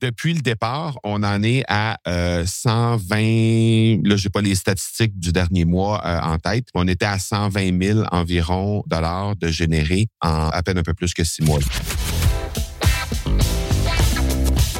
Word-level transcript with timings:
depuis 0.00 0.34
le 0.34 0.40
départ, 0.40 0.98
on 1.04 1.22
en 1.22 1.42
est 1.42 1.64
à 1.68 1.98
120. 2.06 4.02
Là, 4.04 4.16
j'ai 4.16 4.28
pas 4.28 4.40
les 4.42 4.54
statistiques 4.54 5.18
du 5.18 5.32
dernier 5.32 5.64
mois 5.64 6.02
en 6.22 6.38
tête. 6.38 6.68
On 6.74 6.86
était 6.86 7.06
à 7.06 7.18
120 7.18 7.82
000 7.82 8.04
environ 8.12 8.82
dollars 8.86 9.36
de 9.36 9.48
générés 9.48 10.08
en 10.20 10.48
à 10.48 10.62
peine 10.62 10.78
un 10.78 10.82
peu 10.82 10.94
plus 10.94 11.14
que 11.14 11.24
six 11.24 11.42
mois. 11.42 11.60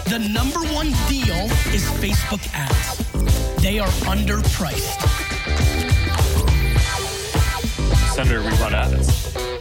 The 0.07 0.19
number 0.19 0.61
one 0.75 0.93
deal 1.09 1.51
is 1.75 1.85
Facebook 2.01 2.41
ads. 2.55 3.03
They 3.61 3.81
are 3.81 3.91
underpriced. 4.07 5.01
Senator, 8.15 8.43
we 8.43 8.51
run 8.61 8.75
ads. 8.75 9.56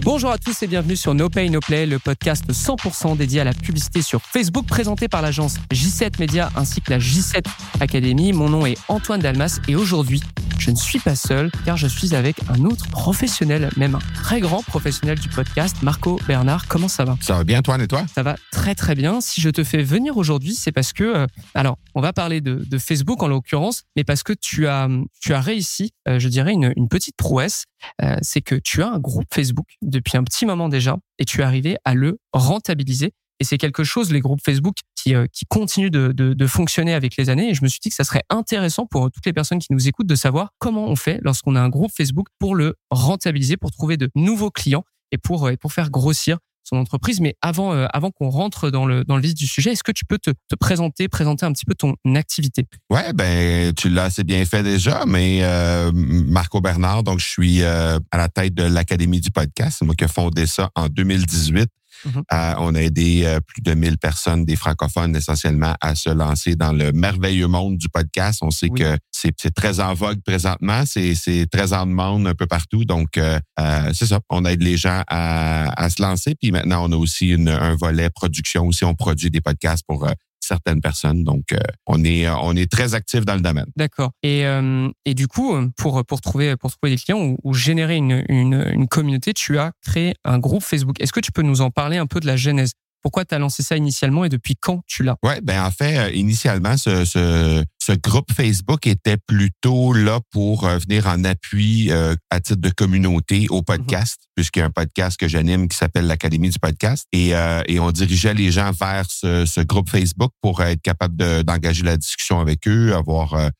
Bonjour 0.00 0.30
à 0.30 0.38
tous 0.38 0.62
et 0.62 0.66
bienvenue 0.66 0.96
sur 0.96 1.14
No 1.14 1.28
Pay 1.28 1.50
No 1.50 1.60
Play, 1.60 1.84
le 1.84 1.98
podcast 1.98 2.44
100% 2.50 3.16
dédié 3.16 3.40
à 3.40 3.44
la 3.44 3.52
publicité 3.52 4.00
sur 4.00 4.22
Facebook 4.22 4.66
présenté 4.66 5.08
par 5.08 5.22
l'agence 5.22 5.56
J7 5.72 6.18
Media 6.18 6.50
ainsi 6.56 6.80
que 6.80 6.90
la 6.90 6.98
J7 6.98 7.44
Academy. 7.80 8.32
Mon 8.32 8.48
nom 8.48 8.64
est 8.64 8.78
Antoine 8.88 9.20
Dalmas 9.20 9.60
et 9.68 9.76
aujourd'hui, 9.76 10.22
je 10.58 10.70
ne 10.70 10.76
suis 10.76 10.98
pas 10.98 11.14
seul 11.14 11.50
car 11.64 11.76
je 11.76 11.86
suis 11.86 12.14
avec 12.14 12.36
un 12.48 12.64
autre 12.64 12.88
professionnel, 12.88 13.70
même 13.76 13.96
un 13.96 14.00
très 14.14 14.40
grand 14.40 14.62
professionnel 14.62 15.18
du 15.18 15.28
podcast, 15.28 15.76
Marco 15.82 16.18
Bernard. 16.26 16.68
Comment 16.68 16.88
ça 16.88 17.04
va? 17.04 17.16
Ça 17.20 17.34
va 17.34 17.44
bien, 17.44 17.58
Antoine, 17.58 17.82
et 17.82 17.88
toi? 17.88 18.04
Ça 18.14 18.22
va 18.22 18.36
très 18.52 18.74
très 18.74 18.94
bien. 18.94 19.20
Si 19.20 19.40
je 19.40 19.50
te 19.50 19.64
fais 19.64 19.82
venir 19.82 20.16
aujourd'hui, 20.16 20.54
c'est 20.54 20.72
parce 20.72 20.92
que, 20.92 21.04
euh, 21.04 21.26
alors, 21.54 21.76
on 21.94 22.00
va 22.00 22.12
parler 22.12 22.40
de, 22.40 22.64
de 22.64 22.78
Facebook 22.78 23.22
en 23.22 23.28
l'occurrence, 23.28 23.82
mais 23.96 24.04
parce 24.04 24.22
que 24.22 24.32
tu 24.32 24.66
as, 24.68 24.88
tu 25.20 25.34
as 25.34 25.40
réussi, 25.40 25.90
euh, 26.08 26.18
je 26.18 26.28
dirais, 26.28 26.52
une, 26.52 26.72
une 26.76 26.88
petite 26.88 27.16
prouesse. 27.16 27.64
Euh, 28.02 28.16
c'est 28.22 28.40
que 28.40 28.54
tu 28.54 28.82
as 28.82 28.88
un 28.88 28.98
groupe 28.98 29.26
Facebook 29.32 29.66
depuis 29.82 30.16
un 30.16 30.24
petit 30.24 30.46
moment 30.46 30.68
déjà 30.68 30.96
et 31.18 31.24
tu 31.24 31.40
es 31.40 31.44
arrivé 31.44 31.76
à 31.84 31.94
le 31.94 32.18
rentabiliser. 32.32 33.12
Et 33.40 33.44
c'est 33.44 33.58
quelque 33.58 33.84
chose, 33.84 34.12
les 34.12 34.20
groupes 34.20 34.40
Facebook, 34.44 34.78
qui, 34.96 35.14
euh, 35.14 35.26
qui 35.32 35.44
continuent 35.46 35.90
de, 35.90 36.12
de, 36.12 36.46
fonctionner 36.46 36.92
avec 36.92 37.16
les 37.16 37.30
années. 37.30 37.50
Et 37.50 37.54
je 37.54 37.62
me 37.62 37.68
suis 37.68 37.78
dit 37.80 37.88
que 37.88 37.94
ça 37.94 38.02
serait 38.02 38.24
intéressant 38.30 38.86
pour 38.86 39.10
toutes 39.12 39.26
les 39.26 39.32
personnes 39.32 39.60
qui 39.60 39.68
nous 39.70 39.86
écoutent 39.86 40.08
de 40.08 40.16
savoir 40.16 40.50
comment 40.58 40.86
on 40.88 40.96
fait 40.96 41.20
lorsqu'on 41.22 41.54
a 41.54 41.60
un 41.60 41.68
groupe 41.68 41.92
Facebook 41.96 42.26
pour 42.40 42.56
le 42.56 42.74
rentabiliser, 42.90 43.56
pour 43.56 43.70
trouver 43.70 43.96
de 43.96 44.10
nouveaux 44.16 44.50
clients 44.50 44.84
et 45.12 45.18
pour, 45.18 45.46
euh, 45.46 45.50
et 45.52 45.56
pour 45.56 45.72
faire 45.72 45.90
grossir 45.90 46.38
entreprise. 46.76 47.20
Mais 47.20 47.34
avant, 47.42 47.72
euh, 47.72 47.86
avant 47.92 48.10
qu'on 48.10 48.28
rentre 48.28 48.70
dans 48.70 48.86
le, 48.86 49.04
dans 49.04 49.16
le 49.16 49.22
vif 49.22 49.34
du 49.34 49.46
sujet, 49.46 49.72
est-ce 49.72 49.82
que 49.82 49.92
tu 49.92 50.04
peux 50.04 50.18
te, 50.18 50.30
te 50.30 50.54
présenter, 50.54 51.08
présenter 51.08 51.46
un 51.46 51.52
petit 51.52 51.64
peu 51.64 51.74
ton 51.74 51.94
activité? 52.14 52.66
Ouais, 52.90 53.12
ben, 53.12 53.72
tu 53.74 53.88
l'as 53.88 54.04
assez 54.04 54.24
bien 54.24 54.44
fait 54.44 54.62
déjà, 54.62 55.04
mais 55.06 55.40
euh, 55.42 55.90
Marco 55.94 56.60
Bernard, 56.60 57.02
donc 57.02 57.20
je 57.20 57.26
suis 57.26 57.62
euh, 57.62 57.98
à 58.10 58.18
la 58.18 58.28
tête 58.28 58.54
de 58.54 58.64
l'Académie 58.64 59.20
du 59.20 59.30
podcast. 59.30 59.76
C'est 59.78 59.84
moi 59.84 59.94
qui 59.94 60.04
ai 60.04 60.08
fondé 60.08 60.46
ça 60.46 60.70
en 60.74 60.88
2018. 60.88 61.68
Mm 62.04 62.10
-hmm. 62.10 62.54
on 62.58 62.74
a 62.74 62.80
aidé 62.80 63.22
euh, 63.24 63.40
plus 63.40 63.62
de 63.62 63.74
1000 63.74 63.98
personnes, 63.98 64.44
des 64.44 64.56
francophones 64.56 65.16
essentiellement, 65.16 65.74
à 65.80 65.94
se 65.94 66.10
lancer 66.10 66.54
dans 66.56 66.72
le 66.72 66.92
merveilleux 66.92 67.48
monde 67.48 67.76
du 67.76 67.88
podcast. 67.88 68.38
On 68.42 68.50
sait 68.50 68.68
oui. 68.70 68.80
que 68.80 68.98
c'est 69.10 69.54
très 69.54 69.80
en 69.80 69.94
vogue 69.94 70.20
présentement, 70.24 70.84
c'est 70.86 71.46
très 71.50 71.72
en 71.72 71.86
demande 71.86 72.26
un 72.26 72.34
peu 72.34 72.46
partout. 72.46 72.84
Donc, 72.84 73.16
euh, 73.16 73.38
euh, 73.60 73.90
c'est 73.94 74.06
ça, 74.06 74.20
on 74.30 74.44
aide 74.44 74.62
les 74.62 74.76
gens 74.76 75.02
à, 75.08 75.70
à, 75.82 75.90
se 75.90 76.00
lancer. 76.02 76.34
Puis 76.40 76.52
maintenant, 76.52 76.88
on 76.88 76.92
a 76.92 76.96
aussi 76.96 77.28
une, 77.28 77.48
un 77.48 77.74
volet 77.74 78.10
production 78.10 78.66
aussi. 78.66 78.84
On 78.84 78.94
produit 78.94 79.30
des 79.30 79.40
podcasts 79.40 79.84
pour 79.86 80.06
euh, 80.06 80.12
certaines 80.40 80.80
personnes. 80.80 81.24
Donc, 81.24 81.52
euh, 81.52 81.58
on 81.86 82.04
est 82.04 82.28
on 82.28 82.54
est 82.54 82.70
très 82.70 82.94
actif 82.94 83.24
dans 83.24 83.34
le 83.34 83.40
domaine. 83.40 83.66
D'accord. 83.76 84.12
Et 84.22 84.46
euh, 84.46 84.88
et 85.04 85.14
du 85.14 85.28
coup, 85.28 85.54
pour 85.76 86.04
pour 86.04 86.20
trouver 86.20 86.56
pour 86.56 86.70
trouver 86.70 86.94
des 86.94 87.00
clients 87.00 87.20
ou, 87.20 87.38
ou 87.44 87.54
générer 87.54 87.96
une, 87.96 88.24
une, 88.28 88.66
une 88.72 88.88
communauté, 88.88 89.32
tu 89.34 89.58
as 89.58 89.72
créé 89.82 90.14
un 90.24 90.38
groupe 90.38 90.62
Facebook. 90.62 91.00
Est-ce 91.00 91.12
que 91.12 91.20
tu 91.20 91.32
peux 91.32 91.42
nous 91.42 91.60
en 91.60 91.70
parler 91.70 91.98
un 91.98 92.06
peu 92.06 92.20
de 92.20 92.26
la 92.26 92.36
genèse? 92.36 92.72
Pourquoi 93.00 93.24
tu 93.24 93.32
as 93.32 93.38
lancé 93.38 93.62
ça 93.62 93.76
initialement 93.76 94.24
et 94.24 94.28
depuis 94.28 94.56
quand 94.56 94.82
tu 94.86 95.04
l'as? 95.04 95.16
Oui, 95.22 95.34
ben 95.42 95.62
en 95.62 95.70
fait, 95.70 95.98
euh, 95.98 96.10
initialement, 96.12 96.76
ce, 96.76 97.04
ce, 97.04 97.64
ce, 97.88 97.92
groupe 97.92 98.32
Facebook 98.32 98.86
était 98.86 99.16
plutôt 99.16 99.92
là 99.92 100.20
pour 100.30 100.64
euh, 100.64 100.78
venir 100.78 101.06
en 101.06 101.24
appui 101.24 101.90
euh, 101.90 102.14
à 102.30 102.40
titre 102.40 102.60
de 102.60 102.70
communauté 102.70 103.46
au 103.50 103.62
podcast, 103.62 104.18
mm 104.18 104.22
-hmm. 104.22 104.34
puisqu'il 104.36 104.60
y 104.60 104.62
a 104.62 104.66
un 104.66 104.70
podcast 104.70 105.18
que 105.18 105.28
j'anime 105.28 105.68
qui 105.68 105.76
s'appelle 105.76 106.06
l'Académie 106.06 106.50
du 106.50 106.58
podcast. 106.58 107.06
Et, 107.12 107.34
euh, 107.34 107.62
et 107.66 107.80
on 107.80 107.90
dirigeait 107.90 108.34
les 108.34 108.50
gens 108.52 108.72
vers 108.72 109.06
ce, 109.10 109.46
ce 109.46 109.60
groupe 109.70 109.90
Facebook 109.90 110.32
pour 110.42 110.62
être 110.62 110.82
capable 110.82 111.16
d'engager 111.44 111.82
de, 111.82 111.86
la 111.86 111.96
discussion 111.96 112.40
avec 112.40 112.60
eux, 112.68 112.94
avoir 112.94 113.26
euh, 113.34 113.50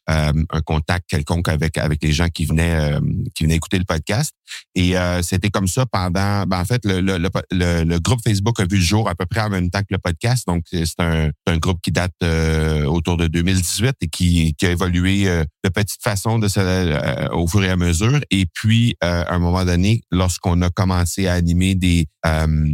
un 0.59 0.63
contact 0.73 1.05
quelconque 1.09 1.49
avec, 1.49 1.79
avec 1.79 1.99
les 2.07 2.13
gens 2.13 2.31
qui 2.37 2.45
venaient, 2.51 2.99
qui 3.35 3.45
venaient 3.45 3.57
écouter 3.63 3.79
le 3.79 3.89
podcast. 3.95 4.33
Et 4.75 4.95
c'était 5.23 5.51
comme 5.57 5.71
ça 5.77 5.83
pendant... 5.87 6.45
Ben, 6.51 6.61
en 6.61 6.65
fait, 6.65 6.83
le, 6.85 7.01
le, 7.01 7.15
le, 7.19 7.85
le, 7.93 7.99
groupe 8.07 8.23
Facebook 8.29 8.57
a 8.61 8.67
vu 8.73 8.79
le 8.83 8.89
jour 8.93 9.05
à 9.09 9.15
peu 9.15 9.27
près 9.27 9.43
en 9.49 9.51
même 9.57 9.71
temps 9.71 9.81
que 9.81 9.93
le 9.99 10.03
podcast. 10.09 10.47
Donc, 10.47 10.63
c'est 10.71 11.01
un, 11.01 11.31
un, 11.47 11.59
groupe 11.59 11.81
qui 11.83 11.93
date 11.93 12.13
euh, 12.23 12.85
autour 12.97 13.17
de 13.17 13.27
2018 13.27 13.95
et 14.01 14.09
qui, 14.09 14.18
qui 14.25 14.67
a 14.67 14.71
évolué 14.71 15.29
euh, 15.29 15.45
de 15.65 15.69
petite 15.69 16.03
façon 16.03 16.39
de 16.39 16.49
euh, 16.57 17.29
au 17.31 17.47
fur 17.47 17.63
et 17.65 17.71
à 17.71 17.77
mesure. 17.77 18.21
Et 18.31 18.47
puis, 18.47 18.97
à 19.01 19.35
un 19.35 19.39
moment 19.39 19.65
donné, 19.65 20.03
lorsqu'on 20.11 20.61
a 20.63 20.71
commencé 20.71 21.27
à 21.27 21.35
animer 21.35 21.75
des, 21.75 22.07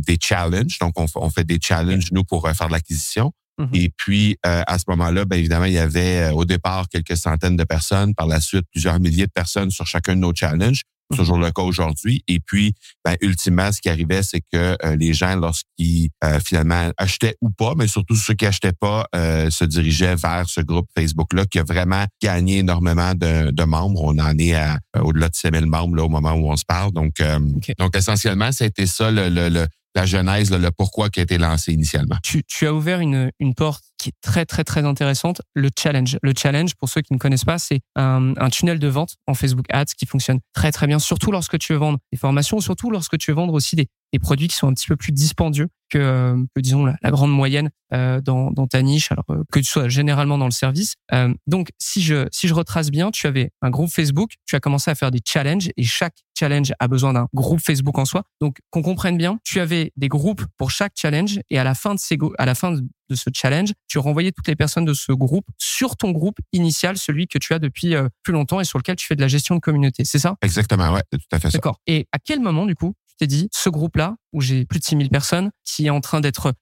des 0.06 0.18
challenges, 0.20 0.78
donc 0.78 0.98
on, 0.98 1.06
on, 1.16 1.30
fait 1.30 1.44
des 1.44 1.58
challenges, 1.60 2.12
nous, 2.12 2.24
pour 2.24 2.48
faire 2.48 2.68
de 2.68 2.72
l'acquisition, 2.72 3.32
Mm 3.58 3.64
-hmm. 3.64 3.76
Et 3.82 3.92
puis, 3.96 4.36
euh, 4.46 4.62
à 4.66 4.78
ce 4.78 4.84
moment-là, 4.88 5.24
ben, 5.24 5.36
évidemment, 5.36 5.66
il 5.66 5.74
y 5.74 5.78
avait 5.78 6.30
euh, 6.30 6.32
au 6.32 6.44
départ 6.44 6.88
quelques 6.88 7.16
centaines 7.16 7.56
de 7.56 7.64
personnes, 7.64 8.14
par 8.14 8.26
la 8.26 8.40
suite 8.40 8.64
plusieurs 8.72 8.98
milliers 8.98 9.26
de 9.26 9.32
personnes 9.32 9.70
sur 9.70 9.86
chacun 9.86 10.14
de 10.16 10.20
nos 10.20 10.34
challenges. 10.34 10.82
C'est 11.10 11.18
toujours 11.18 11.38
le 11.38 11.50
cas 11.50 11.62
aujourd'hui. 11.62 12.24
Et 12.28 12.40
puis, 12.40 12.74
ben, 13.04 13.16
ultimement, 13.20 13.70
ce 13.72 13.80
qui 13.80 13.88
arrivait, 13.88 14.22
c'est 14.22 14.40
que 14.40 14.76
euh, 14.84 14.96
les 14.96 15.12
gens, 15.12 15.36
lorsqu'ils 15.36 16.08
euh, 16.24 16.40
finalement 16.40 16.90
achetaient 16.96 17.36
ou 17.40 17.50
pas, 17.50 17.74
mais 17.76 17.86
surtout 17.86 18.16
ceux 18.16 18.34
qui 18.34 18.46
achetaient 18.46 18.72
pas, 18.72 19.06
euh, 19.14 19.50
se 19.50 19.64
dirigeaient 19.64 20.16
vers 20.16 20.48
ce 20.48 20.60
groupe 20.60 20.88
Facebook-là 20.96 21.44
qui 21.46 21.58
a 21.58 21.64
vraiment 21.64 22.04
gagné 22.22 22.58
énormément 22.58 23.14
de, 23.14 23.50
de 23.50 23.64
membres. 23.64 24.02
On 24.02 24.18
en 24.18 24.38
est 24.38 24.54
à 24.54 24.78
au-delà 25.00 25.28
de 25.28 25.34
5000 25.34 25.66
membres 25.66 25.96
là, 25.96 26.04
au 26.04 26.08
moment 26.08 26.32
où 26.32 26.50
on 26.50 26.56
se 26.56 26.64
parle. 26.64 26.92
Donc, 26.92 27.14
okay. 27.56 27.74
donc 27.78 27.96
essentiellement, 27.96 28.52
c'était 28.52 28.86
ça 28.86 29.10
le, 29.10 29.28
le, 29.28 29.48
le 29.48 29.66
la 29.94 30.06
genèse, 30.06 30.50
le, 30.50 30.58
le 30.58 30.70
pourquoi 30.70 31.08
qui 31.08 31.20
a 31.20 31.22
été 31.22 31.38
lancé 31.38 31.72
initialement. 31.72 32.16
Tu, 32.22 32.42
tu 32.44 32.66
as 32.66 32.74
ouvert 32.74 33.00
une, 33.00 33.30
une 33.38 33.54
porte 33.54 33.84
très, 34.20 34.44
très, 34.44 34.64
très 34.64 34.84
intéressante, 34.84 35.42
le 35.54 35.70
challenge. 35.78 36.18
Le 36.22 36.32
challenge, 36.36 36.74
pour 36.74 36.88
ceux 36.88 37.00
qui 37.00 37.12
ne 37.12 37.18
connaissent 37.18 37.44
pas, 37.44 37.58
c'est 37.58 37.80
un, 37.96 38.34
tunnel 38.50 38.78
de 38.78 38.88
vente 38.88 39.16
en 39.26 39.34
Facebook 39.34 39.66
Ads 39.70 39.94
qui 39.96 40.06
fonctionne 40.06 40.40
très, 40.52 40.72
très 40.72 40.86
bien, 40.86 40.98
surtout 40.98 41.32
lorsque 41.32 41.58
tu 41.58 41.72
veux 41.72 41.78
vendre 41.78 41.98
des 42.12 42.18
formations, 42.18 42.60
surtout 42.60 42.90
lorsque 42.90 43.18
tu 43.18 43.30
veux 43.30 43.36
vendre 43.36 43.54
aussi 43.54 43.76
des, 43.76 43.88
des 44.12 44.18
produits 44.18 44.48
qui 44.48 44.56
sont 44.56 44.68
un 44.68 44.74
petit 44.74 44.86
peu 44.86 44.96
plus 44.96 45.12
dispendieux 45.12 45.68
que, 45.90 45.98
euh, 45.98 46.44
que 46.54 46.60
disons, 46.60 46.84
la, 46.84 46.96
la, 47.02 47.10
grande 47.10 47.32
moyenne 47.32 47.70
euh, 47.92 48.20
dans, 48.20 48.50
dans, 48.50 48.66
ta 48.66 48.82
niche, 48.82 49.12
alors 49.12 49.24
euh, 49.30 49.44
que 49.52 49.58
tu 49.58 49.66
sois 49.66 49.88
généralement 49.88 50.38
dans 50.38 50.46
le 50.46 50.50
service. 50.50 50.94
Euh, 51.12 51.32
donc, 51.46 51.70
si 51.78 52.02
je, 52.02 52.26
si 52.32 52.48
je 52.48 52.54
retrace 52.54 52.90
bien, 52.90 53.10
tu 53.10 53.26
avais 53.26 53.50
un 53.62 53.70
groupe 53.70 53.90
Facebook, 53.90 54.32
tu 54.46 54.56
as 54.56 54.60
commencé 54.60 54.90
à 54.90 54.94
faire 54.94 55.10
des 55.10 55.20
challenges 55.24 55.70
et 55.76 55.84
chaque 55.84 56.16
challenge 56.38 56.72
a 56.80 56.88
besoin 56.88 57.12
d'un 57.12 57.28
groupe 57.34 57.60
Facebook 57.60 57.98
en 57.98 58.04
soi. 58.04 58.24
Donc, 58.40 58.58
qu'on 58.70 58.82
comprenne 58.82 59.16
bien, 59.16 59.38
tu 59.44 59.60
avais 59.60 59.92
des 59.96 60.08
groupes 60.08 60.44
pour 60.56 60.70
chaque 60.70 60.92
challenge 60.96 61.40
et 61.50 61.58
à 61.58 61.64
la 61.64 61.74
fin 61.74 61.94
de 61.94 62.00
ces, 62.00 62.18
à 62.38 62.46
la 62.46 62.54
fin 62.54 62.72
de 62.72 63.14
ce 63.14 63.30
challenge, 63.32 63.72
tu 63.86 63.98
renvoyais 63.98 64.32
toutes 64.32 64.48
les 64.48 64.56
personnes 64.56 64.84
de 64.84 64.94
ce 64.94 65.12
groupe 65.12 65.46
sur 65.58 65.96
ton 65.96 66.10
groupe 66.10 66.38
initial, 66.52 66.96
celui 66.96 67.28
que 67.28 67.38
tu 67.38 67.52
as 67.52 67.58
depuis 67.58 67.94
euh, 67.94 68.08
plus 68.22 68.32
longtemps 68.32 68.60
et 68.60 68.64
sur 68.64 68.78
lequel 68.78 68.96
tu 68.96 69.06
fais 69.06 69.16
de 69.16 69.20
la 69.20 69.28
gestion 69.28 69.54
de 69.54 69.60
communauté. 69.60 70.04
C'est 70.04 70.18
ça? 70.18 70.36
Exactement, 70.42 70.92
ouais, 70.92 71.02
tout 71.12 71.18
à 71.30 71.38
fait 71.38 71.50
ça. 71.50 71.58
D'accord. 71.58 71.80
Et 71.86 72.08
à 72.12 72.18
quel 72.18 72.40
moment, 72.40 72.66
du 72.66 72.74
coup, 72.74 72.94
tu 73.18 73.18
t'es 73.20 73.26
dit, 73.26 73.48
ce 73.52 73.68
groupe-là, 73.68 74.16
où 74.32 74.40
j'ai 74.40 74.64
plus 74.64 74.78
de 74.78 74.84
6000 74.84 75.08
personnes, 75.10 75.50
qui 75.64 75.86
est 75.86 75.90
en 75.90 76.00
train 76.00 76.20
d'être 76.20 76.52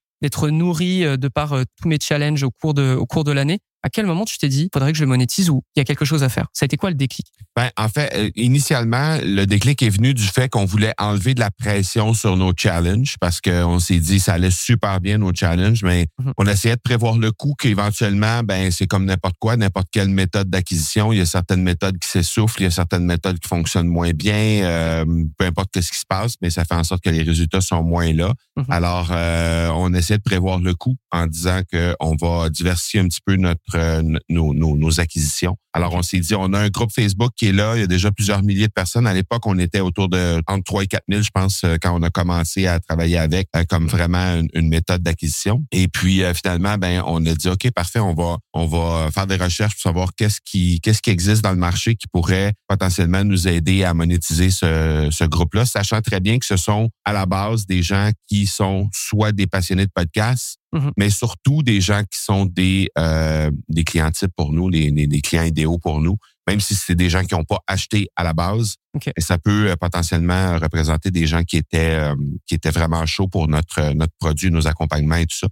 nourri 0.51 1.05
euh, 1.05 1.17
de 1.17 1.29
par 1.29 1.53
euh, 1.53 1.65
tous 1.81 1.89
mes 1.89 1.99
challenges 2.01 2.43
au 2.43 2.51
cours 2.51 2.75
de 2.75 3.33
l'année, 3.33 3.61
à 3.83 3.91
quel 3.91 4.07
moment 4.07 4.25
tu 4.25 4.39
t'es 4.39 4.49
dit, 4.49 4.69
faudrait 4.73 4.93
que 4.93 4.99
je 4.99 5.03
le 5.03 5.09
monétise 5.09 5.51
ou 5.51 5.63
il 5.77 5.81
y 5.81 5.83
a 5.83 5.85
quelque 5.85 6.05
chose 6.05 6.23
à 6.23 6.29
faire? 6.29 6.47
Ça 6.53 6.65
a 6.65 6.67
été 6.67 6.77
quoi 6.77 6.91
le 6.91 6.97
déclic? 6.97 7.27
Ben 7.57 7.71
en 7.77 7.89
fait, 7.89 8.11
euh, 8.15 8.31
initialement, 8.37 9.19
le 9.23 9.45
déclic 9.45 9.83
est 9.83 9.91
venu 9.91 10.15
du 10.15 10.23
fait 10.25 10.49
qu'on 10.49 10.65
voulait 10.65 10.95
enlever 10.99 11.35
de 11.35 11.41
la 11.41 11.51
pression 11.51 12.15
sur 12.15 12.37
nos 12.37 12.53
challenges 12.57 13.17
parce 13.21 13.41
qu'on 13.41 13.79
s'est 13.79 13.99
dit 13.99 14.21
ça 14.21 14.35
allait 14.35 14.51
super 14.51 15.01
bien 15.01 15.19
nos 15.19 15.35
challenges, 15.35 15.83
mais 15.83 16.07
mm 16.19 16.25
-hmm. 16.25 16.33
on 16.39 16.47
essayait 16.47 16.77
de 16.77 16.81
prévoir 16.81 17.19
le 17.19 17.31
coût 17.33 17.55
qu'éventuellement, 17.59 18.43
ben 18.43 18.71
c'est 18.71 18.87
comme 18.87 19.05
n'importe 19.05 19.37
quoi, 19.39 19.57
n'importe 19.57 19.89
quelle 19.93 20.09
méthode 20.09 20.49
d'acquisition. 20.49 21.13
Il 21.13 21.19
y 21.19 21.21
a 21.21 21.27
certaines 21.27 21.63
méthodes 21.63 21.99
qui 21.99 22.09
s'essoufflent, 22.09 22.61
il 22.61 22.65
y 22.65 22.67
a 22.67 22.71
certaines 22.71 23.05
méthodes 23.05 23.39
qui 23.39 23.49
fonctionnent 23.49 23.89
moins 23.89 24.13
bien, 24.13 24.45
euh, 24.65 25.05
peu 25.39 25.45
importe 25.47 25.81
ce 25.81 25.91
qui 25.91 25.99
se 25.99 26.07
passe, 26.09 26.35
mais 26.41 26.51
ça 26.51 26.65
fait 26.65 26.75
en 26.75 26.85
sorte 26.85 27.03
que 27.03 27.11
les 27.11 27.23
résultats 27.23 27.61
sont 27.61 27.83
moins 27.83 28.13
là. 28.13 28.29
Mm 28.57 28.63
-hmm. 28.63 28.73
Alors, 28.79 29.09
euh, 29.11 29.69
on 29.85 29.93
essaie 29.95 30.19
de 30.23 30.23
prévoir 30.33 30.59
le 30.69 30.75
coût 30.75 30.97
en 31.11 31.27
disant 31.27 31.61
qu'on 31.73 32.17
va 32.25 32.49
diversifier 32.51 33.01
un 33.01 33.09
petit 33.09 33.25
peu 33.27 33.37
notre 33.37 33.61
euh, 33.75 34.03
nos, 34.29 34.55
nos, 34.55 34.77
nos 34.77 35.01
acquisitions. 35.01 35.57
Alors, 35.75 35.95
on 35.95 36.03
s'est 36.03 36.19
dit, 36.19 36.35
on 36.35 36.53
a 36.53 36.59
un 36.59 36.69
groupe 36.69 36.93
Facebook 36.93 37.33
qui 37.35 37.47
est 37.47 37.53
là. 37.53 37.77
Il 37.77 37.81
y 37.81 37.83
a 37.83 37.87
déjà 37.87 38.13
plusieurs 38.13 38.43
milliers 38.43 38.67
de 38.67 38.73
personnes. 38.73 39.07
À 39.07 39.15
l'époque, 39.15 39.47
on 39.47 39.59
était 39.59 39.81
autour 39.81 40.11
de 40.11 40.43
entre 40.47 40.65
3 40.65 40.83
et 40.83 40.87
4 40.87 41.03
000, 41.09 41.23
je 41.23 41.31
pense, 41.33 41.63
euh, 41.65 41.77
quand 41.81 41.99
on 41.99 42.03
a 42.03 42.11
commencé 42.11 42.67
à 42.67 42.79
travailler 42.79 43.17
avec 43.17 43.49
euh, 43.57 43.65
comme 43.67 43.87
vraiment 43.87 44.37
une, 44.37 44.49
une 44.53 44.69
méthode 44.69 45.03
d'acquisition. 45.03 45.65
Et 45.73 45.89
puis, 45.89 46.23
euh, 46.23 46.35
finalement, 46.35 46.77
ben, 46.77 47.03
on 47.07 47.25
a 47.25 47.35
dit, 47.35 47.49
OK, 47.49 47.71
parfait, 47.71 48.01
on 48.01 48.15
va 48.15 48.39
on 48.53 48.67
va 48.67 49.11
faire 49.13 49.27
des 49.27 49.37
recherches 49.37 49.75
pour 49.75 49.83
savoir 49.83 50.11
qu'est-ce 50.15 50.41
qui 50.45 50.81
qu'est-ce 50.83 51.01
qui 51.01 51.11
existe 51.11 51.43
dans 51.43 51.53
le 51.53 51.57
marché 51.57 51.95
qui 51.95 52.07
pourrait 52.07 52.53
potentiellement 52.69 53.25
nous 53.25 53.49
aider 53.49 53.83
à 53.83 53.95
monétiser 53.95 54.51
ce, 54.51 55.09
ce 55.11 55.25
groupe-là, 55.25 55.65
sachant 55.65 56.03
très 56.03 56.21
bien 56.21 56.39
que 56.39 56.45
ce 56.45 56.59
sont 56.59 56.91
à 57.07 57.15
la 57.15 57.25
base 57.25 57.65
des 57.67 57.83
gens 57.83 58.11
qui 58.29 58.47
sont 58.47 58.91
soit 58.93 59.33
des 59.33 59.47
passionnés 59.47 59.87
de 59.87 59.91
podcasts, 59.95 60.59
Mhm. 60.73 60.93
mais 60.97 61.11
surtout 61.11 61.63
des 61.63 61.81
gens 61.81 62.03
qui 62.11 62.19
sont 62.19 62.47
des 62.47 62.89
euh, 62.99 63.51
des 63.69 63.85
clients 63.85 64.11
types 64.11 64.33
pour 64.35 64.53
nous, 64.53 64.69
les, 64.71 64.91
les 64.91 65.21
clients 65.21 65.43
idéaux 65.43 65.79
pour 65.79 66.01
nous, 66.01 66.17
même 66.49 66.61
si 66.61 66.75
c'est 66.75 66.95
des 66.95 67.11
gens 67.11 67.25
qui 67.25 67.35
n'ont 67.35 67.45
pas 67.45 67.61
acheté 67.67 68.09
à 68.17 68.25
la 68.25 68.33
base. 68.33 68.77
Et 69.17 69.21
ça 69.21 69.39
peut 69.39 69.71
euh, 69.71 69.77
potentiellement 69.77 70.59
représenter 70.59 71.11
des 71.11 71.27
gens 71.27 71.43
qui 71.45 71.57
étaient 71.57 71.95
euh, 71.99 72.15
qui 72.47 72.55
étaient 72.55 72.71
vraiment 72.71 73.07
chauds 73.07 73.29
pour 73.29 73.49
notre 73.49 73.79
euh, 73.81 73.95
notre 73.95 74.13
produit, 74.19 74.51
nos 74.51 74.67
accompagnements 74.67 75.17
et 75.17 75.27
tout 75.27 75.37
ça. 75.37 75.49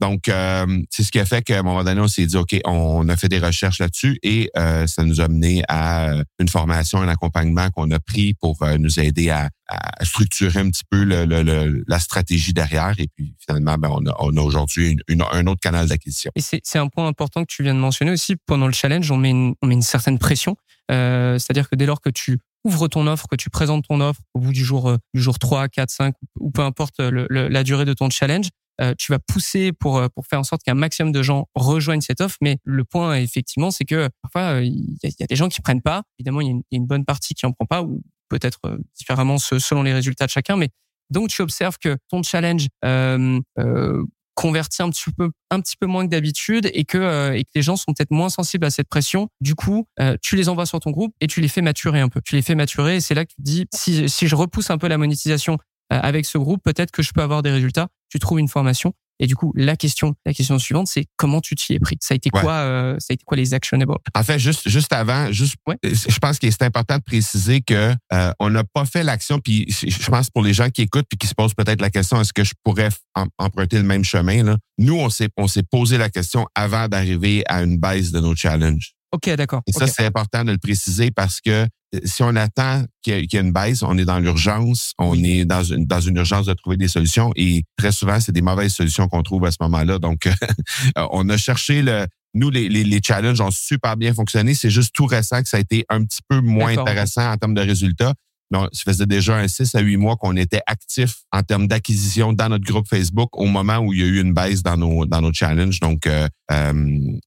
Donc 0.00 0.28
euh, 0.28 0.66
c'est 0.90 1.02
ce 1.04 1.10
qui 1.12 1.20
a 1.20 1.24
fait 1.24 1.42
qu'à 1.42 1.60
un 1.60 1.62
moment 1.62 1.84
donné 1.84 2.00
on 2.00 2.08
s'est 2.08 2.26
dit 2.26 2.36
ok, 2.36 2.56
on 2.64 3.08
a 3.08 3.16
fait 3.16 3.28
des 3.28 3.38
recherches 3.38 3.78
là-dessus 3.78 4.18
et 4.22 4.50
euh, 4.56 4.86
ça 4.86 5.04
nous 5.04 5.20
a 5.20 5.28
mené 5.28 5.62
à 5.68 6.14
une 6.38 6.48
formation, 6.48 7.00
un 7.00 7.08
accompagnement 7.08 7.70
qu'on 7.70 7.90
a 7.92 8.00
pris 8.00 8.34
pour 8.34 8.58
nous 8.78 8.98
aider 9.00 9.30
à, 9.30 9.48
à 9.68 10.04
structurer 10.04 10.58
un 10.60 10.68
petit 10.70 10.82
peu 10.90 11.04
le, 11.04 11.24
le- 11.26 11.42
le- 11.42 11.84
la 11.86 11.98
stratégie 12.00 12.52
derrière 12.52 12.94
et 12.98 13.06
puis 13.14 13.34
finalement 13.38 13.76
ben, 13.78 13.90
on 13.92 14.04
a, 14.06 14.16
on 14.20 14.36
a 14.36 14.40
aujourd'hui 14.40 14.90
une- 14.92 15.02
une- 15.08 15.24
un 15.30 15.46
autre 15.46 15.60
canal 15.60 15.86
d'acquisition. 15.86 16.32
Et 16.34 16.40
c'est 16.40 16.60
c'est 16.64 16.78
un 16.78 16.88
point 16.88 17.06
important 17.06 17.42
que 17.44 17.52
tu 17.54 17.62
viens 17.62 17.74
de 17.74 17.78
mentionner 17.80 18.10
aussi. 18.10 18.34
Pendant 18.46 18.66
le 18.66 18.72
challenge, 18.72 19.10
on 19.10 19.16
met 19.16 19.30
une, 19.30 19.54
on 19.62 19.66
met 19.66 19.74
une 19.74 19.82
certaine 19.82 20.18
pression. 20.18 20.56
Euh, 20.90 21.38
C'est-à-dire 21.38 21.68
que 21.68 21.76
dès 21.76 21.86
lors 21.86 22.00
que 22.00 22.10
tu 22.10 22.38
ouvres 22.64 22.88
ton 22.88 23.06
offre, 23.06 23.26
que 23.28 23.36
tu 23.36 23.50
présentes 23.50 23.84
ton 23.88 24.00
offre 24.00 24.20
au 24.34 24.40
bout 24.40 24.52
du 24.52 24.64
jour, 24.64 24.88
euh, 24.88 24.96
du 25.14 25.20
jour 25.22 25.38
3, 25.38 25.68
4, 25.68 25.90
5, 25.90 26.14
ou 26.38 26.50
peu 26.50 26.62
importe 26.62 26.98
le- 27.00 27.26
le- 27.30 27.48
la 27.48 27.62
durée 27.64 27.84
de 27.84 27.92
ton 27.94 28.10
challenge, 28.10 28.48
euh, 28.80 28.94
tu 28.98 29.12
vas 29.12 29.18
pousser 29.18 29.72
pour, 29.72 29.98
euh, 29.98 30.08
pour 30.14 30.26
faire 30.26 30.38
en 30.40 30.44
sorte 30.44 30.62
qu'un 30.62 30.74
maximum 30.74 31.12
de 31.12 31.22
gens 31.22 31.46
rejoignent 31.54 32.00
cette 32.00 32.20
offre. 32.20 32.36
Mais 32.40 32.58
le 32.64 32.84
point, 32.84 33.16
effectivement, 33.16 33.70
c'est 33.70 33.84
que 33.84 34.08
parfois, 34.22 34.54
euh, 34.56 34.64
il 34.64 34.96
y, 35.02 35.22
a- 35.22 35.26
des 35.26 35.36
gens 35.36 35.48
qui 35.48 35.60
prennent 35.60 35.82
pas. 35.82 36.02
Évidemment, 36.18 36.40
il 36.40 36.46
y, 36.48 36.50
a 36.50 36.60
une- 36.72 36.86
bonne 36.86 37.04
partie 37.04 37.34
qui 37.34 37.44
en 37.46 37.52
prend 37.52 37.66
pas, 37.66 37.82
ou 37.82 38.02
peut-être 38.28 38.58
euh, 38.66 38.78
différemment 38.96 39.38
selon 39.38 39.82
les 39.82 39.92
résultats 39.92 40.24
de 40.26 40.30
chacun. 40.30 40.56
Mais 40.56 40.68
donc, 41.10 41.28
tu 41.28 41.42
observes 41.42 41.76
que 41.78 41.96
ton 42.08 42.22
challenge 42.22 42.68
euh, 42.84 43.40
euh, 43.58 44.02
convertit 44.34 44.82
un 44.82 44.90
petit 44.90 45.10
peu 45.16 45.30
un 45.50 45.60
petit 45.60 45.76
peu 45.76 45.86
moins 45.86 46.04
que 46.04 46.10
d'habitude 46.10 46.70
et 46.72 46.84
que 46.84 46.98
euh, 46.98 47.36
et 47.36 47.44
que 47.44 47.50
les 47.54 47.62
gens 47.62 47.76
sont 47.76 47.92
peut-être 47.92 48.10
moins 48.10 48.28
sensibles 48.28 48.64
à 48.64 48.70
cette 48.70 48.88
pression. 48.88 49.28
Du 49.40 49.54
coup, 49.54 49.86
euh, 50.00 50.16
tu 50.22 50.36
les 50.36 50.48
envoies 50.48 50.66
sur 50.66 50.80
ton 50.80 50.90
groupe 50.90 51.14
et 51.20 51.26
tu 51.26 51.40
les 51.40 51.48
fais 51.48 51.62
maturer 51.62 52.00
un 52.00 52.08
peu. 52.08 52.20
Tu 52.24 52.36
les 52.36 52.42
fais 52.42 52.54
maturer 52.54 52.96
et 52.96 53.00
c'est 53.00 53.14
là 53.14 53.24
que 53.24 53.30
tu 53.30 53.36
te 53.36 53.42
dis 53.42 53.66
si 53.74 54.08
si 54.08 54.28
je 54.28 54.36
repousse 54.36 54.70
un 54.70 54.78
peu 54.78 54.88
la 54.88 54.98
monétisation 54.98 55.58
euh, 55.92 55.98
avec 56.00 56.24
ce 56.26 56.38
groupe, 56.38 56.62
peut-être 56.62 56.90
que 56.90 57.02
je 57.02 57.12
peux 57.12 57.22
avoir 57.22 57.42
des 57.42 57.50
résultats. 57.50 57.88
Tu 58.08 58.18
trouves 58.18 58.40
une 58.40 58.48
formation 58.48 58.94
et 59.20 59.26
du 59.28 59.36
coup, 59.36 59.52
la 59.54 59.76
question 59.76 60.14
la 60.26 60.32
question 60.34 60.58
suivante, 60.58 60.88
c'est 60.88 61.04
comment 61.16 61.40
tu 61.40 61.54
t'y 61.54 61.74
es 61.74 61.78
pris? 61.78 61.96
Ça 62.00 62.14
a 62.14 62.16
été 62.16 62.30
Ouais. 62.34 62.40
quoi 62.40 62.52
euh, 62.52 62.96
ça 62.98 63.08
a 63.10 63.14
été 63.14 63.22
quoi 63.24 63.36
les 63.36 63.54
actionables? 63.54 63.92
En 64.14 64.22
fait, 64.24 64.38
juste 64.40 64.68
juste 64.68 64.92
avant, 64.92 65.30
juste, 65.30 65.54
Ouais. 65.68 65.76
je 65.84 66.18
pense 66.18 66.38
que 66.40 66.50
c'est 66.50 66.62
important 66.62 66.96
de 66.96 67.02
préciser 67.02 67.60
que 67.60 67.94
euh, 68.12 68.32
on 68.40 68.50
n'a 68.50 68.64
pas 68.64 68.84
fait 68.86 69.04
l'action. 69.04 69.38
Puis 69.38 69.66
je 69.70 70.10
pense 70.10 70.30
pour 70.30 70.42
les 70.42 70.52
gens 70.54 70.70
qui 70.70 70.82
écoutent 70.82 71.06
puis 71.08 71.18
qui 71.18 71.26
se 71.28 71.34
posent 71.34 71.54
peut-être 71.54 71.80
la 71.80 71.90
question, 71.90 72.20
est-ce 72.20 72.32
que 72.32 72.42
je 72.44 72.54
pourrais 72.64 72.88
em- 73.14 73.28
emprunter 73.38 73.76
le 73.76 73.84
même 73.84 74.02
chemin 74.04 74.42
là? 74.42 74.56
Nous, 74.78 74.94
on 74.98 75.10
s'est 75.10 75.28
on 75.36 75.46
s'est 75.46 75.62
posé 75.62 75.98
la 75.98 76.08
question 76.10 76.46
avant 76.54 76.88
d'arriver 76.88 77.44
à 77.46 77.62
une 77.62 77.78
baisse 77.78 78.10
de 78.12 78.20
nos 78.20 78.34
challenges. 78.34 78.94
Ok, 79.12 79.28
d'accord. 79.34 79.60
Et 79.66 79.72
ça, 79.72 79.86
c'est 79.88 80.06
important 80.06 80.44
de 80.44 80.52
le 80.52 80.58
préciser 80.58 81.10
parce 81.10 81.40
que 81.40 81.50
euh, 81.50 81.66
si 82.04 82.22
on 82.22 82.36
attend 82.36 82.84
qu'il 83.02 83.14
y 83.14 83.36
ait- 83.36 83.40
une 83.40 83.52
baisse, 83.52 83.82
on 83.82 83.98
est 83.98 84.04
dans 84.04 84.18
l'urgence, 84.18 84.92
on 84.98 85.14
est 85.22 85.44
dans 85.44 85.64
une, 85.64 85.86
dans 85.86 86.00
une 86.00 86.16
urgence 86.16 86.46
de 86.46 86.54
trouver 86.54 86.76
des 86.76 86.88
solutions 86.88 87.32
et 87.36 87.64
très 87.76 87.92
souvent, 87.92 88.20
c'est 88.20 88.32
des 88.32 88.42
mauvaises 88.42 88.74
solutions 88.74 89.08
qu'on 89.08 89.22
trouve 89.22 89.44
à 89.44 89.50
ce 89.50 89.56
moment-là. 89.62 89.98
Donc, 89.98 90.26
euh, 90.98 91.06
on 91.10 91.28
a 91.28 91.36
cherché 91.36 91.82
le... 91.82 92.06
Nous, 92.32 92.48
les, 92.50 92.68
les, 92.68 92.84
les 92.84 93.00
challenges 93.04 93.40
ont 93.40 93.50
super 93.50 93.96
bien 93.96 94.14
fonctionné. 94.14 94.54
C'est 94.54 94.70
juste 94.70 94.94
tout 94.94 95.06
récent 95.06 95.42
que 95.42 95.48
ça 95.48 95.56
a 95.56 95.60
été 95.60 95.84
un 95.88 96.04
petit 96.04 96.20
peu 96.28 96.40
moins 96.40 96.72
intéressant 96.82 97.28
en 97.28 97.36
termes 97.36 97.54
de 97.54 97.60
résultats. 97.60 98.14
Non, 98.52 98.68
ça 98.72 98.82
faisait 98.84 99.06
déjà 99.06 99.36
un 99.36 99.46
6 99.46 99.74
à 99.76 99.80
8 99.80 99.96
mois 99.96 100.16
qu'on 100.16 100.36
était 100.36 100.60
actifs 100.66 101.18
en 101.30 101.42
termes 101.42 101.68
d'acquisition 101.68 102.32
dans 102.32 102.48
notre 102.48 102.64
groupe 102.64 102.88
Facebook 102.88 103.28
au 103.38 103.46
moment 103.46 103.78
où 103.78 103.92
il 103.92 104.00
y 104.00 104.02
a 104.02 104.06
eu 104.06 104.20
une 104.20 104.34
baisse 104.34 104.62
dans 104.62 104.76
nos 104.76 105.06
dans 105.06 105.20
nos 105.20 105.32
challenges. 105.32 105.78
Donc, 105.78 106.06
euh, 106.08 106.26
euh, 106.50 106.72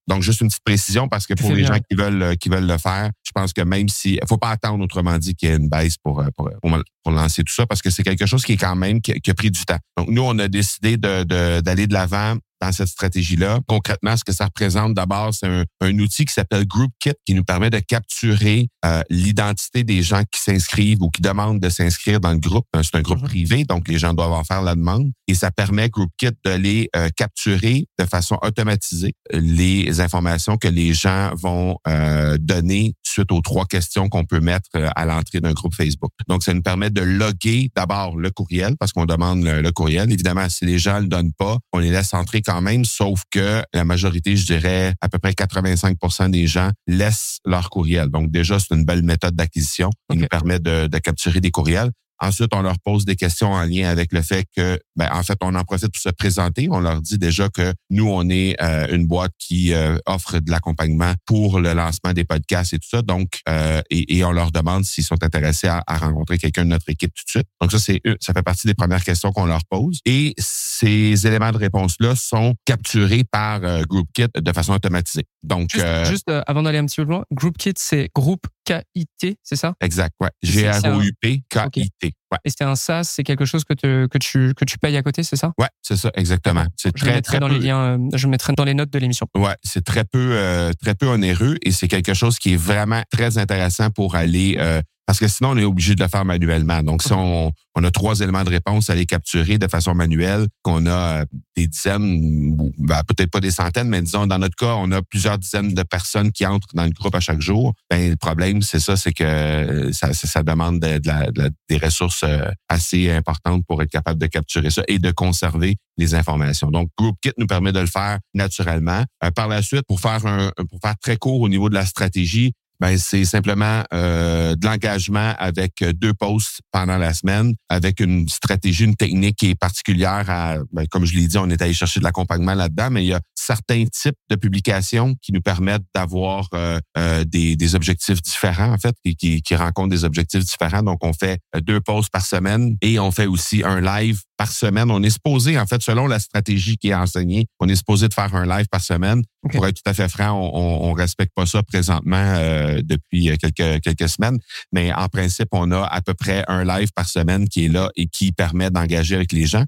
donc 0.06 0.22
juste 0.22 0.42
une 0.42 0.48
petite 0.48 0.64
précision 0.64 1.08
parce 1.08 1.26
que 1.26 1.32
pour 1.34 1.50
les 1.52 1.62
bien. 1.62 1.72
gens 1.74 1.80
qui 1.88 1.96
veulent 1.96 2.36
qui 2.36 2.50
veulent 2.50 2.66
le 2.66 2.76
faire, 2.76 3.10
je 3.26 3.30
pense 3.34 3.54
que 3.54 3.62
même 3.62 3.88
si 3.88 4.18
faut 4.28 4.36
pas 4.36 4.50
attendre 4.50 4.84
autrement 4.84 5.16
dit 5.18 5.34
qu'il 5.34 5.48
y 5.48 5.52
ait 5.52 5.56
une 5.56 5.70
baisse 5.70 5.96
pour 5.96 6.20
euh, 6.20 6.26
pour, 6.36 6.50
pour, 6.62 6.78
pour 7.02 7.12
lancer 7.12 7.42
tout 7.42 7.54
ça 7.54 7.64
parce 7.66 7.80
que 7.80 7.88
c'est 7.88 8.02
quelque 8.02 8.26
chose 8.26 8.44
qui 8.44 8.52
est 8.52 8.56
quand 8.58 8.76
même 8.76 9.00
qui, 9.00 9.12
qui 9.20 9.30
a 9.30 9.34
pris 9.34 9.50
du 9.50 9.64
temps. 9.64 9.78
Donc 9.96 10.08
nous 10.10 10.22
on 10.22 10.38
a 10.38 10.48
décidé 10.48 10.98
de- 10.98 11.60
d'aller 11.60 11.86
de 11.86 11.94
l'avant 11.94 12.36
dans 12.64 12.72
cette 12.72 12.88
stratégie-là. 12.88 13.60
Concrètement, 13.66 14.16
ce 14.16 14.24
que 14.24 14.32
ça 14.32 14.46
représente 14.46 14.94
d'abord, 14.94 15.32
c'est 15.34 15.46
un, 15.46 15.64
un 15.80 15.98
outil 15.98 16.24
qui 16.24 16.32
s'appelle 16.32 16.66
GroupKit 16.66 17.12
qui 17.26 17.34
nous 17.34 17.44
permet 17.44 17.70
de 17.70 17.78
capturer 17.78 18.68
euh, 18.84 19.02
l'identité 19.10 19.84
des 19.84 20.02
gens 20.02 20.22
qui 20.30 20.40
s'inscrivent 20.40 21.02
ou 21.02 21.10
qui 21.10 21.22
demandent 21.22 21.60
de 21.60 21.68
s'inscrire 21.68 22.20
dans 22.20 22.32
le 22.32 22.38
groupe. 22.38 22.66
Euh, 22.76 22.82
C'est 22.82 22.96
un 22.96 23.02
groupe 23.02 23.20
Mhm. 23.20 23.28
privé, 23.28 23.64
donc 23.64 23.88
les 23.88 23.98
gens 23.98 24.14
doivent 24.14 24.32
en 24.32 24.44
faire 24.44 24.62
la 24.62 24.74
demande. 24.74 25.10
Et 25.28 25.34
ça 25.34 25.50
permet 25.50 25.88
GroupKit 25.88 26.30
de 26.44 26.50
les 26.50 26.88
euh, 26.96 27.08
capturer 27.16 27.86
de 27.98 28.04
façon 28.04 28.38
automatisée 28.42 29.14
les 29.32 30.00
informations 30.00 30.56
que 30.56 30.68
les 30.68 30.94
gens 30.94 31.30
vont 31.34 31.76
euh, 31.88 32.36
donner 32.40 32.94
suite 33.02 33.30
aux 33.30 33.40
trois 33.40 33.66
questions 33.66 34.08
qu'on 34.08 34.24
peut 34.24 34.40
mettre 34.40 34.68
à 34.74 35.04
l'entrée 35.06 35.40
d'un 35.40 35.52
groupe 35.52 35.74
Facebook. 35.74 36.10
Donc, 36.28 36.42
ça 36.42 36.52
nous 36.52 36.62
permet 36.62 36.90
de 36.90 37.00
loguer 37.02 37.70
d'abord 37.76 38.16
le 38.16 38.30
courriel 38.30 38.74
parce 38.78 38.92
qu'on 38.92 39.06
demande 39.06 39.44
le, 39.44 39.60
le 39.62 39.72
courriel. 39.72 40.10
Évidemment, 40.10 40.48
si 40.48 40.64
les 40.64 40.78
gens 40.78 40.98
le 40.98 41.06
donnent 41.06 41.32
pas, 41.32 41.58
on 41.72 41.78
les 41.78 41.90
laisse 41.90 42.12
entrer 42.14 42.42
quand 42.42 42.53
même, 42.60 42.84
sauf 42.84 43.22
que 43.30 43.62
la 43.72 43.84
majorité, 43.84 44.36
je 44.36 44.46
dirais 44.46 44.94
à 45.00 45.08
peu 45.08 45.18
près 45.18 45.32
85% 45.32 46.30
des 46.30 46.46
gens 46.46 46.70
laissent 46.86 47.38
leur 47.44 47.70
courriel. 47.70 48.08
Donc, 48.08 48.30
déjà, 48.30 48.58
c'est 48.58 48.74
une 48.74 48.84
belle 48.84 49.02
méthode 49.02 49.34
d'acquisition 49.34 49.90
qui 50.10 50.18
nous 50.18 50.26
permet 50.26 50.58
de, 50.58 50.86
de 50.86 50.98
capturer 50.98 51.40
des 51.40 51.50
courriels. 51.50 51.90
Ensuite, 52.20 52.54
on 52.54 52.62
leur 52.62 52.78
pose 52.78 53.04
des 53.04 53.16
questions 53.16 53.52
en 53.52 53.64
lien 53.64 53.88
avec 53.88 54.12
le 54.12 54.22
fait 54.22 54.46
que, 54.56 54.78
ben, 54.96 55.08
en 55.12 55.22
fait, 55.22 55.38
on 55.42 55.54
en 55.54 55.64
profite 55.64 55.92
pour 55.92 56.00
se 56.00 56.10
présenter. 56.10 56.68
On 56.70 56.80
leur 56.80 57.00
dit 57.00 57.18
déjà 57.18 57.48
que 57.48 57.72
nous, 57.90 58.08
on 58.08 58.28
est 58.28 58.56
euh, 58.62 58.86
une 58.94 59.06
boîte 59.06 59.32
qui 59.38 59.72
euh, 59.72 59.96
offre 60.06 60.38
de 60.38 60.50
l'accompagnement 60.50 61.12
pour 61.26 61.60
le 61.60 61.72
lancement 61.74 62.12
des 62.12 62.24
podcasts 62.24 62.72
et 62.72 62.78
tout 62.78 62.88
ça. 62.88 63.02
Donc, 63.02 63.40
euh, 63.48 63.82
et, 63.90 64.16
et 64.16 64.24
on 64.24 64.32
leur 64.32 64.52
demande 64.52 64.84
s'ils 64.84 65.04
sont 65.04 65.22
intéressés 65.22 65.68
à, 65.68 65.82
à 65.86 65.98
rencontrer 65.98 66.38
quelqu'un 66.38 66.64
de 66.64 66.70
notre 66.70 66.88
équipe 66.88 67.12
tout 67.14 67.24
de 67.24 67.30
suite. 67.30 67.46
Donc, 67.60 67.72
ça, 67.72 67.78
c'est 67.78 68.00
ça 68.20 68.32
fait 68.32 68.42
partie 68.42 68.66
des 68.66 68.74
premières 68.74 69.04
questions 69.04 69.32
qu'on 69.32 69.46
leur 69.46 69.64
pose. 69.68 70.00
Et 70.04 70.34
ces 70.38 71.26
éléments 71.26 71.52
de 71.52 71.58
réponse-là 71.58 72.14
sont 72.16 72.54
capturés 72.64 73.24
par 73.24 73.62
euh, 73.64 73.82
GroupKit 73.88 74.26
de 74.34 74.52
façon 74.52 74.72
automatisée. 74.72 75.24
Donc, 75.42 75.70
Juste, 75.72 75.84
euh, 75.84 76.04
juste, 76.04 76.28
euh, 76.28 76.42
avant 76.46 76.62
d'aller 76.62 76.78
un 76.78 76.86
petit 76.86 76.96
peu 76.96 77.04
plus 77.04 77.12
loin, 77.12 77.24
GroupKit, 77.32 77.74
c'est 77.76 78.10
groupe 78.14 78.46
KIT, 78.64 79.36
c'est 79.42 79.56
ça? 79.56 79.74
Exact, 79.80 80.12
ouais. 80.20 80.28
Un- 80.28 80.30
G-R-O-U-P-K-I-T. 80.46 82.12
Ouais. 82.32 82.38
Et 82.44 82.50
c'était 82.50 82.64
un 82.64 82.74
SaaS, 82.74 83.04
c'est 83.04 83.22
quelque 83.22 83.44
chose 83.44 83.64
que, 83.64 83.74
te, 83.74 84.06
que, 84.06 84.18
tu, 84.18 84.54
que 84.54 84.64
tu 84.64 84.78
payes 84.78 84.96
à 84.96 85.02
côté, 85.02 85.22
c'est 85.22 85.36
ça? 85.36 85.52
Ouais, 85.58 85.68
c'est 85.82 85.96
ça, 85.96 86.10
exactement. 86.14 86.64
C'est 86.76 86.92
très, 86.92 87.06
mettrai 87.14 87.22
très 87.22 87.40
dans 87.40 87.48
peu- 87.48 87.54
les 87.54 87.60
liens, 87.60 87.98
euh, 87.98 87.98
je 88.14 88.26
mettrai 88.26 88.52
dans 88.54 88.64
les 88.64 88.74
notes 88.74 88.90
de 88.90 88.98
l'émission. 88.98 89.26
Ouais, 89.36 89.54
c'est 89.62 89.84
très 89.84 90.04
peu, 90.04 90.30
euh, 90.32 90.72
très 90.82 90.94
peu 90.94 91.06
onéreux 91.06 91.56
et 91.62 91.70
c'est 91.72 91.88
quelque 91.88 92.14
chose 92.14 92.38
qui 92.38 92.54
est 92.54 92.56
vraiment 92.56 93.02
très 93.10 93.38
intéressant 93.38 93.90
pour 93.90 94.16
aller. 94.16 94.56
euh, 94.58 94.80
parce 95.06 95.18
que 95.18 95.28
sinon, 95.28 95.50
on 95.50 95.56
est 95.58 95.64
obligé 95.64 95.94
de 95.94 96.02
le 96.02 96.08
faire 96.08 96.24
manuellement. 96.24 96.82
Donc, 96.82 97.02
si 97.02 97.12
on, 97.12 97.52
on 97.74 97.84
a 97.84 97.90
trois 97.90 98.20
éléments 98.20 98.44
de 98.44 98.50
réponse 98.50 98.88
à 98.90 98.94
les 98.94 99.06
capturer 99.06 99.58
de 99.58 99.68
façon 99.68 99.94
manuelle, 99.94 100.46
qu'on 100.62 100.86
a 100.86 100.90
euh, 101.20 101.24
des 101.56 101.66
dizaines, 101.66 102.56
ou 102.58 102.72
ben, 102.78 103.00
peut-être 103.06 103.30
pas 103.30 103.40
des 103.40 103.50
centaines, 103.50 103.88
mais 103.88 104.00
disons, 104.00 104.26
dans 104.26 104.38
notre 104.38 104.56
cas, 104.56 104.74
on 104.78 104.90
a 104.92 105.02
plusieurs 105.02 105.38
dizaines 105.38 105.74
de 105.74 105.82
personnes 105.82 106.32
qui 106.32 106.46
entrent 106.46 106.74
dans 106.74 106.84
le 106.84 106.90
groupe 106.90 107.14
à 107.14 107.20
chaque 107.20 107.40
jour. 107.40 107.74
Ben, 107.90 108.10
le 108.10 108.16
problème, 108.16 108.62
c'est 108.62 108.80
ça, 108.80 108.96
c'est 108.96 109.12
que 109.12 109.24
euh, 109.24 109.92
ça, 109.92 110.12
ça, 110.14 110.26
ça 110.26 110.42
demande 110.42 110.80
de- 110.80 110.98
de 110.98 111.06
la- 111.06 111.30
de 111.30 111.42
la- 111.42 111.50
des 111.68 111.76
ressources 111.76 112.22
euh, 112.24 112.48
assez 112.68 113.10
importantes 113.10 113.62
pour 113.68 113.82
être 113.82 113.90
capable 113.90 114.20
de 114.20 114.26
capturer 114.26 114.70
ça 114.70 114.82
et 114.88 114.98
de 114.98 115.10
conserver 115.10 115.76
les 115.96 116.14
informations. 116.14 116.70
Donc, 116.70 116.88
GroupKit 116.98 117.32
nous 117.38 117.46
permet 117.46 117.72
de 117.72 117.80
le 117.80 117.86
faire 117.86 118.18
naturellement. 118.34 119.04
Euh, 119.22 119.30
par 119.30 119.48
la 119.48 119.62
suite, 119.62 119.82
pour 119.86 120.00
faire 120.00 120.24
un, 120.26 120.50
pour 120.70 120.80
faire 120.82 120.94
très 121.00 121.16
court 121.16 121.40
au 121.40 121.48
niveau 121.48 121.68
de 121.68 121.74
la 121.74 121.86
stratégie, 121.86 122.52
ben 122.80 122.98
c'est 122.98 123.24
simplement 123.24 123.82
euh, 123.92 124.54
de 124.56 124.66
l'engagement 124.66 125.34
avec 125.38 125.82
deux 125.82 126.14
posts 126.14 126.60
pendant 126.72 126.98
la 126.98 127.14
semaine, 127.14 127.54
avec 127.68 128.00
une 128.00 128.28
stratégie, 128.28 128.84
une 128.84 128.96
technique 128.96 129.36
qui 129.36 129.50
est 129.50 129.54
particulière 129.54 130.28
à, 130.28 130.56
ben, 130.72 130.86
comme 130.90 131.04
je 131.04 131.14
l'ai 131.14 131.26
dit, 131.26 131.38
on 131.38 131.48
est 131.50 131.60
allé 131.62 131.74
chercher 131.74 132.00
de 132.00 132.04
l'accompagnement 132.04 132.54
là-dedans, 132.54 132.90
mais 132.90 133.04
il 133.04 133.08
y 133.08 133.14
a 133.14 133.20
certains 133.34 133.84
types 133.86 134.16
de 134.30 134.36
publications 134.36 135.14
qui 135.22 135.32
nous 135.32 135.40
permettent 135.40 135.84
d'avoir 135.94 136.48
euh, 136.54 136.78
euh, 136.96 137.24
des, 137.24 137.56
des 137.56 137.74
objectifs 137.74 138.22
différents, 138.22 138.72
en 138.72 138.78
fait, 138.78 138.94
et 139.04 139.14
qui, 139.14 139.42
qui 139.42 139.54
rencontrent 139.54 139.90
des 139.90 140.04
objectifs 140.04 140.44
différents. 140.44 140.82
Donc, 140.82 141.04
on 141.04 141.12
fait 141.12 141.38
euh, 141.54 141.60
deux 141.60 141.80
posts 141.80 142.10
par 142.10 142.24
semaine 142.24 142.76
et 142.80 142.98
on 142.98 143.10
fait 143.10 143.26
aussi 143.26 143.62
un 143.64 143.80
live 143.80 144.20
par 144.36 144.50
semaine. 144.50 144.90
On 144.90 145.02
est 145.02 145.10
supposé, 145.10 145.58
en 145.58 145.66
fait, 145.66 145.82
selon 145.82 146.06
la 146.06 146.18
stratégie 146.18 146.76
qui 146.76 146.88
est 146.88 146.94
enseignée, 146.94 147.46
on 147.60 147.68
est 147.68 147.76
supposé 147.76 148.08
de 148.08 148.14
faire 148.14 148.34
un 148.34 148.46
live 148.46 148.66
par 148.70 148.80
semaine. 148.80 149.22
Okay. 149.44 149.56
Pour 149.56 149.66
être 149.66 149.76
tout 149.76 149.90
à 149.90 149.94
fait 149.94 150.08
franc, 150.08 150.32
on, 150.32 150.50
on, 150.54 150.90
on 150.90 150.92
respecte 150.92 151.32
pas 151.34 151.46
ça 151.46 151.62
présentement 151.62 152.16
euh, 152.16 152.80
depuis 152.82 153.36
quelques 153.38 153.82
quelques 153.82 154.08
semaines, 154.08 154.38
mais 154.72 154.92
en 154.92 155.08
principe, 155.08 155.48
on 155.52 155.70
a 155.70 155.84
à 155.84 156.00
peu 156.00 156.14
près 156.14 156.44
un 156.48 156.64
live 156.64 156.88
par 156.94 157.08
semaine 157.08 157.48
qui 157.48 157.66
est 157.66 157.68
là 157.68 157.90
et 157.96 158.06
qui 158.06 158.32
permet 158.32 158.70
d'engager 158.70 159.14
avec 159.14 159.32
les 159.32 159.46
gens. 159.46 159.64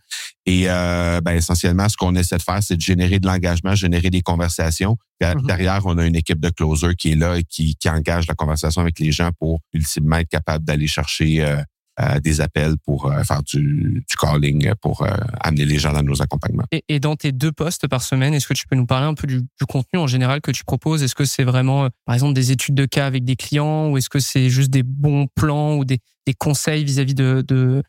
Et 0.47 0.65
euh, 0.69 1.21
ben, 1.21 1.33
essentiellement, 1.33 1.89
ce 1.89 1.97
qu'on 1.97 2.15
essaie 2.15 2.39
de 2.39 2.43
faire, 2.43 2.63
c'est 2.63 2.77
de 2.77 2.81
générer 2.81 3.19
de 3.19 3.27
l'engagement, 3.27 3.75
générer 3.75 4.11
des 4.11 4.23
conversations. 4.23 4.97
Mhm. 5.21 5.43
Derrière, 5.47 5.85
on 5.87 5.99
a 5.99 6.07
une 6.07 6.17
équipe 6.17 6.41
de 6.41 6.51
closers 6.51 6.95
qui 6.97 7.13
est 7.13 7.17
là 7.17 7.37
et 7.37 7.45
qui, 7.45 7.75
qui 7.77 7.89
engage 7.89 8.27
la 8.29 8.35
conversation 8.35 8.81
avec 8.81 8.99
les 8.99 9.13
gens 9.13 9.31
pour 9.39 9.61
ultimement 9.73 10.17
être 10.17 10.29
capable 10.29 10.65
d'aller 10.65 10.87
chercher 10.87 11.45
euh, 11.45 11.63
euh, 11.99 12.21
des 12.21 12.43
appels 12.43 12.75
pour 12.85 13.07
euh, 13.07 13.23
faire 13.23 13.43
du, 13.43 14.05
du 14.07 14.17
calling, 14.21 14.71
pour 14.83 15.03
euh, 15.03 15.09
amener 15.41 15.65
les 15.65 15.79
gens 15.79 15.93
dans 15.93 16.03
nos 16.03 16.21
accompagnements. 16.21 16.67
Et, 16.71 17.01
dans 17.01 17.17
tes 17.17 17.33
deux 17.33 17.53
postes 17.53 17.89
par 17.89 18.03
semaine, 18.03 18.35
est-ce 18.35 18.47
que 18.47 18.53
tu 18.53 18.67
peux 18.67 18.77
nous 18.77 18.85
parler 18.85 19.07
un 19.07 19.15
peu 19.15 19.27
du, 19.27 19.41
contenu 19.67 19.99
en 19.99 20.07
général 20.07 20.43
que 20.43 20.51
tu 20.51 20.63
proposes? 20.65 21.03
Est-ce 21.03 21.15
que 21.15 21.25
c'est 21.25 21.45
vraiment, 21.45 21.89
par 22.05 22.15
exemple, 22.15 22.35
des 22.35 22.51
études 22.51 22.75
de 22.75 22.85
cas 22.85 23.07
avec 23.07 23.25
des 23.25 23.37
clients 23.37 23.89
ou 23.89 23.97
est-ce 23.97 24.11
que 24.11 24.19
c'est 24.19 24.51
juste 24.51 24.69
des 24.69 24.83
bons 24.83 25.27
plans 25.35 25.77
ou 25.77 25.87
des, 25.87 26.01
des 26.27 26.35
conseils 26.35 26.85
vis-à-vis 26.85 27.15
de, 27.15 27.43
de, 27.47 27.83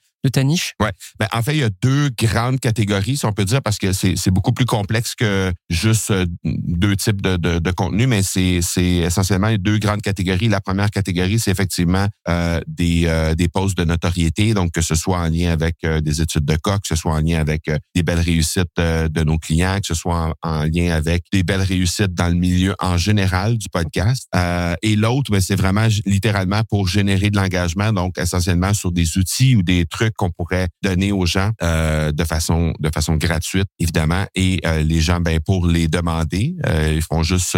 Ouais. 0.79 0.91
Ben, 1.19 1.27
en 1.33 1.41
fait, 1.41 1.53
il 1.53 1.59
y 1.59 1.63
a 1.63 1.69
deux 1.81 2.09
grandes 2.17 2.59
catégories, 2.59 3.17
si 3.17 3.25
on 3.25 3.33
peut 3.33 3.45
dire, 3.45 3.61
parce 3.61 3.77
que 3.77 3.93
c'est 3.93 4.31
beaucoup 4.31 4.53
plus 4.53 4.65
complexe 4.65 5.15
que 5.15 5.53
juste 5.69 6.11
euh, 6.11 6.25
deux 6.43 6.95
types 6.95 7.21
de, 7.21 7.37
de, 7.37 7.59
de 7.59 7.71
contenu, 7.71 8.07
mais 8.07 8.21
c'est 8.23 8.61
essentiellement 8.77 9.53
deux 9.57 9.77
grandes 9.77 10.01
catégories. 10.01 10.47
La 10.47 10.61
première 10.61 10.89
catégorie, 10.89 11.39
c'est 11.39 11.51
effectivement 11.51 12.07
euh, 12.27 12.61
des, 12.67 13.03
euh, 13.05 13.35
des 13.35 13.47
postes 13.47 13.77
de 13.77 13.83
notoriété, 13.83 14.53
donc 14.53 14.71
que 14.71 14.81
ce 14.81 14.95
soit 14.95 15.19
en 15.19 15.29
lien 15.29 15.51
avec 15.51 15.77
euh, 15.83 16.01
des 16.01 16.21
études 16.21 16.45
de 16.45 16.55
cas, 16.55 16.77
que 16.77 16.87
ce 16.87 16.95
soit 16.95 17.13
en 17.13 17.21
lien 17.21 17.39
avec 17.39 17.67
euh, 17.67 17.77
des 17.95 18.03
belles 18.03 18.19
réussites 18.19 18.67
de 18.77 19.23
nos 19.23 19.37
clients, 19.37 19.79
que 19.79 19.87
ce 19.87 19.93
soit 19.93 20.33
en, 20.43 20.49
en, 20.49 20.63
lien 20.63 20.91
avec 20.91 21.23
des 21.31 21.43
belles 21.43 21.61
réussites 21.61 22.13
dans 22.13 22.27
le 22.27 22.35
milieu 22.35 22.75
en 22.79 22.97
général 22.97 23.57
du 23.57 23.67
podcast. 23.69 24.27
et 24.81 24.95
l'autre, 24.95 25.31
ben, 25.31 25.41
c'est 25.41 25.55
vraiment 25.55 25.87
littéralement 26.05 26.61
pour 26.69 26.87
générer 26.87 27.29
de 27.29 27.37
l'engagement, 27.37 27.93
donc 27.93 28.17
essentiellement 28.17 28.73
sur 28.73 28.91
des 28.91 29.17
outils 29.17 29.55
ou 29.55 29.63
des 29.63 29.85
trucs 29.85 30.15
qu'on 30.17 30.31
pourrait 30.31 30.67
donner 30.83 31.11
aux 31.11 31.25
gens 31.25 31.51
euh, 31.61 32.11
de 32.11 32.23
façon 32.23 32.73
de 32.79 32.89
façon 32.93 33.15
gratuite 33.15 33.67
évidemment 33.79 34.25
et 34.35 34.59
euh, 34.65 34.81
les 34.81 34.99
gens 34.99 35.21
ben 35.21 35.39
pour 35.39 35.67
les 35.67 35.87
demander 35.87 36.55
euh, 36.65 36.93
ils 36.95 37.01
font 37.01 37.23
juste 37.23 37.57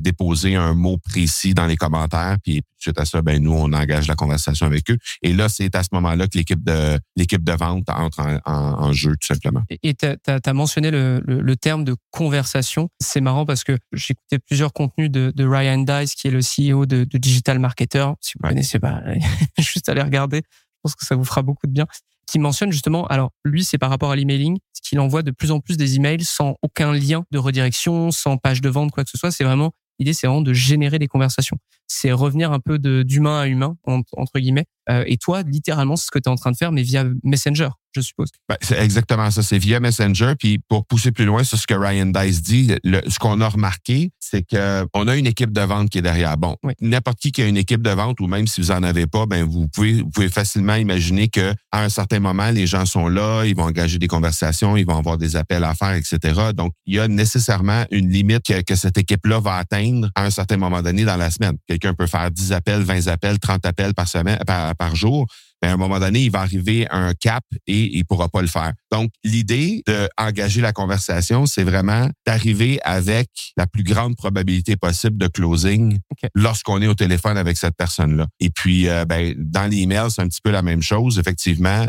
déposer 0.00 0.56
un 0.56 0.74
mot 0.74 0.98
précis 0.98 1.54
dans 1.54 1.66
les 1.66 1.76
commentaires 1.76 2.36
puis 2.42 2.62
suite 2.78 2.98
à 2.98 3.04
ça 3.04 3.22
ben 3.22 3.40
nous 3.40 3.52
on 3.52 3.72
engage 3.72 4.08
la 4.08 4.16
conversation 4.16 4.66
avec 4.66 4.90
eux 4.90 4.98
et 5.22 5.32
là 5.32 5.48
c'est 5.48 5.74
à 5.76 5.82
ce 5.82 5.90
moment-là 5.92 6.26
que 6.26 6.36
l'équipe 6.36 6.62
de 6.64 6.98
l'équipe 7.16 7.44
de 7.44 7.52
vente 7.52 7.88
entre 7.88 8.20
en, 8.20 8.38
en, 8.44 8.84
en, 8.86 8.92
jeu 8.92 9.12
tout 9.12 9.26
simplement. 9.26 9.62
Et 9.82 9.94
tu 9.94 10.06
as, 10.06 10.52
mentionné 10.52 10.90
le, 10.90 11.22
le, 11.26 11.40
le, 11.40 11.56
terme 11.56 11.84
de 11.84 11.94
conversation. 12.10 12.88
C'est 13.00 13.20
marrant 13.20 13.44
parce 13.44 13.64
que 13.64 13.76
j'écoutais 13.92 14.38
plusieurs 14.38 14.72
contenus 14.72 15.10
de, 15.10 15.32
de, 15.34 15.44
Ryan 15.46 15.78
Dice 15.78 16.14
qui 16.14 16.28
est 16.28 16.30
le 16.30 16.40
CEO 16.40 16.86
de, 16.86 17.04
de 17.04 17.18
Digital 17.18 17.58
Marketer. 17.58 18.06
Si 18.20 18.32
vous 18.38 18.44
ouais. 18.44 18.50
connaissez 18.50 18.78
pas, 18.78 19.02
juste 19.58 19.88
aller 19.88 20.02
regarder. 20.02 20.42
Pense 20.88 20.94
que 20.94 21.04
ça 21.04 21.16
vous 21.16 21.24
fera 21.24 21.42
beaucoup 21.42 21.66
de 21.66 21.72
bien 21.72 21.86
qui 22.26 22.38
mentionne 22.38 22.70
justement, 22.70 23.06
alors 23.06 23.30
lui, 23.44 23.64
c'est 23.64 23.78
par 23.78 23.90
rapport 23.90 24.10
à 24.10 24.16
l'emailing, 24.16 24.58
qu'il 24.82 25.00
envoie 25.00 25.22
de 25.22 25.30
plus 25.30 25.50
en 25.50 25.60
plus 25.60 25.76
des 25.76 25.96
emails 25.96 26.24
sans 26.24 26.56
aucun 26.62 26.92
lien 26.92 27.24
de 27.30 27.38
redirection, 27.38 28.10
sans 28.10 28.38
page 28.38 28.60
de 28.62 28.68
vente, 28.70 28.90
quoi 28.90 29.04
que 29.04 29.10
ce 29.10 29.18
soit. 29.18 29.30
C'est 29.30 29.44
vraiment, 29.44 29.72
l'idée, 29.98 30.14
c'est 30.14 30.26
vraiment 30.26 30.40
de 30.40 30.54
générer 30.54 30.98
des 30.98 31.08
conversations. 31.08 31.58
C'est 31.88 32.12
revenir 32.12 32.52
un 32.52 32.60
peu 32.60 32.78
d'humain 32.78 33.40
à 33.40 33.46
humain, 33.46 33.76
entre 33.84 34.38
guillemets. 34.38 34.66
Euh, 34.90 35.04
et 35.06 35.16
toi, 35.18 35.42
littéralement, 35.42 35.96
c'est 35.96 36.06
ce 36.06 36.10
que 36.10 36.18
tu 36.18 36.28
es 36.28 36.32
en 36.32 36.36
train 36.36 36.50
de 36.50 36.56
faire, 36.56 36.72
mais 36.72 36.82
via 36.82 37.04
Messenger, 37.22 37.68
je 37.94 38.00
suppose. 38.00 38.28
Ben, 38.48 38.56
c'est 38.62 38.78
exactement 38.78 39.30
ça. 39.30 39.42
C'est 39.42 39.58
via 39.58 39.80
Messenger. 39.80 40.32
Puis 40.38 40.58
pour 40.68 40.86
pousser 40.86 41.12
plus 41.12 41.26
loin 41.26 41.44
sur 41.44 41.58
ce 41.58 41.66
que 41.66 41.74
Ryan 41.74 42.06
Dice 42.06 42.42
dit, 42.42 42.74
le, 42.84 43.00
ce 43.08 43.18
qu'on 43.18 43.40
a 43.40 43.48
remarqué, 43.48 44.10
c'est 44.18 44.42
que 44.42 44.86
on 44.94 45.06
a 45.08 45.16
une 45.16 45.26
équipe 45.26 45.52
de 45.52 45.60
vente 45.60 45.90
qui 45.90 45.98
est 45.98 46.02
derrière. 46.02 46.36
Bon, 46.38 46.56
oui. 46.62 46.72
n'importe 46.80 47.18
qui 47.18 47.32
qui 47.32 47.42
a 47.42 47.46
une 47.46 47.56
équipe 47.56 47.82
de 47.82 47.90
vente, 47.90 48.20
ou 48.20 48.26
même 48.26 48.46
si 48.46 48.60
vous 48.60 48.70
en 48.70 48.82
avez 48.82 49.06
pas, 49.06 49.26
ben 49.26 49.44
vous 49.44 49.68
pouvez, 49.68 50.00
vous 50.00 50.10
pouvez 50.10 50.28
facilement 50.28 50.74
imaginer 50.74 51.28
que 51.28 51.52
à 51.70 51.82
un 51.82 51.88
certain 51.88 52.20
moment, 52.20 52.50
les 52.50 52.66
gens 52.66 52.86
sont 52.86 53.08
là, 53.08 53.44
ils 53.44 53.56
vont 53.56 53.64
engager 53.64 53.98
des 53.98 54.08
conversations, 54.08 54.76
ils 54.76 54.86
vont 54.86 54.96
avoir 54.96 55.18
des 55.18 55.36
appels 55.36 55.64
à 55.64 55.74
faire, 55.74 55.92
etc. 55.92 56.52
Donc, 56.54 56.72
il 56.86 56.94
y 56.94 56.98
a 56.98 57.08
nécessairement 57.08 57.84
une 57.90 58.08
limite 58.10 58.44
que, 58.44 58.62
que 58.62 58.74
cette 58.74 58.96
équipe-là 58.96 59.40
va 59.40 59.56
atteindre 59.56 60.08
à 60.14 60.24
un 60.24 60.30
certain 60.30 60.56
moment 60.56 60.82
donné 60.82 61.04
dans 61.04 61.16
la 61.16 61.30
semaine. 61.30 61.56
Quelqu'un 61.78 61.94
peut 61.94 62.06
faire 62.08 62.30
10 62.30 62.52
appels, 62.52 62.82
20 62.82 63.06
appels, 63.06 63.38
30 63.38 63.64
appels 63.64 63.94
par 63.94 64.08
semaine, 64.08 64.38
par, 64.44 64.74
par 64.74 64.96
jour. 64.96 65.26
Mais 65.62 65.68
à 65.68 65.72
un 65.72 65.76
moment 65.76 65.98
donné, 65.98 66.20
il 66.20 66.30
va 66.30 66.40
arriver 66.40 66.86
à 66.88 66.98
un 66.98 67.14
cap 67.14 67.42
et 67.66 67.96
il 67.96 68.04
pourra 68.04 68.28
pas 68.28 68.40
le 68.40 68.46
faire. 68.46 68.72
Donc, 68.92 69.10
l'idée 69.24 69.82
d'engager 69.86 70.60
la 70.60 70.72
conversation, 70.72 71.46
c'est 71.46 71.64
vraiment 71.64 72.08
d'arriver 72.26 72.78
avec 72.84 73.28
la 73.56 73.66
plus 73.66 73.82
grande 73.82 74.16
probabilité 74.16 74.76
possible 74.76 75.18
de 75.18 75.26
closing 75.26 75.98
okay. 76.12 76.28
lorsqu'on 76.34 76.80
est 76.80 76.86
au 76.86 76.94
téléphone 76.94 77.36
avec 77.36 77.56
cette 77.56 77.74
personne-là. 77.76 78.26
Et 78.40 78.50
puis, 78.50 78.88
euh, 78.88 79.04
ben, 79.04 79.34
dans 79.36 79.68
l'email, 79.68 80.10
c'est 80.10 80.22
un 80.22 80.28
petit 80.28 80.40
peu 80.42 80.50
la 80.50 80.62
même 80.62 80.82
chose, 80.82 81.18
effectivement, 81.18 81.86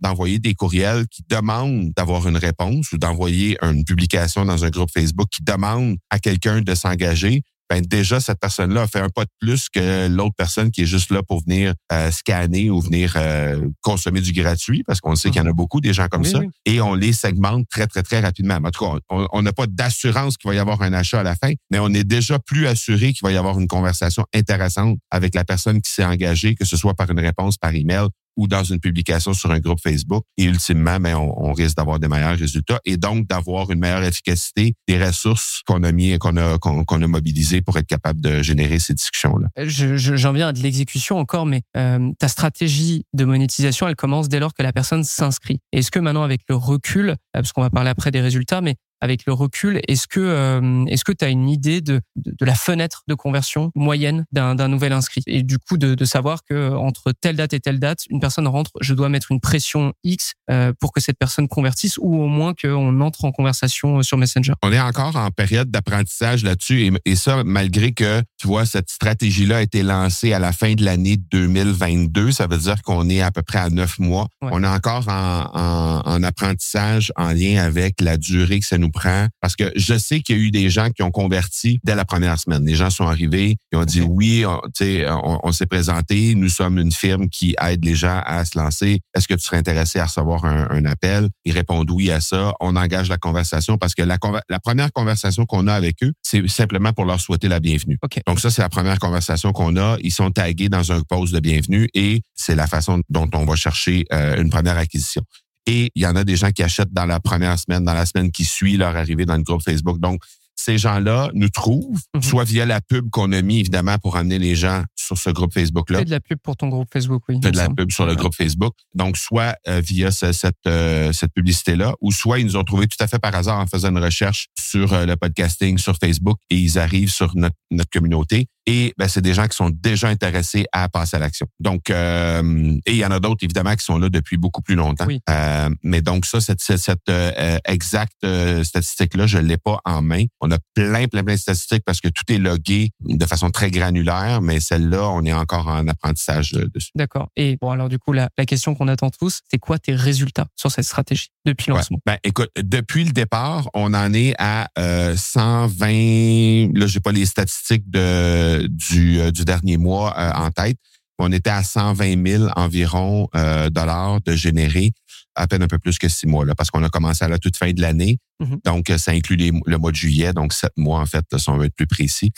d'envoyer 0.00 0.38
de, 0.38 0.48
des 0.48 0.54
courriels 0.54 1.06
qui 1.08 1.22
demandent 1.28 1.92
d'avoir 1.96 2.26
une 2.28 2.38
réponse 2.38 2.92
ou 2.92 2.98
d'envoyer 2.98 3.58
une 3.62 3.84
publication 3.84 4.44
dans 4.44 4.64
un 4.64 4.70
groupe 4.70 4.90
Facebook 4.90 5.28
qui 5.30 5.42
demande 5.42 5.96
à 6.08 6.18
quelqu'un 6.18 6.62
de 6.62 6.74
s'engager 6.74 7.42
ben 7.68 7.82
déjà 7.82 8.20
cette 8.20 8.38
personne-là 8.38 8.82
a 8.82 8.86
fait 8.86 9.00
un 9.00 9.08
pas 9.08 9.24
de 9.24 9.30
plus 9.40 9.68
que 9.68 10.08
l'autre 10.08 10.34
personne 10.36 10.70
qui 10.70 10.82
est 10.82 10.86
juste 10.86 11.10
là 11.10 11.22
pour 11.22 11.42
venir 11.42 11.74
euh, 11.92 12.10
scanner 12.10 12.70
ou 12.70 12.80
venir 12.80 13.14
euh, 13.16 13.68
consommer 13.82 14.20
du 14.20 14.32
gratuit, 14.32 14.82
parce 14.86 15.00
qu'on 15.00 15.16
sait 15.16 15.30
qu'il 15.30 15.40
y 15.42 15.44
en 15.44 15.48
a 15.48 15.52
beaucoup 15.52 15.80
des 15.80 15.92
gens 15.92 16.08
comme 16.08 16.22
oui, 16.22 16.30
ça, 16.30 16.38
oui. 16.38 16.48
et 16.64 16.80
on 16.80 16.94
les 16.94 17.12
segmente 17.12 17.68
très 17.68 17.86
très 17.86 18.02
très 18.02 18.20
rapidement. 18.20 18.56
En 18.56 18.70
tout 18.70 18.84
cas, 18.84 18.98
on 19.08 19.42
n'a 19.42 19.52
pas 19.52 19.66
d'assurance 19.66 20.36
qu'il 20.36 20.48
va 20.48 20.54
y 20.54 20.58
avoir 20.58 20.82
un 20.82 20.92
achat 20.92 21.20
à 21.20 21.22
la 21.22 21.34
fin, 21.34 21.52
mais 21.70 21.78
on 21.78 21.88
est 21.88 22.04
déjà 22.04 22.38
plus 22.38 22.66
assuré 22.66 23.12
qu'il 23.12 23.22
va 23.22 23.32
y 23.32 23.36
avoir 23.36 23.58
une 23.58 23.68
conversation 23.68 24.24
intéressante 24.34 24.98
avec 25.10 25.34
la 25.34 25.44
personne 25.44 25.80
qui 25.80 25.90
s'est 25.90 26.04
engagée, 26.04 26.54
que 26.54 26.64
ce 26.64 26.76
soit 26.76 26.94
par 26.94 27.10
une 27.10 27.20
réponse 27.20 27.56
par 27.56 27.74
email 27.74 28.08
ou 28.36 28.46
dans 28.48 28.64
une 28.64 28.80
publication 28.80 29.32
sur 29.32 29.50
un 29.50 29.58
groupe 29.58 29.80
Facebook. 29.80 30.24
Et 30.36 30.44
ultimement, 30.44 30.98
ben, 31.00 31.16
on, 31.16 31.48
on 31.48 31.52
risque 31.52 31.76
d'avoir 31.76 31.98
des 31.98 32.08
meilleurs 32.08 32.38
résultats 32.38 32.80
et 32.84 32.96
donc 32.96 33.26
d'avoir 33.26 33.70
une 33.70 33.80
meilleure 33.80 34.04
efficacité 34.04 34.74
des 34.88 35.02
ressources 35.02 35.62
qu'on 35.66 35.82
a 35.82 35.92
mis, 35.92 36.18
qu'on 36.18 36.36
a, 36.36 36.58
qu'on 36.58 36.84
qu 36.84 36.94
a 36.94 37.06
mobilisées 37.06 37.62
pour 37.62 37.76
être 37.78 37.86
capable 37.86 38.20
de 38.20 38.42
générer 38.42 38.78
ces 38.78 38.94
discussions-là. 38.94 39.48
J'en 39.56 39.96
je, 39.96 40.16
je, 40.16 40.28
viens 40.28 40.48
à 40.48 40.52
de 40.52 40.60
l'exécution 40.60 41.18
encore, 41.18 41.46
mais 41.46 41.62
euh, 41.76 42.10
ta 42.18 42.28
stratégie 42.28 43.04
de 43.12 43.24
monétisation, 43.24 43.88
elle 43.88 43.96
commence 43.96 44.28
dès 44.28 44.40
lors 44.40 44.54
que 44.54 44.62
la 44.62 44.72
personne 44.72 45.04
s'inscrit. 45.04 45.60
Est-ce 45.72 45.90
que 45.90 45.98
maintenant, 45.98 46.22
avec 46.22 46.42
le 46.48 46.56
recul, 46.56 47.16
parce 47.32 47.52
qu'on 47.52 47.62
va 47.62 47.70
parler 47.70 47.90
après 47.90 48.10
des 48.10 48.20
résultats, 48.20 48.60
mais 48.60 48.76
avec 49.00 49.26
le 49.26 49.32
recul, 49.32 49.80
est-ce 49.88 50.06
que 50.06 50.20
euh, 50.20 50.84
est-ce 50.86 51.04
que 51.04 51.12
tu 51.12 51.24
as 51.24 51.28
une 51.28 51.48
idée 51.48 51.80
de, 51.80 52.00
de, 52.16 52.32
de, 52.38 52.44
la 52.44 52.54
fenêtre 52.54 53.02
de 53.08 53.14
conversion 53.14 53.70
moyenne 53.74 54.24
d'un 54.32 54.68
nouvel 54.68 54.92
inscrit? 54.92 55.22
Et 55.26 55.42
du 55.42 55.58
coup 55.58 55.76
de, 55.76 55.94
de, 55.94 56.04
savoir 56.04 56.44
que 56.44 56.72
entre 56.74 57.12
telle 57.12 57.36
date 57.36 57.52
et 57.52 57.60
telle 57.60 57.78
date, 57.78 58.00
une 58.10 58.20
personne 58.20 58.46
rentre, 58.48 58.70
je 58.80 58.94
dois 58.94 59.08
mettre 59.08 59.32
une 59.32 59.40
pression 59.40 59.92
X 60.04 60.34
euh, 60.50 60.72
pour 60.80 60.92
que 60.92 61.00
cette 61.00 61.18
personne 61.18 61.48
convertisse 61.48 61.98
ou 61.98 62.22
au 62.22 62.26
moins 62.26 62.54
qu'on 62.54 63.00
entre 63.00 63.24
en 63.24 63.32
conversation 63.32 64.02
sur 64.02 64.16
Messenger? 64.16 64.54
On 64.62 64.72
est 64.72 64.80
encore 64.80 65.16
en 65.16 65.30
période 65.30 65.70
d'apprentissage 65.70 66.42
là-dessus 66.42 66.86
et, 66.86 66.92
et, 67.04 67.16
ça 67.16 67.42
malgré 67.44 67.92
que 67.92 68.22
tu 68.38 68.46
vois 68.46 68.66
cette 68.66 68.90
stratégie-là 68.90 69.58
a 69.58 69.62
été 69.62 69.82
lancée 69.82 70.32
à 70.32 70.38
la 70.38 70.52
fin 70.52 70.74
de 70.74 70.84
l'année 70.84 71.16
2022, 71.16 72.32
ça 72.32 72.46
veut 72.46 72.58
dire 72.58 72.82
qu'on 72.82 73.08
est 73.08 73.20
à 73.20 73.30
peu 73.30 73.42
près 73.42 73.58
à 73.58 73.70
neuf 73.70 73.98
mois. 73.98 74.28
Ouais. 74.42 74.50
On 74.52 74.62
est 74.62 74.68
encore 74.68 75.08
en, 75.08 75.50
en, 75.52 76.02
en 76.04 76.22
apprentissage 76.22 77.12
en 77.16 77.32
lien 77.32 77.62
avec 77.62 78.00
la 78.00 78.16
durée 78.16 78.60
que 78.60 78.66
ça 78.66 78.78
nous 78.78 78.85
prend 78.90 79.28
parce 79.40 79.56
que 79.56 79.72
je 79.76 79.96
sais 79.98 80.20
qu'il 80.20 80.36
y 80.36 80.40
a 80.40 80.42
eu 80.42 80.50
des 80.50 80.70
gens 80.70 80.90
qui 80.90 81.02
ont 81.02 81.10
converti 81.10 81.80
dès 81.84 81.94
la 81.94 82.04
première 82.04 82.38
semaine. 82.38 82.64
Les 82.64 82.74
gens 82.74 82.90
sont 82.90 83.06
arrivés, 83.06 83.56
ils 83.72 83.78
ont 83.78 83.84
dit 83.84 84.00
okay. 84.00 84.10
oui, 84.10 84.44
on, 84.46 84.60
on, 85.08 85.40
on 85.42 85.52
s'est 85.52 85.66
présenté, 85.66 86.34
nous 86.34 86.48
sommes 86.48 86.78
une 86.78 86.92
firme 86.92 87.28
qui 87.28 87.54
aide 87.60 87.84
les 87.84 87.94
gens 87.94 88.22
à 88.24 88.44
se 88.44 88.58
lancer. 88.58 89.00
Est-ce 89.14 89.28
que 89.28 89.34
tu 89.34 89.44
serais 89.44 89.58
intéressé 89.58 89.98
à 89.98 90.06
recevoir 90.06 90.44
un, 90.44 90.68
un, 90.70 90.84
appel? 90.84 91.28
Ils 91.44 91.52
répondent 91.52 91.90
oui 91.90 92.10
à 92.10 92.20
ça. 92.20 92.54
On 92.60 92.76
engage 92.76 93.08
la 93.08 93.18
conversation 93.18 93.78
parce 93.78 93.94
que 93.94 94.02
la, 94.02 94.18
la 94.48 94.60
première 94.60 94.92
conversation 94.92 95.46
qu'on 95.46 95.66
a 95.66 95.74
avec 95.74 96.02
eux, 96.02 96.12
c'est 96.22 96.46
simplement 96.48 96.92
pour 96.92 97.04
leur 97.04 97.20
souhaiter 97.20 97.48
la 97.48 97.60
bienvenue. 97.60 97.98
Okay. 98.02 98.20
Donc 98.26 98.40
ça, 98.40 98.50
c'est 98.50 98.62
la 98.62 98.68
première 98.68 98.98
conversation 98.98 99.52
qu'on 99.52 99.76
a. 99.76 99.96
Ils 100.00 100.12
sont 100.12 100.30
tagués 100.30 100.68
dans 100.68 100.92
un 100.92 101.00
post 101.02 101.32
de 101.32 101.40
bienvenue 101.40 101.88
et 101.94 102.22
c'est 102.34 102.54
la 102.54 102.66
façon 102.66 103.00
dont 103.08 103.28
on 103.34 103.44
va 103.44 103.56
chercher 103.56 104.04
euh, 104.12 104.40
une 104.40 104.50
première 104.50 104.76
acquisition. 104.76 105.22
Et 105.66 105.90
il 105.94 106.02
y 106.02 106.06
en 106.06 106.16
a 106.16 106.24
des 106.24 106.36
gens 106.36 106.50
qui 106.50 106.62
achètent 106.62 106.92
dans 106.92 107.06
la 107.06 107.20
première 107.20 107.58
semaine, 107.58 107.84
dans 107.84 107.94
la 107.94 108.06
semaine 108.06 108.30
qui 108.30 108.44
suit 108.44 108.76
leur 108.76 108.96
arrivée 108.96 109.26
dans 109.26 109.36
le 109.36 109.42
groupe 109.42 109.62
Facebook. 109.62 109.98
Donc, 109.98 110.22
ces 110.58 110.78
gens-là 110.78 111.30
nous 111.34 111.50
trouvent, 111.50 112.00
mm 112.14 112.18
-hmm. 112.18 112.22
soit 112.22 112.44
via 112.44 112.64
la 112.64 112.80
pub 112.80 113.10
qu'on 113.10 113.30
a 113.32 113.42
mis, 113.42 113.60
évidemment, 113.60 113.98
pour 113.98 114.16
amener 114.16 114.38
les 114.38 114.56
gens 114.56 114.82
sur 114.96 115.16
ce 115.18 115.30
groupe 115.30 115.52
Facebook-là. 115.52 115.98
Fais 115.98 116.04
de 116.04 116.10
la 116.10 116.20
pub 116.20 116.38
pour 116.42 116.56
ton 116.56 116.68
groupe 116.68 116.88
Facebook, 116.92 117.22
oui. 117.28 117.38
Fais 117.42 117.52
de 117.52 117.56
la 117.56 117.68
pub 117.68 117.90
sur 117.92 118.06
le 118.06 118.14
groupe 118.14 118.34
Facebook. 118.34 118.74
Donc, 118.94 119.16
soit 119.16 119.54
euh, 119.68 119.80
via 119.80 120.10
ce, 120.10 120.32
cette, 120.32 120.66
euh, 120.66 121.12
cette 121.12 121.32
publicité-là, 121.34 121.94
ou 122.00 122.10
soit 122.10 122.38
ils 122.40 122.46
nous 122.46 122.56
ont 122.56 122.64
trouvé 122.64 122.86
tout 122.88 122.96
à 123.00 123.06
fait 123.06 123.18
par 123.18 123.34
hasard 123.34 123.58
en 123.60 123.66
faisant 123.66 123.90
une 123.90 124.02
recherche 124.02 124.48
sur 124.58 124.92
euh, 124.92 125.04
le 125.06 125.16
podcasting 125.16 125.78
sur 125.78 125.96
Facebook 126.04 126.38
et 126.50 126.56
ils 126.56 126.78
arrivent 126.78 127.10
sur 127.20 127.30
notre, 127.36 127.56
notre 127.70 127.90
communauté 127.90 128.46
et 128.66 128.92
ben, 128.98 129.08
c'est 129.08 129.20
des 129.20 129.34
gens 129.34 129.46
qui 129.46 129.56
sont 129.56 129.70
déjà 129.70 130.08
intéressés 130.08 130.66
à 130.72 130.88
passer 130.88 131.16
à 131.16 131.20
l'action. 131.20 131.46
Donc, 131.60 131.90
euh, 131.90 132.76
et 132.86 132.92
il 132.92 132.96
y 132.98 133.04
en 133.06 133.10
a 133.10 133.20
d'autres 133.20 133.44
évidemment 133.44 133.74
qui 133.74 133.84
sont 133.84 133.98
là 133.98 134.08
depuis 134.08 134.36
beaucoup 134.36 134.62
plus 134.62 134.74
longtemps. 134.74 135.06
Oui. 135.06 135.20
Euh, 135.30 135.68
mais 135.82 136.02
donc 136.02 136.26
ça, 136.26 136.40
cette, 136.40 136.60
cette, 136.60 136.78
cette, 136.78 136.98
euh, 137.08 137.58
exacte 137.64 138.12
euh, 138.24 138.64
statistique-là, 138.64 139.26
je 139.26 139.38
l'ai 139.38 139.56
pas 139.56 139.78
en 139.84 140.02
main. 140.02 140.24
On 140.40 140.50
a 140.50 140.58
plein, 140.74 141.06
plein, 141.08 141.22
plein 141.24 141.34
de 141.34 141.40
statistiques 141.40 141.82
parce 141.84 142.00
que 142.00 142.08
tout 142.08 142.24
est 142.32 142.38
logué 142.38 142.90
de 143.00 143.24
façon 143.26 143.50
très 143.50 143.70
granulaire, 143.70 144.40
mais 144.42 144.60
celle-là, 144.60 145.08
on 145.10 145.22
est 145.24 145.32
encore 145.32 145.68
en 145.68 145.86
apprentissage 145.88 146.54
euh, 146.54 146.68
dessus. 146.74 146.90
D'accord. 146.94 147.28
Et 147.36 147.56
bon, 147.60 147.70
alors 147.70 147.88
du 147.88 147.98
coup, 147.98 148.12
la, 148.12 148.28
la 148.38 148.46
question 148.46 148.74
qu'on 148.74 148.88
attend 148.88 149.10
tous, 149.10 149.40
c'est 149.50 149.58
quoi 149.58 149.78
tes 149.78 149.94
résultats 149.94 150.46
sur 150.56 150.70
cette 150.70 150.84
stratégie 150.84 151.28
depuis 151.44 151.70
Ouais. 151.70 151.78
lancement? 151.78 151.98
Ben, 152.06 152.16
écoute, 152.24 152.50
depuis 152.56 153.04
le 153.04 153.12
départ, 153.12 153.68
on 153.74 153.92
en 153.94 154.12
est 154.14 154.34
à 154.38 154.68
euh, 154.78 155.16
120. 155.16 156.70
Là, 156.74 156.86
j'ai 156.86 157.00
pas 157.00 157.12
les 157.12 157.26
statistiques 157.26 157.88
de 157.90 158.55
du, 158.68 159.20
euh, 159.20 159.30
du 159.30 159.44
dernier 159.44 159.76
mois 159.76 160.14
euh, 160.18 160.32
en 160.34 160.50
tête. 160.50 160.78
On 161.18 161.32
était 161.32 161.50
à 161.50 161.62
120 161.62 162.26
000 162.26 162.44
environ 162.56 163.28
euh, 163.34 163.70
dollars 163.70 164.20
de 164.22 164.32
générer 164.32 164.92
à 165.36 165.46
peine 165.46 165.62
un 165.62 165.68
peu 165.68 165.78
plus 165.78 165.98
que 165.98 166.08
six 166.08 166.26
mois 166.26 166.44
là, 166.44 166.54
parce 166.54 166.70
qu'on 166.70 166.82
a 166.82 166.88
commencé 166.88 167.24
à 167.24 167.28
la 167.28 167.38
toute 167.38 167.56
fin 167.56 167.70
de 167.72 167.80
l'année. 167.80 168.18
Mhm. 168.40 168.58
Donc, 168.64 168.90
euh, 168.90 168.98
ça 168.98 169.12
inclut 169.12 169.36
les- 169.36 169.52
le 169.64 169.78
mois 169.78 169.90
de 169.92 169.96
juillet, 169.96 170.32
donc 170.34 170.52
sept 170.52 170.72
mois 170.76 171.00
en 171.00 171.06
fait, 171.06 171.24
là, 171.32 171.38
si 171.38 171.48
on 171.48 171.56
veut 171.56 171.66
être 171.66 171.74
plus 171.76 171.86
précis. 171.86 172.32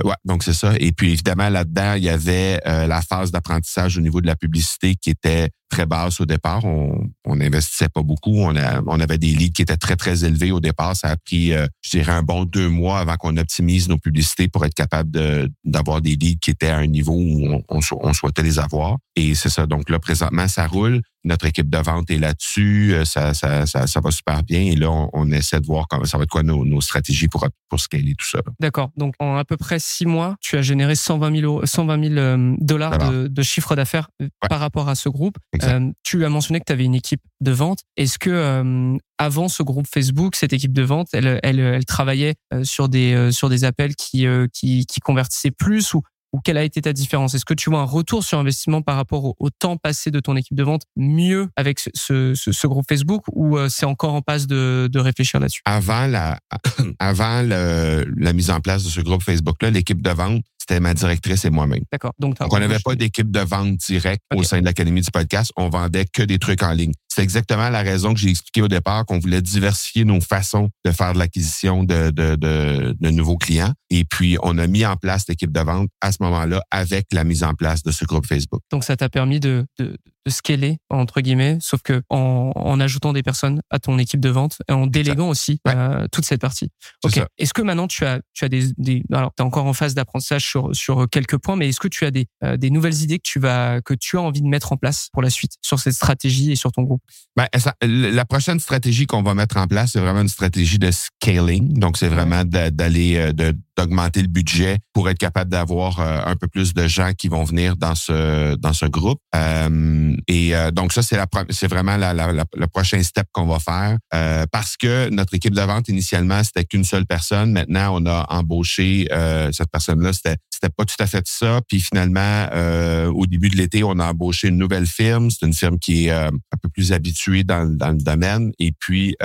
Euh, 0.00 0.08
ouais, 0.08 0.14
donc 0.24 0.42
c'est 0.42 0.52
ça. 0.54 0.72
Et 0.80 0.90
puis 0.92 1.12
évidemment 1.12 1.48
là-dedans, 1.48 1.94
il 1.94 2.02
y 2.04 2.08
avait 2.08 2.60
euh, 2.66 2.86
la 2.88 3.00
phase 3.02 3.30
d'apprentissage 3.30 3.96
au 3.96 4.00
niveau 4.00 4.20
de 4.20 4.26
la 4.26 4.34
publicité 4.34 4.96
qui 4.96 5.10
était 5.10 5.50
très 5.70 5.86
basse 5.86 6.20
au 6.20 6.26
départ. 6.26 6.64
On 6.64 7.08
on 7.24 7.36
n'investissait 7.36 7.88
pas 7.88 8.02
beaucoup. 8.02 8.36
On, 8.36 8.56
a, 8.56 8.80
on 8.86 8.98
avait 9.00 9.18
des 9.18 9.28
leads 9.28 9.52
qui 9.52 9.62
étaient 9.62 9.76
très 9.76 9.96
très 9.96 10.24
élevés 10.24 10.50
au 10.50 10.60
départ. 10.60 10.96
Ça 10.96 11.08
a 11.10 11.16
pris, 11.16 11.52
euh, 11.52 11.66
je 11.82 11.90
dirais, 11.90 12.12
un 12.12 12.22
bon 12.22 12.44
deux 12.44 12.68
mois 12.68 12.98
avant 13.00 13.16
qu'on 13.16 13.36
optimise 13.36 13.88
nos 13.88 13.98
publicités 13.98 14.48
pour 14.48 14.64
être 14.64 14.74
capable 14.74 15.10
de- 15.12 15.50
d'avoir 15.64 16.00
des 16.02 16.16
leads 16.16 16.38
qui 16.40 16.50
étaient 16.50 16.68
à 16.68 16.78
un 16.78 16.86
niveau 16.88 17.14
où 17.14 17.62
on, 17.68 17.80
on 18.02 18.12
souhaitait 18.12 18.42
les 18.42 18.58
avoir. 18.58 18.96
Et 19.16 19.34
c'est 19.36 19.48
ça. 19.50 19.66
Donc 19.66 19.88
là 19.88 19.98
présentement, 20.00 20.48
ça 20.48 20.66
roule. 20.66 21.00
Notre 21.24 21.46
équipe 21.46 21.70
de 21.70 21.78
vente 21.78 22.10
est 22.10 22.18
là-dessus. 22.18 22.92
Euh, 22.94 23.04
Ça, 23.04 23.32
ça, 23.34 23.66
ça, 23.66 23.86
ça 23.86 24.00
va 24.00 24.10
super 24.10 24.42
bien. 24.42 24.60
Et 24.60 24.76
là, 24.76 24.90
on, 24.90 25.08
on 25.12 25.30
essaie 25.32 25.60
de 25.60 25.66
voir 25.66 25.86
comment 25.88 26.04
ça 26.04 26.18
va 26.18 26.24
être 26.24 26.30
quoi 26.30 26.42
nos, 26.42 26.64
nos 26.64 26.80
stratégies 26.80 27.28
pour 27.28 27.46
pour 27.68 27.80
scaler 27.80 28.14
tout 28.14 28.26
ça. 28.26 28.40
D'accord. 28.60 28.90
Donc, 28.96 29.14
en 29.18 29.36
à 29.36 29.44
peu 29.44 29.56
près 29.56 29.78
six 29.78 30.06
mois, 30.06 30.36
tu 30.40 30.56
as 30.56 30.62
généré 30.62 30.94
120 30.94 31.34
000, 31.40 31.42
euros- 31.44 31.66
120 31.66 32.02
000 32.08 32.14
euh, 32.18 32.54
dollars 32.58 32.98
de, 33.10 33.26
de 33.28 33.42
chiffre 33.42 33.74
d'affaires 33.74 34.08
euh, 34.22 34.28
par 34.48 34.60
rapport 34.60 34.88
à 34.88 34.94
ce 34.94 35.08
groupe. 35.08 35.36
Euh, 35.62 35.90
tu 36.02 36.24
as 36.24 36.28
mentionné 36.28 36.60
que 36.60 36.64
tu 36.66 36.72
avais 36.72 36.84
une 36.84 36.94
équipe 36.94 37.22
de 37.40 37.50
vente. 37.52 37.80
Est-ce 37.96 38.18
que 38.18 38.30
euh, 38.30 38.96
avant 39.18 39.48
ce 39.48 39.62
groupe 39.62 39.86
Facebook, 39.92 40.36
cette 40.36 40.52
équipe 40.52 40.72
de 40.72 40.82
vente, 40.82 41.08
elle, 41.12 41.40
elle, 41.42 41.58
elle 41.60 41.84
travaillait 41.84 42.34
sur 42.62 42.88
des 42.88 43.30
sur 43.32 43.48
des 43.48 43.64
appels 43.64 43.94
qui 43.96 44.26
euh, 44.26 44.46
qui, 44.52 44.86
qui 44.86 45.00
convertissaient 45.00 45.50
plus 45.50 45.94
ou 45.94 46.02
ou 46.34 46.40
quelle 46.40 46.58
a 46.58 46.64
été 46.64 46.82
ta 46.82 46.92
différence? 46.92 47.34
Est-ce 47.34 47.44
que 47.44 47.54
tu 47.54 47.70
vois 47.70 47.78
un 47.80 47.84
retour 47.84 48.24
sur 48.24 48.38
investissement 48.38 48.82
par 48.82 48.96
rapport 48.96 49.24
au, 49.24 49.36
au 49.38 49.50
temps 49.50 49.76
passé 49.76 50.10
de 50.10 50.18
ton 50.18 50.34
équipe 50.36 50.56
de 50.56 50.64
vente 50.64 50.82
mieux 50.96 51.48
avec 51.56 51.78
ce, 51.78 51.90
ce, 51.94 52.34
ce- 52.34 52.66
groupe 52.66 52.86
Facebook 52.88 53.22
ou 53.32 53.56
euh, 53.56 53.68
c'est 53.68 53.86
encore 53.86 54.14
en 54.14 54.20
passe 54.20 54.46
de, 54.48 54.88
de 54.92 54.98
réfléchir 54.98 55.38
là-dessus? 55.38 55.60
Avant 55.64 56.06
la 56.08 56.40
avant 56.98 57.42
le- 57.42 58.04
la 58.16 58.32
mise 58.32 58.50
en 58.50 58.60
place 58.60 58.82
de 58.84 58.88
ce 58.88 59.00
groupe 59.00 59.22
Facebook-là, 59.22 59.70
l'équipe 59.70 60.02
de 60.02 60.10
vente, 60.10 60.42
c'était 60.58 60.80
ma 60.80 60.94
directrice 60.94 61.44
et 61.44 61.50
moi-même. 61.50 61.82
D'accord. 61.92 62.12
Donc, 62.18 62.36
on 62.40 62.58
n'avait 62.58 62.78
pas 62.78 62.94
d'équipe 62.94 63.30
de 63.30 63.40
vente 63.40 63.76
directe 63.76 64.22
au 64.34 64.42
sein 64.42 64.60
de 64.60 64.64
l'Académie 64.64 65.02
du 65.02 65.10
podcast. 65.10 65.52
On 65.56 65.68
vendait 65.68 66.06
que 66.10 66.22
des 66.22 66.38
trucs 66.38 66.62
en 66.62 66.72
ligne. 66.72 66.92
C'est 67.14 67.22
exactement 67.22 67.68
la 67.70 67.82
raison 67.82 68.12
que 68.12 68.18
j'ai 68.20 68.28
expliqué 68.30 68.60
au 68.62 68.68
départ, 68.68 69.04
qu'on 69.06 69.18
voulait 69.18 69.42
diversifier 69.42 70.04
nos 70.04 70.20
façons 70.20 70.70
de 70.84 70.90
faire 70.90 71.12
de 71.12 71.18
l'acquisition 71.18 71.84
de, 71.84 72.10
de, 72.10 72.34
de, 72.36 72.96
de 72.98 73.10
nouveaux 73.10 73.36
clients. 73.36 73.72
Et 73.90 74.04
puis, 74.04 74.36
on 74.42 74.58
a 74.58 74.66
mis 74.66 74.84
en 74.84 74.96
place 74.96 75.24
l'équipe 75.28 75.52
de 75.52 75.60
vente 75.60 75.88
à 76.00 76.10
ce 76.10 76.18
moment-là 76.22 76.62
avec 76.72 77.06
la 77.12 77.22
mise 77.24 77.44
en 77.44 77.54
place 77.54 77.82
de 77.84 77.92
ce 77.92 78.04
groupe 78.04 78.26
Facebook. 78.26 78.60
Donc 78.72 78.82
ça 78.84 78.96
t'a 78.96 79.08
permis 79.08 79.38
de, 79.38 79.64
de, 79.78 79.96
de 80.26 80.30
scaler 80.30 80.78
entre 80.90 81.20
guillemets, 81.20 81.58
sauf 81.60 81.82
que 81.82 82.02
en, 82.10 82.50
en 82.56 82.80
ajoutant 82.80 83.12
des 83.12 83.22
personnes 83.22 83.60
à 83.70 83.78
ton 83.78 83.98
équipe 83.98 84.20
de 84.20 84.30
vente 84.30 84.56
et 84.68 84.72
en 84.72 84.86
déléguant 84.88 85.28
aussi 85.28 85.60
Ouais. 85.66 85.74
euh, 85.76 86.06
toute 86.10 86.24
cette 86.24 86.40
partie. 86.40 86.70
Ok. 87.04 87.20
Est-ce 87.38 87.54
que 87.54 87.62
maintenant 87.62 87.86
tu 87.86 88.04
as 88.04 88.20
tu 88.32 88.44
as 88.44 88.48
des, 88.48 88.72
des 88.76 89.02
alors 89.12 89.32
t'es 89.36 89.42
encore 89.44 89.66
en 89.66 89.72
phase 89.72 89.94
d'apprentissage 89.94 90.44
sur 90.44 90.74
sur 90.74 91.08
quelques 91.08 91.36
points, 91.38 91.54
mais 91.56 91.68
est-ce 91.68 91.78
que 91.80 91.88
tu 91.88 92.04
as 92.04 92.10
des 92.10 92.26
euh, 92.42 92.56
des 92.56 92.70
nouvelles 92.70 93.00
idées 93.02 93.18
que 93.18 93.28
tu 93.28 93.38
vas 93.38 93.80
que 93.82 93.94
tu 93.94 94.16
as 94.18 94.20
envie 94.22 94.42
de 94.42 94.48
mettre 94.48 94.72
en 94.72 94.76
place 94.76 95.08
pour 95.12 95.22
la 95.22 95.30
suite 95.30 95.52
sur 95.62 95.78
cette 95.78 95.94
stratégie 95.94 96.50
et 96.50 96.56
sur 96.56 96.72
ton 96.72 96.82
groupe? 96.82 97.02
Ben, 97.36 97.46
ça- 97.58 97.74
la 97.82 98.24
prochaine 98.24 98.60
stratégie 98.60 99.06
qu'on 99.06 99.22
va 99.22 99.34
mettre 99.34 99.56
en 99.56 99.66
place, 99.66 99.90
c'est 99.92 100.00
vraiment 100.00 100.20
une 100.22 100.28
stratégie 100.28 100.78
de 100.78 100.90
scaling. 100.90 101.78
Donc, 101.78 101.96
c'est 101.96 102.08
vraiment 102.08 102.44
d'a- 102.44 102.70
d'aller, 102.70 103.16
euh, 103.16 103.32
de- 103.32 103.56
d'augmenter 103.76 104.22
le 104.22 104.28
budget 104.28 104.78
pour 104.92 105.08
être 105.08 105.18
capable 105.18 105.50
d'avoir 105.50 106.00
euh, 106.00 106.20
un 106.24 106.36
peu 106.36 106.46
plus 106.48 106.74
de 106.74 106.86
gens 106.86 107.12
qui 107.12 107.28
vont 107.28 107.44
venir 107.44 107.76
dans 107.76 107.94
ce 107.94 108.54
dans 108.56 108.72
ce 108.72 108.86
groupe. 108.86 109.18
Euh, 109.34 110.16
et 110.28 110.54
euh, 110.54 110.70
donc, 110.70 110.92
ça, 110.92 111.02
c'est 111.02 111.16
la 111.16 111.26
c'est 111.50 111.68
vraiment 111.68 111.96
la, 111.96 112.14
la- 112.14 112.32
la- 112.32 112.44
le 112.56 112.66
prochain 112.66 113.02
step 113.02 113.26
qu'on 113.32 113.46
va 113.46 113.58
faire 113.58 113.98
euh, 114.14 114.44
parce 114.52 114.76
que 114.76 115.08
notre 115.10 115.34
équipe 115.34 115.54
de 115.54 115.60
vente 115.60 115.88
initialement 115.88 116.42
c'était 116.44 116.64
qu'une 116.64 116.84
seule 116.84 117.06
personne. 117.06 117.52
Maintenant, 117.52 118.00
on 118.00 118.06
a 118.06 118.26
embauché 118.30 119.08
euh, 119.12 119.50
cette 119.52 119.70
personne-là. 119.70 120.12
C'était 120.12 120.36
c'était 120.52 120.72
pas 120.76 120.84
tout 120.84 120.94
à 121.00 121.06
fait 121.06 121.26
ça. 121.26 121.60
Puis 121.68 121.80
finalement, 121.80 122.46
euh, 122.52 123.06
au 123.12 123.26
début 123.26 123.48
de 123.48 123.56
l'été, 123.56 123.82
on 123.82 123.98
a 123.98 124.06
embauché 124.10 124.48
une 124.48 124.56
nouvelle 124.56 124.86
firme. 124.86 125.28
C'est 125.30 125.44
une 125.44 125.52
firme 125.52 125.78
qui 125.80 126.06
est 126.06 126.10
un 126.12 126.30
peu 126.62 126.68
plus 126.68 126.92
habituée 126.92 127.42
dans, 127.42 127.66
dans 127.76 127.90
le 127.90 127.98
domaine. 127.98 128.52
Et 128.60 128.72
puis, 128.72 129.16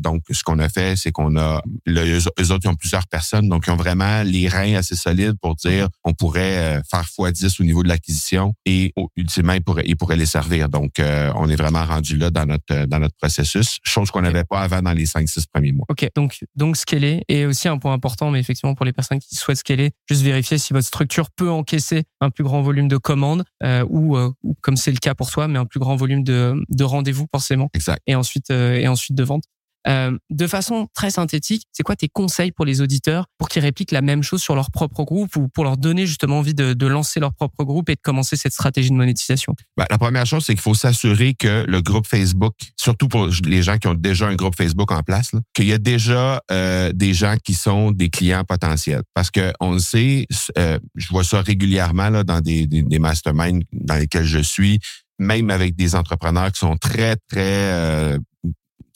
donc, 0.00 0.22
ce 0.30 0.42
qu'on 0.42 0.58
a 0.60 0.68
fait, 0.70 0.96
c'est 0.96 1.12
qu'on 1.12 1.36
a, 1.36 1.60
le, 1.84 2.18
eux 2.18 2.26
autres, 2.26 2.60
ils 2.64 2.68
ont 2.68 2.74
plusieurs 2.74 3.06
personnes, 3.06 3.48
donc 3.48 3.64
ils 3.66 3.70
ont 3.70 3.76
vraiment 3.76 3.97
les 4.24 4.48
reins 4.48 4.74
assez 4.74 4.96
solides 4.96 5.34
pour 5.40 5.56
dire, 5.56 5.88
on 6.04 6.14
pourrait 6.14 6.78
euh, 6.78 6.80
faire 6.90 7.04
x10 7.18 7.60
au 7.60 7.64
niveau 7.64 7.82
de 7.82 7.88
l'acquisition 7.88 8.54
et 8.64 8.92
ultimement, 9.16 9.54
ils 9.54 9.62
pourraient, 9.62 9.84
ils 9.86 9.96
pourraient 9.96 10.16
les 10.16 10.26
servir. 10.26 10.68
Donc, 10.68 10.98
euh, 10.98 11.32
on 11.36 11.48
est 11.48 11.56
vraiment 11.56 11.84
rendu 11.84 12.16
là 12.16 12.30
dans 12.30 12.46
notre 12.46 12.64
euh, 12.70 12.86
dans 12.86 12.98
notre 12.98 13.16
processus, 13.16 13.78
chose 13.82 14.10
qu'on 14.10 14.22
n'avait 14.22 14.44
pas 14.44 14.60
avant 14.60 14.82
dans 14.82 14.92
les 14.92 15.06
5-6 15.06 15.46
premiers 15.52 15.72
mois. 15.72 15.86
Ok, 15.88 16.08
donc 16.14 16.44
donc 16.54 16.76
scaler 16.76 17.22
et 17.28 17.46
aussi 17.46 17.68
un 17.68 17.78
point 17.78 17.92
important, 17.92 18.30
mais 18.30 18.40
effectivement 18.40 18.74
pour 18.74 18.84
les 18.84 18.92
personnes 18.92 19.18
qui 19.18 19.34
souhaitent 19.34 19.58
scaler, 19.58 19.90
juste 20.08 20.22
vérifier 20.22 20.58
si 20.58 20.72
votre 20.72 20.86
structure 20.86 21.30
peut 21.30 21.50
encaisser 21.50 22.04
un 22.20 22.30
plus 22.30 22.44
grand 22.44 22.62
volume 22.62 22.88
de 22.88 22.96
commandes 22.96 23.44
euh, 23.62 23.84
ou, 23.88 24.16
euh, 24.16 24.30
comme 24.60 24.76
c'est 24.76 24.90
le 24.90 24.98
cas 24.98 25.14
pour 25.14 25.30
toi, 25.30 25.48
mais 25.48 25.58
un 25.58 25.66
plus 25.66 25.80
grand 25.80 25.96
volume 25.96 26.24
de, 26.24 26.54
de 26.68 26.84
rendez-vous 26.84 27.26
forcément 27.32 27.70
Exact. 27.74 28.00
et 28.06 28.14
ensuite 28.14 28.50
et 28.50 28.88
ensuite 28.88 29.16
de 29.16 29.24
vente. 29.24 29.44
Euh, 29.86 30.18
de 30.30 30.46
façon 30.46 30.88
très 30.92 31.10
synthétique, 31.10 31.66
c'est 31.72 31.82
quoi 31.82 31.96
tes 31.96 32.08
conseils 32.08 32.50
pour 32.50 32.64
les 32.64 32.80
auditeurs 32.80 33.26
pour 33.38 33.48
qu'ils 33.48 33.62
répliquent 33.62 33.92
la 33.92 34.02
même 34.02 34.22
chose 34.22 34.42
sur 34.42 34.54
leur 34.54 34.70
propre 34.70 35.04
groupe 35.04 35.36
ou 35.36 35.48
pour 35.48 35.64
leur 35.64 35.76
donner 35.76 36.06
justement 36.06 36.38
envie 36.38 36.54
de, 36.54 36.86
lancer 36.86 37.20
leur 37.20 37.32
propre 37.32 37.64
groupe 37.64 37.88
et 37.90 37.94
de 37.94 38.00
commencer 38.00 38.36
cette 38.36 38.52
stratégie 38.52 38.90
de 38.90 38.96
monétisation? 38.96 39.54
Ben, 39.76 39.84
la 39.90 39.98
première 39.98 40.26
chose, 40.26 40.44
c'est 40.44 40.54
qu'il 40.54 40.62
faut 40.62 40.74
s'assurer 40.74 41.34
que 41.34 41.64
le 41.66 41.80
groupe 41.80 42.06
Facebook, 42.06 42.54
surtout 42.76 43.08
pour 43.08 43.28
les 43.44 43.62
gens 43.62 43.78
qui 43.78 43.88
ont 43.88 43.94
déjà 43.94 44.26
un 44.26 44.34
groupe 44.34 44.56
Facebook 44.56 44.90
en 44.90 45.02
place, 45.02 45.32
qu'il 45.54 45.66
y 45.66 45.72
a 45.72 45.78
déjà 45.78 46.42
euh, 46.50 46.92
des 46.92 47.14
gens 47.14 47.36
qui 47.42 47.54
sont 47.54 47.92
des 47.92 48.10
clients 48.10 48.44
potentiels. 48.44 49.02
Parce 49.14 49.30
que 49.30 49.52
on 49.60 49.72
le 49.72 49.78
sait, 49.78 50.26
euh, 50.56 50.78
je 50.94 51.08
vois 51.08 51.24
ça 51.24 51.40
régulièrement 51.40 52.08
là, 52.08 52.24
dans 52.24 52.40
des, 52.40 52.66
des, 52.66 52.98
masterminds 52.98 53.64
dans 53.72 53.96
lesquels 53.96 54.24
je 54.24 54.40
suis, 54.40 54.80
même 55.18 55.50
avec 55.50 55.76
des 55.76 55.94
entrepreneurs 55.94 56.50
qui 56.52 56.58
sont 56.58 56.76
très, 56.76 57.16
très 57.28 58.18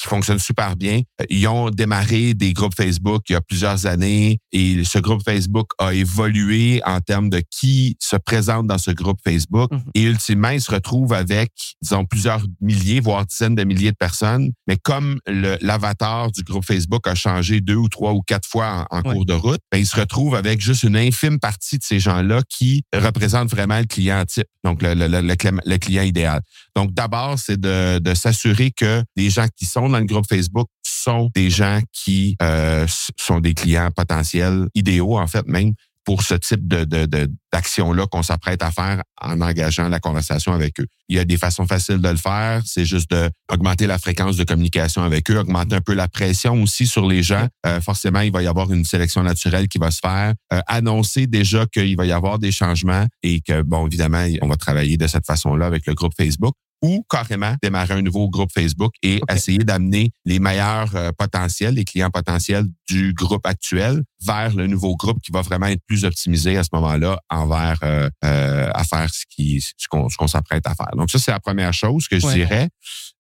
qui 0.03 0.09
fonctionnent 0.09 0.39
super 0.41 0.75
bien. 0.77 1.01
Euh, 1.21 1.25
Ils 1.31 1.47
ont 1.47 1.71
démarré 1.71 2.35
des 2.35 2.53
groupes 2.53 2.75
Facebook 2.77 3.23
il 3.29 3.35
y 3.35 3.37
a 3.37 3.41
plusieurs 3.41 3.87
années 3.87 4.39
et 4.51 4.83
ce 4.85 4.99
groupe 4.99 5.23
Facebook 5.25 5.69
a 5.79 5.95
évolué 5.95 6.83
en 6.85 7.01
termes 7.01 7.31
de 7.31 7.41
qui 7.51 7.97
se 8.01 8.17
présente 8.17 8.67
dans 8.67 8.79
ce 8.79 8.91
groupe 8.91 9.19
Facebook. 9.25 9.71
Mhm. 9.71 9.83
Et 9.95 10.03
ultimement, 10.03 10.49
ils 10.51 10.61
se 10.61 10.71
retrouvent 10.73 11.13
avec, 11.13 11.53
disons, 11.81 12.05
plusieurs 12.05 12.43
milliers, 12.61 13.01
voire 13.01 13.25
dizaines 13.27 13.55
de 13.55 13.65
milliers 13.65 13.93
de 13.93 13.97
personnes. 13.97 14.51
Mais 14.67 14.77
comme 14.77 15.19
l'avatar 15.61 16.31
du 16.33 16.43
groupe 16.43 16.65
Facebook 16.65 17.07
a 17.07 17.15
changé 17.15 17.61
deux 17.61 17.77
ou 17.77 17.89
trois 17.89 18.13
ou 18.13 18.23
quatre 18.23 18.49
fois 18.49 18.87
en, 18.91 18.99
en 18.99 19.03
Ouais. 19.03 19.15
cours 19.15 19.25
de 19.27 19.33
route, 19.33 19.61
ben, 19.73 19.79
ils 19.79 19.87
se 19.87 19.97
retrouvent 19.99 20.35
avec 20.37 20.61
juste 20.61 20.85
une 20.85 20.97
infime 20.97 21.39
partie 21.41 21.79
de 21.79 21.83
ces 21.83 21.99
gens-là 21.99 22.41
qui 22.49 22.83
représentent 22.95 23.51
vraiment 23.51 23.79
le 23.79 23.85
client 23.87 24.25
type, 24.25 24.47
donc 24.65 24.81
le, 24.83 24.95
le- 24.95 25.09
le- 25.09 25.21
le 25.23 25.35
clé- 25.35 25.51
le 25.65 25.77
client 25.79 26.03
idéal. 26.05 26.41
Donc, 26.77 26.93
d'abord, 26.93 27.39
c'est 27.39 27.61
de, 27.61 27.99
de 27.99 28.15
s'assurer 28.15 28.71
que 28.71 29.03
les 29.17 29.29
gens 29.31 29.47
qui 29.57 29.67
sont 29.67 29.92
dans 29.93 30.01
le 30.01 30.07
groupe 30.07 30.27
Facebook 30.29 30.69
sont 30.83 31.31
des 31.35 31.51
gens 31.51 31.81
qui 31.93 32.37
euh, 32.43 32.87
sont 33.17 33.41
des 33.41 33.55
clients 33.55 33.91
potentiels, 33.95 34.67
idéaux 34.75 35.19
en 35.19 35.27
fait 35.27 35.47
même, 35.47 35.75
pour 36.05 36.23
ce 36.23 36.35
type 36.35 36.67
de, 36.67 37.07
d'action-là 37.53 38.07
qu'on 38.07 38.23
s'apprête 38.23 38.63
à 38.63 38.71
faire 38.71 39.03
en 39.21 39.41
engageant 39.41 39.89
la 39.89 40.01
conversation 40.01 40.53
avec 40.53 40.81
eux. 40.81 40.87
Il 41.09 41.17
y 41.17 41.19
a 41.19 41.25
des 41.25 41.37
façons 41.37 41.67
faciles 41.67 42.01
de 42.01 42.09
le 42.09 42.17
faire, 42.17 42.63
c'est 42.65 42.85
juste 42.85 43.11
de 43.11 43.31
augmenter 43.53 43.87
la 43.87 43.99
fréquence 43.99 44.37
de 44.37 44.45
communication 44.45 45.03
avec 45.03 45.31
eux, 45.31 45.39
augmenter 45.39 45.77
un 45.77 45.81
peu 45.81 45.95
la 45.95 46.09
pression 46.09 46.61
aussi 46.63 46.87
sur 46.87 47.07
les 47.07 47.23
gens. 47.23 47.47
Euh, 47.67 47.81
forcément, 47.81 48.21
il 48.21 48.33
va 48.33 48.43
y 48.43 48.47
avoir 48.47 48.73
une 48.73 48.85
sélection 48.85 49.23
naturelle 49.23 49.69
qui 49.69 49.79
va 49.79 49.91
se 49.91 50.01
faire. 50.01 50.35
Euh, 50.53 50.61
annoncer 50.67 51.27
déjà 51.27 51.67
qu'il 51.67 51.97
va 51.97 52.07
y 52.07 52.13
avoir 52.13 52.39
des 52.39 52.51
changements 52.53 53.07
et 53.23 53.41
que, 53.41 53.63
bon, 53.63 53.87
évidemment, 53.87 54.27
on 54.41 54.49
va 54.49 54.57
travailler 54.57 54.97
de 54.97 55.07
cette 55.07 55.27
façon-là 55.27 55.67
avec 55.67 55.87
le 55.87 55.95
groupe 55.95 56.15
Facebook. 56.17 56.55
Ou 56.83 57.05
carrément 57.09 57.55
démarrer 57.63 57.95
un 57.95 58.03
nouveau 58.03 58.29
groupe 58.29 58.51
Facebook 58.53 58.93
et 59.03 59.21
essayer 59.31 59.59
d'amener 59.59 60.13
les 60.25 60.39
meilleurs 60.41 60.95
euh, 60.97 61.11
potentiels, 61.17 61.75
les 61.75 61.85
clients 61.85 62.11
potentiels 62.11 62.65
du 62.89 63.13
groupe 63.15 63.47
actuel 63.47 64.03
vers 64.27 64.55
le 64.55 64.67
nouveau 64.67 64.97
groupe 64.97 65.19
qui 65.23 65.31
va 65.33 65.43
vraiment 65.43 65.67
être 65.67 65.83
plus 65.87 66.05
optimisé 66.05 66.57
à 66.57 66.65
ce 66.65 66.71
moment-là 66.73 67.19
envers 67.31 67.79
euh, 67.85 68.11
euh, 68.25 68.69
à 68.75 68.85
faire 68.85 69.09
ce 69.15 69.25
qui 69.31 69.61
ce 69.61 69.87
qu'on 69.89 70.09
ce 70.09 70.17
qu'on 70.17 70.27
s'apprête 70.27 70.67
à 70.67 70.75
faire. 70.75 70.91
Donc 70.97 71.11
ça 71.11 71.19
c'est 71.19 71.31
la 71.31 71.41
première 71.41 71.73
chose 71.73 72.09
que 72.09 72.19
je 72.19 72.27
Ouais. 72.27 72.35
dirais. 72.35 72.69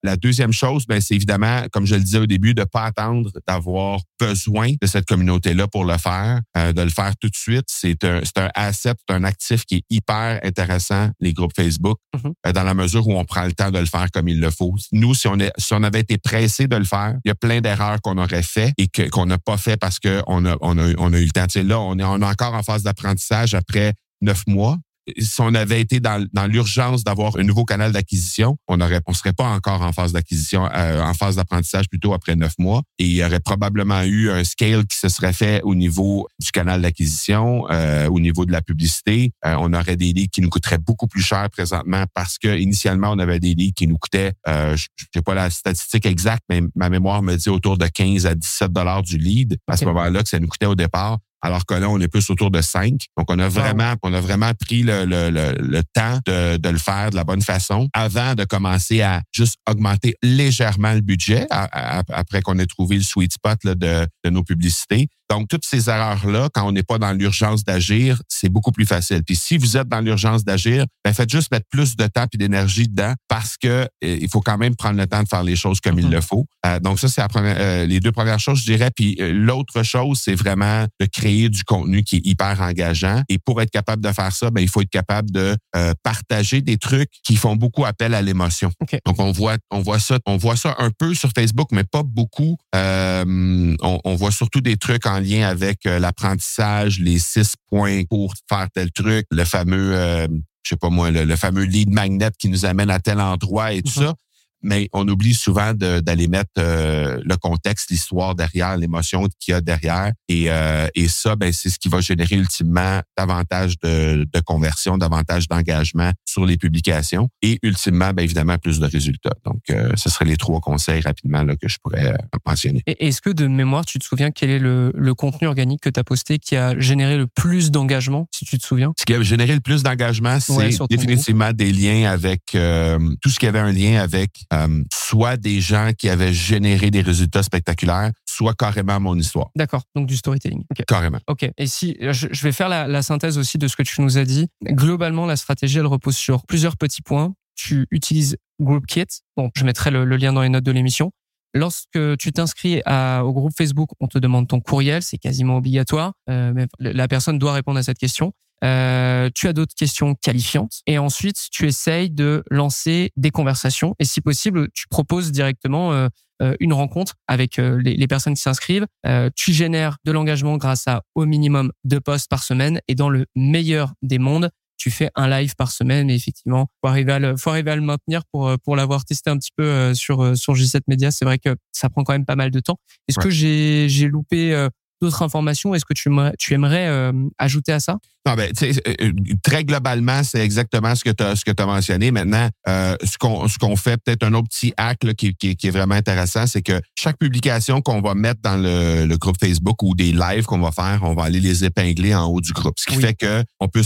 La 0.05 0.17
deuxième 0.17 0.53
chose, 0.53 0.85
ben, 0.87 1.01
c'est 1.01 1.15
évidemment, 1.15 1.63
comme 1.71 1.87
je 1.87 1.95
le 1.95 2.01
disais 2.01 2.19
au 2.19 2.27
début, 2.27 2.55
de 2.55 2.65
pas 2.65 2.85
attendre 2.85 3.31
d'avoir 3.47 4.01
besoin 4.19 4.71
de 4.81 4.87
cette 4.87 5.07
communauté-là 5.07 5.69
pour 5.69 5.85
le 5.85 5.97
faire, 5.97 6.41
euh, 6.57 6.73
de 6.73 6.83
le 6.83 6.89
faire 6.91 7.13
tout 7.21 7.29
de 7.29 7.37
suite. 7.37 7.65
C'est 7.69 8.03
un, 8.05 8.21
c'est 8.25 8.39
un 8.39 8.51
asset, 8.55 8.95
c'est 9.09 9.15
un 9.15 9.23
actif 9.25 9.65
qui 9.65 9.77
est 9.77 9.85
hyper 9.91 10.41
intéressant, 10.43 11.11
les 11.21 11.33
groupes 11.33 11.53
Facebook, 11.55 11.99
Mhm. 12.17 12.33
euh, 12.47 12.53
dans 12.53 12.65
la 12.65 12.75
mesure 12.75 13.07
où 13.07 13.17
on 13.17 13.25
prend 13.25 13.45
le 13.45 13.53
temps 13.53 13.71
de 13.71 13.79
le 13.79 13.87
faire 13.87 14.11
comme 14.13 14.29
il 14.29 14.41
le 14.41 14.51
faut. 14.51 14.75
Nous, 14.93 15.15
si 15.15 15.29
on, 15.29 15.39
est, 15.39 15.53
si 15.57 15.73
on 15.75 15.83
avait 15.83 16.01
été 16.01 16.19
pressé 16.19 16.67
de 16.67 16.77
le 16.77 16.85
faire, 16.85 17.15
il 17.25 17.29
y 17.29 17.31
a 17.31 17.35
plein 17.35 17.61
d'erreurs 17.61 18.01
qu'on 18.03 18.19
aurait 18.19 18.43
fait 18.43 18.73
et 18.79 18.89
que, 18.89 19.09
qu'on 19.09 19.27
n'a 19.27 19.39
pas 19.39 19.57
fait 19.57 19.77
parce 19.77 19.99
qu'on 20.01 20.45
a, 20.47 20.57
on 20.61 20.79
a, 20.79 20.93
on 20.99 21.13
a 21.13 21.19
eu 21.19 21.25
le 21.27 21.31
temps. 21.31 21.47
Tu 21.47 21.61
sais, 21.61 21.63
là, 21.63 21.79
on 21.81 21.99
est, 21.99 22.05
on 22.05 22.21
est 22.21 22.25
encore 22.27 22.55
en 22.55 22.63
phase 22.63 22.83
d'apprentissage 22.83 23.55
après 23.55 23.95
neuf 24.21 24.43
mois 24.47 24.79
si 25.19 25.41
on 25.41 25.55
avait 25.55 25.81
été 25.81 26.01
dans, 26.01 26.25
dans 26.33 26.47
l'urgence 26.47 27.05
d'avoir 27.05 27.37
un 27.37 27.43
nouveau 27.43 27.65
canal 27.65 27.93
d'acquisition, 27.93 28.57
on 28.69 28.81
aurait, 28.81 29.01
on 29.07 29.13
serait 29.13 29.33
pas 29.33 29.49
encore 29.49 29.83
en 29.83 29.93
phase 29.93 30.13
d'acquisition, 30.13 30.69
euh, 30.75 31.03
en 31.03 31.15
phase 31.15 31.37
d'apprentissage 31.37 31.89
plutôt 31.89 32.13
après 32.15 32.37
neuf 32.37 32.53
mois. 32.59 32.83
Et 32.99 33.07
il 33.07 33.13
y 33.13 33.25
aurait 33.25 33.41
probablement 33.41 34.03
eu 34.03 34.31
un 34.31 34.45
scale 34.45 34.87
qui 34.87 34.97
se 34.97 35.09
serait 35.09 35.33
fait 35.33 35.61
au 35.63 35.75
niveau 35.75 36.29
du 36.41 36.51
canal 36.51 36.83
d'acquisition, 36.83 37.67
euh, 37.71 38.09
au 38.09 38.21
niveau 38.21 38.47
de 38.47 38.53
la 38.53 38.63
publicité. 38.63 39.33
Euh, 39.45 39.57
on 39.59 39.73
aurait 39.73 39.97
des 39.97 40.13
leads 40.13 40.31
qui 40.31 40.41
nous 40.41 40.51
coûteraient 40.51 40.79
beaucoup 40.79 41.07
plus 41.09 41.23
cher 41.23 41.49
présentement 41.51 42.05
parce 42.15 42.39
que 42.39 42.57
initialement 42.59 43.11
on 43.11 43.19
avait 43.19 43.41
des 43.41 43.55
leads 43.55 43.75
qui 43.75 43.87
nous 43.87 43.99
coûtaient, 43.99 44.33
euh, 44.49 44.77
je 44.77 44.87
sais 45.15 45.23
pas 45.23 45.35
la 45.35 45.51
statistique 45.51 46.07
exacte, 46.07 46.43
mais 46.49 46.63
ma 46.75 46.89
mémoire 46.89 47.23
me 47.23 47.35
dit 47.37 47.49
autour 47.49 47.77
de 47.79 47.87
15 47.87 48.27
à 48.27 48.35
17 48.35 48.73
dollars 48.73 49.03
du 49.03 49.19
lead 49.19 49.59
à 49.67 49.77
ce 49.77 49.85
Ok. 49.85 49.89
moment-là 49.89 50.23
que 50.23 50.29
ça 50.29 50.39
nous 50.39 50.49
coûtait 50.49 50.67
au 50.67 50.75
départ 50.75 51.19
alors 51.43 51.67
que 51.67 51.75
là, 51.75 51.91
on 51.91 51.99
est 52.01 52.09
plus 52.09 52.31
autour 52.31 52.51
de 52.51 52.61
5. 52.61 52.93
Donc, 53.19 53.27
on 53.31 53.39
a 53.39 53.49
vraiment, 53.49 53.95
on 54.03 54.13
a 54.15 54.21
vraiment 54.21 54.53
pris 54.59 54.83
le, 54.83 55.05
le, 55.05 55.31
le, 55.31 55.55
le 55.59 55.83
temps 55.93 56.19
de, 56.27 56.57
de 56.57 56.69
le 56.69 56.79
faire 56.79 57.11
de 57.11 57.17
la 57.17 57.25
bonne 57.25 57.43
façon 57.43 57.89
avant 57.93 58.35
de 58.35 58.45
commencer 58.45 59.03
à 59.03 59.23
juste 59.33 59.57
augmenter 59.69 60.15
légèrement 60.23 60.93
le 60.95 61.01
budget 61.01 61.47
à- 61.51 61.99
à- 61.99 62.03
après 62.13 62.43
qu'on 62.43 62.59
ait 62.59 62.67
trouvé 62.67 62.97
le 62.97 63.03
sweet 63.03 63.33
spot 63.33 63.59
là, 63.65 63.75
de, 63.75 64.07
de 64.25 64.31
nos 64.31 64.45
publicités. 64.45 65.09
Donc, 65.31 65.49
toutes 65.49 65.65
ces 65.65 65.89
erreurs-là, 65.89 66.49
quand 66.53 66.67
on 66.67 66.73
n'est 66.73 66.83
pas 66.83 66.99
dans 66.99 67.13
l'urgence 67.13 67.65
d'agir, 67.65 68.21
c'est 68.29 68.49
beaucoup 68.49 68.73
plus 68.73 68.85
facile. 68.87 69.23
Puis 69.25 69.37
si 69.37 69.57
vous 69.57 69.77
êtes 69.77 69.89
dans 69.89 70.01
l'urgence 70.01 70.45
d'agir, 70.45 70.85
ben 71.05 71.13
faites 71.15 71.31
juste 71.31 71.51
mettre 71.51 71.67
plus 71.71 71.97
de 71.97 72.07
temps 72.07 72.27
et 72.33 72.37
d'énergie 72.37 72.89
dedans 72.89 73.15
parce 73.29 73.57
que 73.57 73.69
euh, 73.69 73.87
il 74.03 74.29
faut 74.31 74.41
quand 74.41 74.59
même 74.59 74.77
prendre 74.77 74.99
le 74.99 75.07
temps 75.07 75.23
de 75.23 75.29
faire 75.29 75.43
les 75.43 75.57
choses 75.57 75.81
comme 75.81 75.99
il 75.99 76.07
Mhm. 76.07 76.13
le 76.13 76.21
faut. 76.21 76.47
Euh, 76.67 76.79
donc 76.81 76.99
ça, 76.99 77.09
c'est 77.09 77.23
euh, 77.37 77.87
les 77.87 78.01
deux 78.01 78.13
premières 78.13 78.39
choses, 78.41 78.61
je 78.61 78.65
dirais. 78.65 78.91
Puis 78.95 79.17
euh, 79.21 79.33
l'autre 79.33 79.83
chose, 79.83 80.21
c'est 80.23 80.35
vraiment 80.35 80.87
de 81.01 81.07
créer 81.07 81.49
du 81.49 81.65
contenu 81.65 82.03
qui 82.03 82.17
est 82.17 82.27
hyper 82.27 82.61
engageant. 82.61 83.23
Et 83.29 83.39
pour 83.39 83.61
être 83.63 83.71
capable 83.71 84.03
de 84.03 84.13
faire 84.13 84.33
ça, 84.33 84.51
ben 84.51 84.61
il 84.61 84.69
faut 84.69 84.83
être 84.83 84.91
capable 84.91 85.31
de 85.31 85.57
partager 86.03 86.61
des 86.63 86.77
trucs 86.77 87.11
qui 87.25 87.37
font 87.37 87.57
beaucoup 87.57 87.85
appel 87.85 88.15
à 88.15 88.23
l'émotion. 88.23 88.71
Donc 89.07 89.19
on 89.19 89.33
voit, 89.33 89.57
on 89.71 89.81
voit 89.81 89.99
ça, 89.99 90.19
on 90.27 90.37
voit 90.37 90.57
ça 90.57 90.75
un 90.79 90.91
peu 90.91 91.15
sur 91.15 91.31
Facebook, 91.35 91.69
mais 91.73 91.85
pas 91.85 92.03
beaucoup. 92.03 92.57
Euh, 92.75 93.12
on, 93.27 94.01
on 94.05 94.15
voit 94.15 94.31
surtout 94.31 94.61
des 94.61 94.77
trucs 94.77 95.07
en 95.07 95.19
lien 95.21 95.49
avec 95.49 95.87
euh, 95.87 95.99
l'apprentissage, 95.99 96.99
les 96.99 97.19
six 97.19 97.55
points 97.71 98.03
pour 98.09 98.35
faire 98.49 98.69
tel 98.75 98.91
truc, 98.93 99.27
le 99.31 99.45
fameux, 99.45 99.95
euh, 99.97 100.27
je 100.65 100.71
sais 100.71 100.77
pas 100.77 100.91
moi, 100.91 101.11
le, 101.11 101.25
le 101.25 101.37
fameux 101.37 101.65
lead 101.65 101.91
magnet 101.91 102.31
qui 102.39 102.49
nous 102.49 102.65
amène 102.65 102.91
à 102.91 103.01
tel 103.01 103.21
endroit 103.21 103.73
et 103.73 103.83
tout 103.83 103.93
Mhm. 104.01 104.07
ça. 104.07 104.15
Mais 104.63 104.89
on 104.93 105.07
oublie 105.09 105.35
souvent 105.35 105.73
d'aller 105.75 106.29
mettre 106.29 106.51
euh, 106.59 107.21
le 107.25 107.37
contexte, 107.37 107.91
l'histoire 107.91 108.35
derrière, 108.35 108.77
l'émotion 108.77 109.27
qu'il 109.41 109.53
y 109.53 109.55
a 109.55 109.61
derrière. 109.61 110.13
Et, 110.29 110.51
euh, 110.51 110.87
et 110.95 111.09
ça, 111.09 111.37
ben, 111.37 111.53
c'est 111.53 111.71
ce 111.71 111.79
qui 111.79 111.89
va 111.89 112.01
générer 112.01 112.37
ultimement 112.37 113.01
davantage 113.17 113.79
de, 113.81 114.27
de 114.33 114.41
conversion, 114.41 114.99
davantage 114.99 115.49
d'engagement 115.49 116.13
sur 116.25 116.47
les 116.47 116.57
publications 116.57 117.29
et 117.43 117.59
ultimement, 117.63 118.13
ben, 118.13 118.23
évidemment, 118.23 118.59
plus 118.59 118.81
de 118.81 118.87
résultats. 118.87 119.35
Donc, 119.45 119.63
euh, 119.71 119.93
ce 119.97 120.09
seraient 120.09 120.25
les 120.25 120.37
trois 120.37 120.61
conseils 120.61 121.01
rapidement 121.01 121.43
là, 121.43 121.57
que 121.57 121.69
je 121.69 121.79
pourrais 121.83 122.13
euh, 122.13 122.17
mentionner. 122.47 122.83
Et 122.87 123.09
est-ce 123.09 123.21
que 123.21 123.31
de 123.31 123.47
mémoire, 123.47 123.85
tu 123.85 123.99
te 123.99 124.05
souviens 124.05 124.31
quel 124.31 124.51
est 124.51 124.59
le, 124.59 124.93
le 124.95 125.15
contenu 125.15 125.49
organique 125.49 125.81
que 125.81 125.91
tu 125.91 125.99
as 125.99 126.05
posté 126.05 126.39
qui 126.39 126.57
a 126.57 126.79
généré 126.79 127.17
le 127.17 127.27
plus 127.27 127.71
d'engagement, 127.71 128.29
si 128.35 128.45
tu 128.45 128.59
te 128.59 128.67
souviens? 128.67 128.93
Ce 128.99 129.05
qui 129.05 129.15
a 129.15 129.23
généré 129.23 129.55
le 129.55 129.61
plus 129.61 129.83
d'engagement, 129.83 130.39
c'est 130.41 130.53
Ouais, 130.53 130.71
définitivement 130.91 131.53
des 131.53 131.73
liens 131.73 132.11
avec 132.11 132.55
euh, 132.55 132.99
tout 133.23 133.31
ce 133.31 133.39
qui 133.39 133.47
avait 133.47 133.59
un 133.59 133.73
lien 133.73 134.01
avec 134.01 134.45
euh, 134.53 134.83
soit 134.93 135.37
des 135.37 135.61
gens 135.61 135.91
qui 135.97 136.09
avaient 136.09 136.33
généré 136.33 136.91
des 136.91 137.01
résultats 137.01 137.43
spectaculaires, 137.43 138.13
soit 138.27 138.55
carrément 138.55 139.01
mon 139.01 139.17
histoire. 139.17 139.51
D'accord, 139.57 139.83
donc 139.95 140.07
du 140.07 140.17
storytelling. 140.17 140.65
Ok. 140.71 140.85
Carrément. 140.87 141.19
Ok. 141.27 141.49
Et 141.57 141.67
si 141.67 141.97
je, 142.01 142.43
vais 142.43 142.53
faire 142.53 142.69
la, 142.69 142.87
la 142.87 143.03
synthèse 143.03 143.39
aussi 143.39 143.59
de 143.59 143.69
ce 143.69 143.77
que 143.77 143.83
tu 143.83 144.01
nous 144.01 144.19
as 144.19 144.25
dit. 144.25 144.49
Globalement, 144.65 145.27
la 145.27 145.37
stratégie, 145.37 145.79
elle 145.79 145.87
repose 145.87 146.17
sur 146.17 146.47
plusieurs 146.47 146.77
petits 146.77 147.03
points. 147.03 147.35
Tu 147.55 147.87
utilises 147.91 148.37
GroupKit. 148.61 149.07
Bon, 149.37 149.51
je 149.57 149.65
mettrai 149.65 149.91
le, 149.91 150.05
le 150.05 150.17
lien 150.17 150.33
dans 150.33 150.43
les 150.43 150.49
notes 150.49 150.65
de 150.65 150.73
l'émission. 150.73 151.13
Lorsque 151.55 151.99
tu 152.19 152.33
t'inscris 152.33 152.81
au 152.87 153.33
groupe 153.33 153.53
Facebook, 153.57 153.91
on 154.01 154.09
te 154.09 154.19
demande 154.19 154.49
ton 154.49 154.61
courriel, 154.61 155.03
c'est 155.03 155.19
quasiment 155.19 155.57
obligatoire. 155.59 156.15
Euh, 156.31 156.53
mais 156.55 156.67
la 156.79 157.09
personne 157.09 157.39
doit 157.39 157.53
répondre 157.53 157.79
à 157.79 157.83
cette 157.83 157.99
question. 157.99 158.33
Euh, 158.65 159.29
tu 159.35 159.49
as 159.49 159.53
d'autres 159.53 159.75
questions 159.75 160.15
qualifiantes 160.15 160.83
et 160.87 160.99
ensuite 160.99 161.37
tu 161.51 161.67
essayes 161.67 162.11
de 162.11 162.45
lancer 162.51 163.11
des 163.17 163.31
conversations 163.31 163.97
et 163.99 164.05
si 164.05 164.21
possible 164.21 164.69
tu 164.73 164.87
proposes 164.89 165.33
directement 165.33 165.93
euh, 165.93 166.09
euh, 166.43 166.55
une 166.61 166.73
rencontre 166.73 167.15
avec 167.29 167.59
euh, 167.59 167.81
les, 167.83 167.95
les 167.97 168.07
personnes 168.07 168.35
qui 168.35 168.43
s'inscrivent. 168.43 168.87
Euh, 169.07 169.31
tu 169.37 169.53
génères 169.53 169.97
de 170.05 170.13
l'engagement 170.13 170.57
grâce 170.57 170.87
à 170.89 171.03
au 171.15 171.25
minimum 171.27 171.73
deux 171.85 172.01
posts 172.01 172.29
par 172.29 172.43
semaine 172.43 172.81
et 172.89 172.95
dans 172.95 173.09
le 173.11 173.27
meilleur 173.37 173.95
des 174.03 174.19
mondes, 174.19 174.51
tu 174.77 174.91
fais 174.91 175.11
un 175.15 175.29
live 175.29 175.55
par 175.57 175.71
semaine. 175.71 176.11
Et 176.11 176.15
effectivement, 176.15 176.67
faut 176.81 176.89
arriver 176.89 177.13
à 177.13 177.19
le, 177.21 177.37
faut 177.37 177.51
arriver 177.51 177.71
à 177.71 177.77
le 177.77 177.83
maintenir 177.83 178.23
pour 178.33 178.53
pour 178.65 178.75
l'avoir 178.77 179.05
testé 179.05 179.31
un 179.31 179.39
petit 179.39 179.53
peu 179.57 179.95
sur 179.95 180.37
sur 180.37 180.55
J7 180.55 180.81
Media. 180.89 181.11
C'est 181.13 181.25
vrai 181.25 181.39
que 181.39 181.55
ça 181.71 181.89
prend 181.91 182.03
quand 182.03 182.13
même 182.13 182.27
pas 182.27 182.37
mal 182.37 182.51
de 182.51 182.59
temps. 182.61 182.77
Est-ce 183.09 183.19
Ouais. 183.19 183.25
que 183.25 183.31
j'ai 183.31 183.89
j'ai 183.89 184.09
loupé 184.09 184.69
d'autres 185.01 185.23
informations? 185.23 185.75
Est-ce 185.77 185.85
que 185.85 185.95
tu 185.95 186.09
aimerais, 186.09 186.33
tu 186.39 186.55
aimerais 186.55 187.13
ajouter 187.39 187.71
à 187.73 187.79
ça? 187.79 187.99
Non, 188.27 188.35
ben, 188.35 188.53
tu 188.57 188.73
sais, 188.73 188.81
euh, 188.87 188.95
euh, 189.03 189.13
très 189.43 189.65
globalement, 189.65 190.23
c'est 190.23 190.39
exactement 190.45 190.95
ce 190.95 191.03
que 191.03 191.11
tu 191.11 191.25
as, 191.25 191.35
ce 191.35 191.45
que 191.45 191.51
as 191.61 191.67
mentionné. 191.67 192.13
Maintenant, 192.13 192.49
euh, 192.69 192.97
ce 193.03 193.19
qu'on 193.19 193.49
ce 193.49 193.59
qu'on 193.59 193.75
fait, 193.75 193.97
peut-être 194.05 194.23
un 194.23 194.33
autre 194.35 194.47
petit 194.49 194.73
hack 194.77 195.03
là, 195.03 195.13
qui, 195.13 195.35
qui, 195.35 195.57
qui 195.57 195.67
est 195.67 195.71
vraiment 195.71 195.97
intéressant, 195.97 196.47
c'est 196.47 196.63
que 196.63 196.81
chaque 196.97 197.19
publication 197.19 197.81
qu'on 197.81 198.01
va 198.01 198.15
mettre 198.15 198.41
dans 198.43 198.57
le, 198.57 199.07
le 199.07 199.17
groupe 199.19 199.37
Facebook 199.41 199.83
ou 199.83 199.95
des 199.97 200.13
lives 200.13 200.45
qu'on 200.45 200.61
va 200.61 200.71
faire, 200.71 201.01
on 201.03 201.15
va 201.15 201.25
aller 201.25 201.41
les 201.41 201.65
épingler 201.65 202.15
en 202.15 202.27
haut 202.27 202.41
du 202.41 202.53
groupe. 202.53 202.75
Ce 202.79 202.87
qui 202.87 202.97
Oui. 202.97 203.03
fait 203.03 203.15
que 203.15 203.43
on 203.59 203.67
peut 203.69 203.83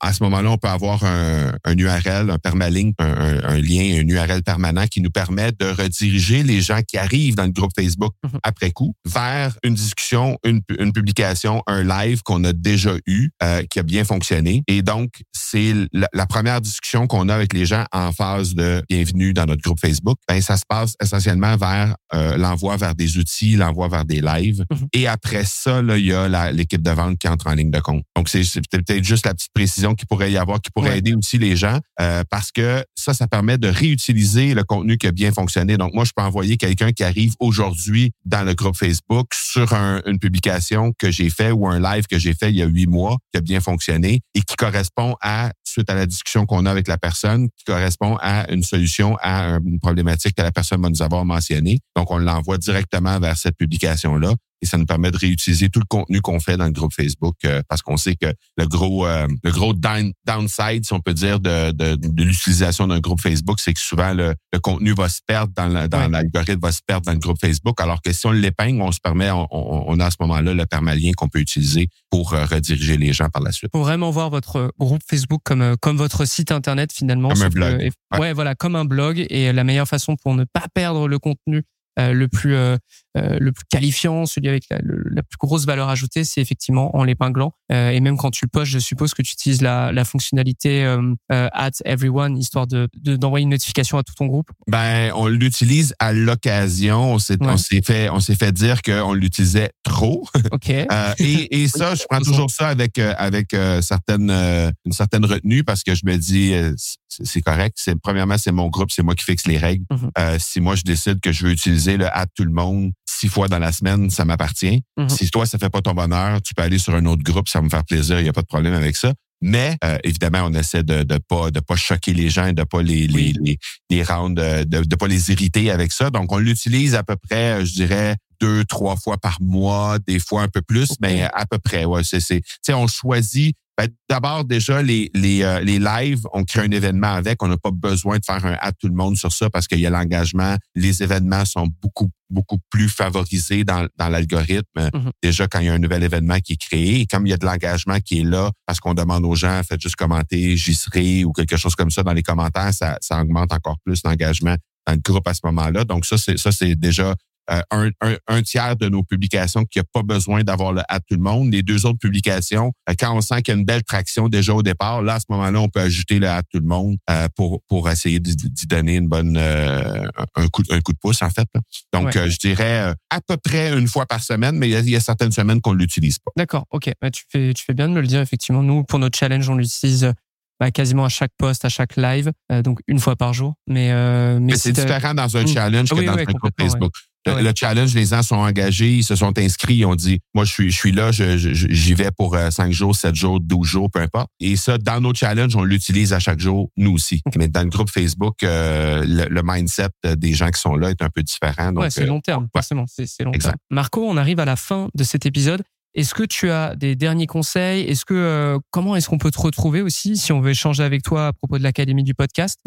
à 0.00 0.12
ce 0.12 0.22
moment-là, 0.24 0.50
on 0.50 0.58
peut 0.58 0.68
avoir 0.68 1.04
un, 1.04 1.52
un 1.64 1.76
URL, 1.78 2.30
un 2.30 2.38
permalink, 2.38 2.96
un, 2.98 3.06
un, 3.06 3.44
un 3.44 3.58
lien, 3.58 4.00
un 4.02 4.08
URL 4.08 4.42
permanent 4.42 4.86
qui 4.88 5.00
nous 5.00 5.10
permet 5.10 5.52
de 5.52 5.66
rediriger 5.66 6.42
les 6.42 6.60
gens 6.60 6.80
qui 6.82 6.98
arrivent 6.98 7.36
dans 7.36 7.44
le 7.44 7.52
groupe 7.52 7.70
Facebook 7.78 8.12
Mhm. 8.24 8.40
après 8.42 8.70
coup 8.72 8.94
vers 9.06 9.56
une 9.62 9.74
discussion, 9.74 10.38
une, 10.44 10.60
une 10.78 10.92
publication, 10.92 11.62
un 11.68 11.84
live 11.84 12.22
qu'on 12.24 12.42
a 12.44 12.52
déjà 12.52 12.94
eu, 13.06 13.30
euh, 13.42 13.62
qui 13.76 13.80
a 13.80 13.82
bien 13.82 14.04
fonctionné. 14.04 14.62
Et 14.68 14.80
donc, 14.80 15.10
c'est 15.32 15.74
la, 15.92 16.08
la 16.14 16.24
première 16.24 16.62
discussion 16.62 17.06
qu'on 17.06 17.28
a 17.28 17.34
avec 17.34 17.52
les 17.52 17.66
gens 17.66 17.84
en 17.92 18.10
phase 18.10 18.54
de 18.54 18.82
bienvenue 18.88 19.34
dans 19.34 19.44
notre 19.44 19.60
groupe 19.60 19.78
Facebook. 19.78 20.16
Ben, 20.26 20.40
ça 20.40 20.56
se 20.56 20.62
passe 20.66 20.94
essentiellement 21.02 21.58
vers 21.58 21.94
euh, 22.14 22.38
l'envoi 22.38 22.78
vers 22.78 22.94
des 22.94 23.18
outils, 23.18 23.54
l'envoi 23.54 23.88
vers 23.88 24.06
des 24.06 24.22
lives. 24.22 24.64
Mhm. 24.72 24.86
Et 24.94 25.06
après 25.06 25.44
ça, 25.44 25.82
là, 25.82 25.98
il 25.98 26.06
y 26.06 26.14
a 26.14 26.50
l'équipe 26.52 26.80
de 26.80 26.90
vente 26.90 27.18
qui 27.18 27.28
entre 27.28 27.48
en 27.48 27.52
ligne 27.54 27.70
de 27.70 27.80
compte. 27.80 28.02
Donc, 28.16 28.30
c'est 28.30 28.44
c'est 28.44 28.62
peut-être 28.70 29.04
juste 29.04 29.26
la 29.26 29.34
petite 29.34 29.52
précision 29.52 29.94
qu'il 29.94 30.06
pourrait 30.06 30.32
y 30.32 30.38
avoir, 30.38 30.58
qui 30.62 30.70
pourrait 30.70 30.86
Ouais. 30.92 30.98
aider 30.98 31.12
aussi 31.14 31.36
les 31.36 31.54
gens, 31.56 31.78
euh, 32.00 32.22
parce 32.30 32.50
que 32.52 32.82
ça, 32.94 33.12
ça 33.12 33.26
permet 33.26 33.58
de 33.58 33.68
réutiliser 33.68 34.54
le 34.54 34.64
contenu 34.64 34.96
qui 34.96 35.06
a 35.06 35.12
bien 35.12 35.32
fonctionné. 35.32 35.76
Donc, 35.76 35.92
moi, 35.92 36.04
je 36.04 36.12
peux 36.16 36.22
envoyer 36.22 36.56
quelqu'un 36.56 36.92
qui 36.92 37.04
arrive 37.04 37.34
aujourd'hui 37.40 38.12
dans 38.24 38.42
le 38.42 38.54
groupe 38.54 38.76
Facebook 38.76 39.26
sur 39.34 39.74
un- 39.74 40.00
une 40.06 40.18
publication 40.18 40.92
que 40.98 41.10
j'ai 41.10 41.28
fait 41.28 41.50
ou 41.50 41.66
un 41.68 41.78
live 41.78 42.06
que 42.06 42.18
j'ai 42.18 42.32
fait 42.32 42.48
il 42.50 42.56
y 42.56 42.62
a 42.62 42.66
huit 42.66 42.86
mois, 42.86 43.18
qui 43.32 43.38
a 43.38 43.40
bien 43.42 43.60
fonctionné 43.66 44.20
et 44.34 44.40
qui 44.40 44.56
correspond 44.56 45.16
à, 45.20 45.50
suite 45.64 45.90
à 45.90 45.94
la 45.94 46.06
discussion 46.06 46.46
qu'on 46.46 46.64
a 46.66 46.70
avec 46.70 46.88
la 46.88 46.98
personne, 46.98 47.48
qui 47.56 47.64
correspond 47.64 48.16
à 48.20 48.50
une 48.50 48.62
solution 48.62 49.16
à 49.20 49.58
une 49.64 49.80
problématique 49.80 50.36
que 50.36 50.42
la 50.42 50.52
personne 50.52 50.80
va 50.80 50.88
nous 50.88 51.02
avoir 51.02 51.24
mentionnée. 51.24 51.80
Donc, 51.96 52.10
on 52.10 52.18
l'envoie 52.18 52.58
directement 52.58 53.18
vers 53.18 53.36
cette 53.36 53.56
publication-là. 53.56 54.34
Et 54.62 54.66
ça 54.66 54.78
nous 54.78 54.86
permet 54.86 55.10
de 55.10 55.16
réutiliser 55.18 55.68
tout 55.68 55.80
le 55.80 55.84
contenu 55.86 56.20
qu'on 56.20 56.40
fait 56.40 56.56
dans 56.56 56.64
le 56.64 56.70
groupe 56.72 56.92
Facebook 56.94 57.36
euh, 57.44 57.62
parce 57.68 57.82
qu'on 57.82 57.96
sait 57.96 58.16
que 58.16 58.32
le 58.56 58.66
gros 58.66 59.06
euh, 59.06 59.26
le 59.44 59.50
gros 59.52 59.72
down- 59.74 60.12
downside, 60.26 60.84
si 60.84 60.92
on 60.92 61.00
peut 61.00 61.14
dire, 61.14 61.40
de, 61.40 61.72
de, 61.72 61.94
de 61.96 62.22
l'utilisation 62.22 62.86
d'un 62.86 63.00
groupe 63.00 63.20
Facebook, 63.20 63.58
c'est 63.60 63.74
que 63.74 63.80
souvent 63.80 64.14
le, 64.14 64.34
le 64.52 64.58
contenu 64.58 64.92
va 64.94 65.08
se 65.08 65.20
perdre 65.26 65.52
dans 65.54 65.66
la- 65.68 65.88
dans 65.88 65.98
Ouais. 65.98 66.08
l'algorithme, 66.08 66.60
va 66.60 66.72
se 66.72 66.80
perdre 66.86 67.06
dans 67.06 67.12
le 67.12 67.18
groupe 67.18 67.38
Facebook, 67.40 67.80
alors 67.80 68.00
que 68.02 68.12
si 68.12 68.26
on 68.26 68.30
l'épingle, 68.32 68.80
on 68.82 68.92
se 68.92 69.00
permet, 69.00 69.30
on, 69.30 69.46
on- 69.50 69.84
on 69.88 70.00
a 70.00 70.06
à 70.06 70.10
ce 70.10 70.16
moment-là 70.20 70.54
le 70.54 70.66
permalien 70.66 71.12
qu'on 71.16 71.28
peut 71.28 71.40
utiliser 71.40 71.88
pour 72.10 72.32
euh, 72.34 72.44
rediriger 72.44 72.96
les 72.96 73.12
gens 73.12 73.28
par 73.28 73.42
la 73.42 73.52
suite. 73.52 73.70
faut 73.72 73.82
vraiment 73.82 74.10
voir 74.10 74.30
votre 74.30 74.72
groupe 74.78 75.02
Facebook 75.08 75.40
comme 75.44 75.76
comme 75.80 75.96
votre 75.96 76.24
site 76.24 76.50
internet 76.52 76.92
finalement. 76.92 77.28
Comme 77.30 77.42
un 77.42 77.48
que- 77.48 77.54
blog. 77.54 77.80
et- 77.82 77.90
Ouais. 78.12 78.18
ouais. 78.20 78.32
voilà, 78.32 78.54
comme 78.54 78.76
un 78.76 78.84
blog. 78.84 79.26
Et 79.30 79.52
la 79.52 79.64
meilleure 79.64 79.88
façon 79.88 80.16
pour 80.16 80.34
ne 80.34 80.44
pas 80.44 80.64
perdre 80.74 81.08
le 81.08 81.18
contenu 81.18 81.62
le 81.98 82.28
plus 82.28 82.54
euh, 82.54 82.76
euh, 83.16 83.38
le 83.40 83.50
plus 83.52 83.64
qualifiant, 83.70 84.26
celui 84.26 84.48
avec 84.48 84.64
la, 84.70 84.78
le- 84.82 85.02
la 85.10 85.22
plus 85.22 85.38
grosse 85.38 85.64
valeur 85.64 85.88
ajoutée, 85.88 86.22
c'est 86.24 86.42
effectivement 86.42 86.94
en 86.94 87.02
l'épinglant. 87.04 87.52
Euh, 87.72 87.88
et 87.90 88.00
même 88.00 88.18
quand 88.18 88.30
tu 88.30 88.44
le 88.44 88.50
postes, 88.50 88.70
je 88.70 88.78
suppose 88.78 89.14
que 89.14 89.22
tu 89.22 89.32
utilises 89.32 89.62
la, 89.62 89.90
la 89.92 90.04
fonctionnalité 90.04 90.84
euh, 90.84 91.00
euh, 91.32 91.48
at 91.54 91.70
everyone 91.86 92.36
histoire 92.36 92.66
de 92.66 92.88
de- 93.00 93.16
d'envoyer 93.16 93.44
une 93.44 93.50
notification 93.50 93.96
à 93.96 94.02
tout 94.02 94.12
ton 94.14 94.26
groupe. 94.26 94.48
Ben, 94.68 95.12
on 95.14 95.28
l'utilise 95.28 95.94
à 95.98 96.12
l'occasion. 96.12 97.14
On 97.14 97.18
s'est, 97.18 97.36
Ouais. 97.42 97.80
fait, 97.82 98.10
on 98.10 98.20
s'est 98.20 98.34
fait 98.34 98.52
dire 98.52 98.82
qu'on 98.82 99.14
l'utilisait 99.14 99.70
trop. 99.82 100.26
Ok. 100.52 100.70
Euh, 100.70 101.12
et, 101.18 101.62
et 101.62 101.68
ça, 101.76 101.94
je 101.94 102.04
prends 102.08 102.20
toujours 102.20 102.50
ça 102.50 102.68
avec 102.68 102.98
euh, 102.98 103.14
avec 103.18 103.52
euh, 103.54 103.80
certaines 103.82 104.30
euh, 104.30 104.70
une 104.84 104.92
certaine 104.92 105.24
retenue 105.24 105.64
parce 105.64 105.82
que 105.82 105.94
je 105.94 106.02
me 106.04 106.16
dis 106.16 106.52
euh, 106.54 106.74
c'est 107.22 107.42
correct. 107.42 107.76
C'est 107.78 107.98
premièrement 108.00 108.38
c'est 108.38 108.52
mon 108.52 108.68
groupe, 108.68 108.90
c'est 108.90 109.02
moi 109.02 109.14
qui 109.14 109.24
fixe 109.24 109.46
les 109.46 109.58
règles. 109.58 109.84
Mhm. 109.90 110.10
Euh, 110.18 110.36
si 110.38 110.60
moi 110.60 110.74
je 110.74 110.82
décide 110.82 111.20
que 111.20 111.32
je 111.32 111.46
veux 111.46 111.52
utiliser 111.52 111.96
le 111.96 112.06
add 112.14 112.28
tout 112.34 112.44
le 112.44 112.52
monde 112.52 112.92
six 113.08 113.28
fois 113.28 113.48
dans 113.48 113.58
la 113.58 113.72
semaine, 113.72 114.10
ça 114.10 114.24
m'appartient. 114.24 114.82
Mhm. 114.96 115.08
Si 115.08 115.30
toi 115.30 115.46
ça 115.46 115.58
fait 115.58 115.70
pas 115.70 115.80
ton 115.82 115.94
bonheur, 115.94 116.42
tu 116.42 116.54
peux 116.54 116.62
aller 116.62 116.78
sur 116.78 116.94
un 116.94 117.04
autre 117.06 117.22
groupe, 117.22 117.48
ça 117.48 117.58
va 117.60 117.64
me 117.64 117.70
faire 117.70 117.84
plaisir. 117.84 118.20
Il 118.20 118.26
y 118.26 118.28
a 118.28 118.32
pas 118.32 118.42
de 118.42 118.46
problème 118.46 118.74
avec 118.74 118.96
ça. 118.96 119.12
Mais 119.42 119.76
euh, 119.84 119.98
évidemment, 120.02 120.44
on 120.44 120.54
essaie 120.54 120.82
de 120.82 121.02
de 121.02 121.18
pas 121.28 121.50
de 121.50 121.60
pas 121.60 121.76
choquer 121.76 122.14
les 122.14 122.30
gens, 122.30 122.52
de 122.52 122.62
pas 122.64 122.82
les 122.82 123.06
les 123.06 123.14
Oui. 123.14 123.34
les, 123.42 123.58
les 123.90 124.02
rendre, 124.02 124.40
euh, 124.42 124.64
de 124.64 124.82
de 124.82 124.96
pas 124.96 125.08
les 125.08 125.30
irriter 125.30 125.70
avec 125.70 125.92
ça. 125.92 126.08
Donc 126.10 126.32
on 126.32 126.38
l'utilise 126.38 126.94
à 126.94 127.02
peu 127.02 127.16
près, 127.16 127.60
euh, 127.60 127.64
je 127.64 127.72
dirais 127.74 128.16
deux 128.40 128.64
trois 128.64 128.96
fois 128.96 129.18
par 129.18 129.36
mois, 129.40 129.98
des 130.06 130.18
fois 130.18 130.42
un 130.42 130.48
peu 130.48 130.62
plus, 130.62 130.92
mais 131.00 131.22
à 131.22 131.44
peu 131.46 131.58
près. 131.58 131.84
Ouais, 131.84 132.02
c'est 132.02 132.20
c'est. 132.20 132.40
Tu 132.40 132.48
sais, 132.62 132.74
on 132.74 132.86
choisit. 132.86 133.56
Ben, 133.76 133.88
D'abord, 134.08 134.44
déjà, 134.44 134.82
les, 134.82 135.10
les, 135.14 135.42
euh, 135.42 135.60
les 135.60 135.78
lives, 135.78 136.22
on 136.32 136.44
crée 136.44 136.60
un 136.60 136.70
événement 136.70 137.12
avec. 137.12 137.42
On 137.42 137.48
n'a 137.48 137.56
pas 137.56 137.70
besoin 137.70 138.18
de 138.18 138.24
faire 138.24 138.44
un 138.44 138.56
à 138.60 138.72
tout 138.72 138.88
le 138.88 138.94
monde 138.94 139.16
sur 139.16 139.32
ça 139.32 139.50
parce 139.50 139.66
qu'il 139.66 139.80
y 139.80 139.86
a 139.86 139.90
l'engagement. 139.90 140.56
Les 140.74 141.02
événements 141.02 141.44
sont 141.44 141.68
beaucoup, 141.82 142.10
beaucoup 142.30 142.58
plus 142.70 142.88
favorisés 142.88 143.64
dans, 143.64 143.86
dans 143.96 144.08
l'algorithme. 144.08 144.90
Mhm. 144.94 145.10
Déjà, 145.22 145.46
quand 145.48 145.60
il 145.60 145.66
y 145.66 145.68
a 145.68 145.74
un 145.74 145.78
nouvel 145.78 146.02
événement 146.02 146.38
qui 146.38 146.54
est 146.54 146.60
créé, 146.60 147.00
et 147.00 147.06
comme 147.06 147.26
il 147.26 147.30
y 147.30 147.32
a 147.34 147.36
de 147.36 147.46
l'engagement 147.46 147.98
qui 148.00 148.20
est 148.20 148.24
là, 148.24 148.50
parce 148.64 148.80
qu'on 148.80 148.94
demande 148.94 149.24
aux 149.24 149.34
gens, 149.34 149.60
faites 149.68 149.80
juste 149.80 149.96
commenter, 149.96 150.56
j'y 150.56 150.74
serai 150.74 151.24
ou 151.24 151.32
quelque 151.32 151.56
chose 151.56 151.74
comme 151.74 151.90
ça 151.90 152.02
dans 152.02 152.14
les 152.14 152.22
commentaires, 152.22 152.72
ça, 152.72 152.96
ça 153.00 153.20
augmente 153.20 153.52
encore 153.52 153.76
plus 153.84 154.00
l'engagement 154.04 154.56
dans 154.86 154.94
le 154.94 155.00
groupe 155.00 155.26
à 155.26 155.34
ce 155.34 155.40
moment-là. 155.44 155.84
Donc 155.84 156.06
ça, 156.06 156.16
c'est 156.16 156.38
ça, 156.38 156.52
c'est 156.52 156.74
déjà 156.76 157.14
euh, 157.50 157.60
un, 157.70 157.90
un, 158.00 158.16
un 158.26 158.42
tiers 158.42 158.76
de 158.76 158.88
nos 158.88 159.02
publications 159.02 159.64
qui 159.64 159.78
a 159.78 159.84
pas 159.84 160.02
besoin 160.02 160.42
d'avoir 160.42 160.72
le 160.72 160.82
à 160.88 161.00
tout 161.00 161.14
le 161.14 161.20
monde. 161.22 161.52
Les 161.52 161.62
deux 161.62 161.86
autres 161.86 161.98
publications, 161.98 162.72
euh, 162.88 162.94
quand 162.98 163.14
on 163.16 163.20
sent 163.20 163.42
qu'il 163.42 163.54
y 163.54 163.56
a 163.56 163.58
une 163.60 163.64
belle 163.66 163.82
traction 163.84 164.28
déjà 164.28 164.54
au 164.54 164.62
départ, 164.62 165.02
là, 165.02 165.14
à 165.14 165.20
ce 165.20 165.26
moment-là, 165.30 165.60
on 165.60 165.68
peut 165.68 165.80
ajouter 165.80 166.18
le 166.18 166.28
à 166.28 166.42
tout 166.42 166.58
le 166.58 166.66
monde 166.66 166.96
euh, 167.10 167.28
pour, 167.36 167.62
pour 167.68 167.88
essayer 167.90 168.20
d'y 168.20 168.66
donner 168.66 168.96
une 168.96 169.08
bonne 169.08 169.36
un, 169.36 170.48
coup, 170.48 170.62
un 170.70 170.80
coup 170.80 170.92
de 170.92 170.98
pouce, 171.00 171.22
en 171.22 171.30
fait. 171.30 171.46
là. 171.54 171.60
Donc, 171.92 172.14
Ouais. 172.14 172.30
je 172.30 172.38
dirais 172.38 172.94
à 173.10 173.20
peu 173.26 173.36
près 173.36 173.76
une 173.76 173.88
fois 173.88 174.06
par 174.06 174.22
semaine, 174.22 174.56
mais 174.56 174.68
il 174.68 174.72
y 174.72 174.76
a, 174.76 174.80
il 174.80 174.90
y 174.90 174.96
a 174.96 175.00
certaines 175.00 175.32
semaines 175.32 175.60
qu'on 175.60 175.72
l'utilise 175.72 176.18
pas. 176.18 176.30
D'accord, 176.36 176.64
ok. 176.70 176.90
Bah, 177.00 177.10
tu, 177.10 177.24
fais, 177.30 177.52
tu 177.54 177.64
fais 177.64 177.74
bien 177.74 177.88
de 177.88 177.94
me 177.94 178.00
le 178.00 178.06
dire, 178.06 178.20
effectivement. 178.20 178.62
Nous, 178.62 178.84
pour 178.84 178.98
notre 178.98 179.18
challenge, 179.18 179.48
on 179.48 179.56
l'utilise 179.56 180.12
bah, 180.60 180.70
quasiment 180.70 181.04
à 181.04 181.08
chaque 181.08 181.32
post, 181.38 181.64
à 181.64 181.68
chaque 181.68 181.96
live, 181.96 182.32
euh, 182.52 182.62
donc 182.62 182.80
une 182.86 182.98
fois 182.98 183.16
par 183.16 183.32
jour. 183.34 183.54
Mais, 183.66 183.90
euh, 183.92 184.38
mais, 184.40 184.52
Mais 184.52 184.56
c'est 184.56 184.72
différent 184.72 185.14
dans 185.14 185.36
un 185.36 185.42
Mm. 185.42 185.48
challenge 185.48 185.88
que 185.90 185.94
Oui, 185.94 186.06
dans 186.06 186.14
oui, 186.14 186.22
un 186.26 186.32
groupe 186.32 186.52
Facebook. 186.58 186.92
Le, 187.26 187.32
Ah 187.32 187.42
le 187.42 187.52
challenge, 187.56 187.92
les 187.92 188.06
gens 188.06 188.22
sont 188.22 188.36
engagés, 188.36 188.98
ils 188.98 189.02
se 189.04 189.16
sont 189.16 189.36
inscrits, 189.36 189.78
ils 189.78 189.84
ont 189.84 189.96
dit, 189.96 190.20
moi, 190.32 190.44
je 190.44 190.52
suis, 190.52 190.70
je 190.70 190.76
suis 190.76 190.92
là, 190.92 191.10
j'y 191.10 191.94
vais 191.94 192.10
pour 192.16 192.36
euh, 192.36 192.50
5 192.50 192.70
jours, 192.70 192.94
7 192.94 193.16
jours, 193.16 193.40
12 193.40 193.66
jours, 193.66 193.90
peu 193.90 193.98
importe. 194.00 194.30
Et 194.38 194.54
ça, 194.54 194.78
dans 194.78 195.00
nos 195.00 195.12
challenges, 195.12 195.56
on 195.56 195.64
l'utilise 195.64 196.12
à 196.12 196.20
chaque 196.20 196.38
jour, 196.38 196.70
nous 196.76 196.92
aussi. 196.92 197.22
Mais 197.36 197.48
dans 197.48 197.62
le 197.64 197.68
groupe 197.68 197.90
Facebook, 197.90 198.44
euh, 198.44 199.02
le, 199.04 199.26
le 199.28 199.42
mindset 199.44 199.88
des 200.16 200.34
gens 200.34 200.50
qui 200.50 200.60
sont 200.60 200.76
là 200.76 200.90
est 200.90 201.02
un 201.02 201.10
peu 201.10 201.24
différent. 201.24 201.72
Donc, 201.72 201.82
ouais, 201.82 201.90
c'est 201.90 202.06
long 202.06 202.20
terme, 202.20 202.46
forcément. 202.54 202.84
C'est 202.86 203.06
c'est 203.06 203.24
long 203.24 203.32
Exact. 203.32 203.50
terme. 203.50 203.58
Marco, 203.70 204.08
on 204.08 204.16
arrive 204.16 204.38
à 204.38 204.44
la 204.44 204.54
fin 204.56 204.88
de 204.94 205.02
cet 205.02 205.26
épisode. 205.26 205.62
Est-ce 205.96 206.12
que 206.12 206.24
tu 206.24 206.50
as 206.50 206.76
des 206.76 206.94
derniers 206.94 207.26
conseils? 207.26 207.84
Est-ce 207.84 208.04
que 208.04 208.12
euh, 208.12 208.58
comment 208.70 208.96
est-ce 208.96 209.08
qu'on 209.08 209.16
peut 209.16 209.30
te 209.30 209.40
retrouver 209.40 209.80
aussi 209.80 210.18
si 210.18 210.30
on 210.30 210.42
veut 210.42 210.50
échanger 210.50 210.82
avec 210.82 211.02
toi 211.02 211.28
à 211.28 211.32
propos 211.32 211.56
de 211.56 211.62
l'académie 211.62 212.04
du 212.04 212.12
podcast? 212.12 212.58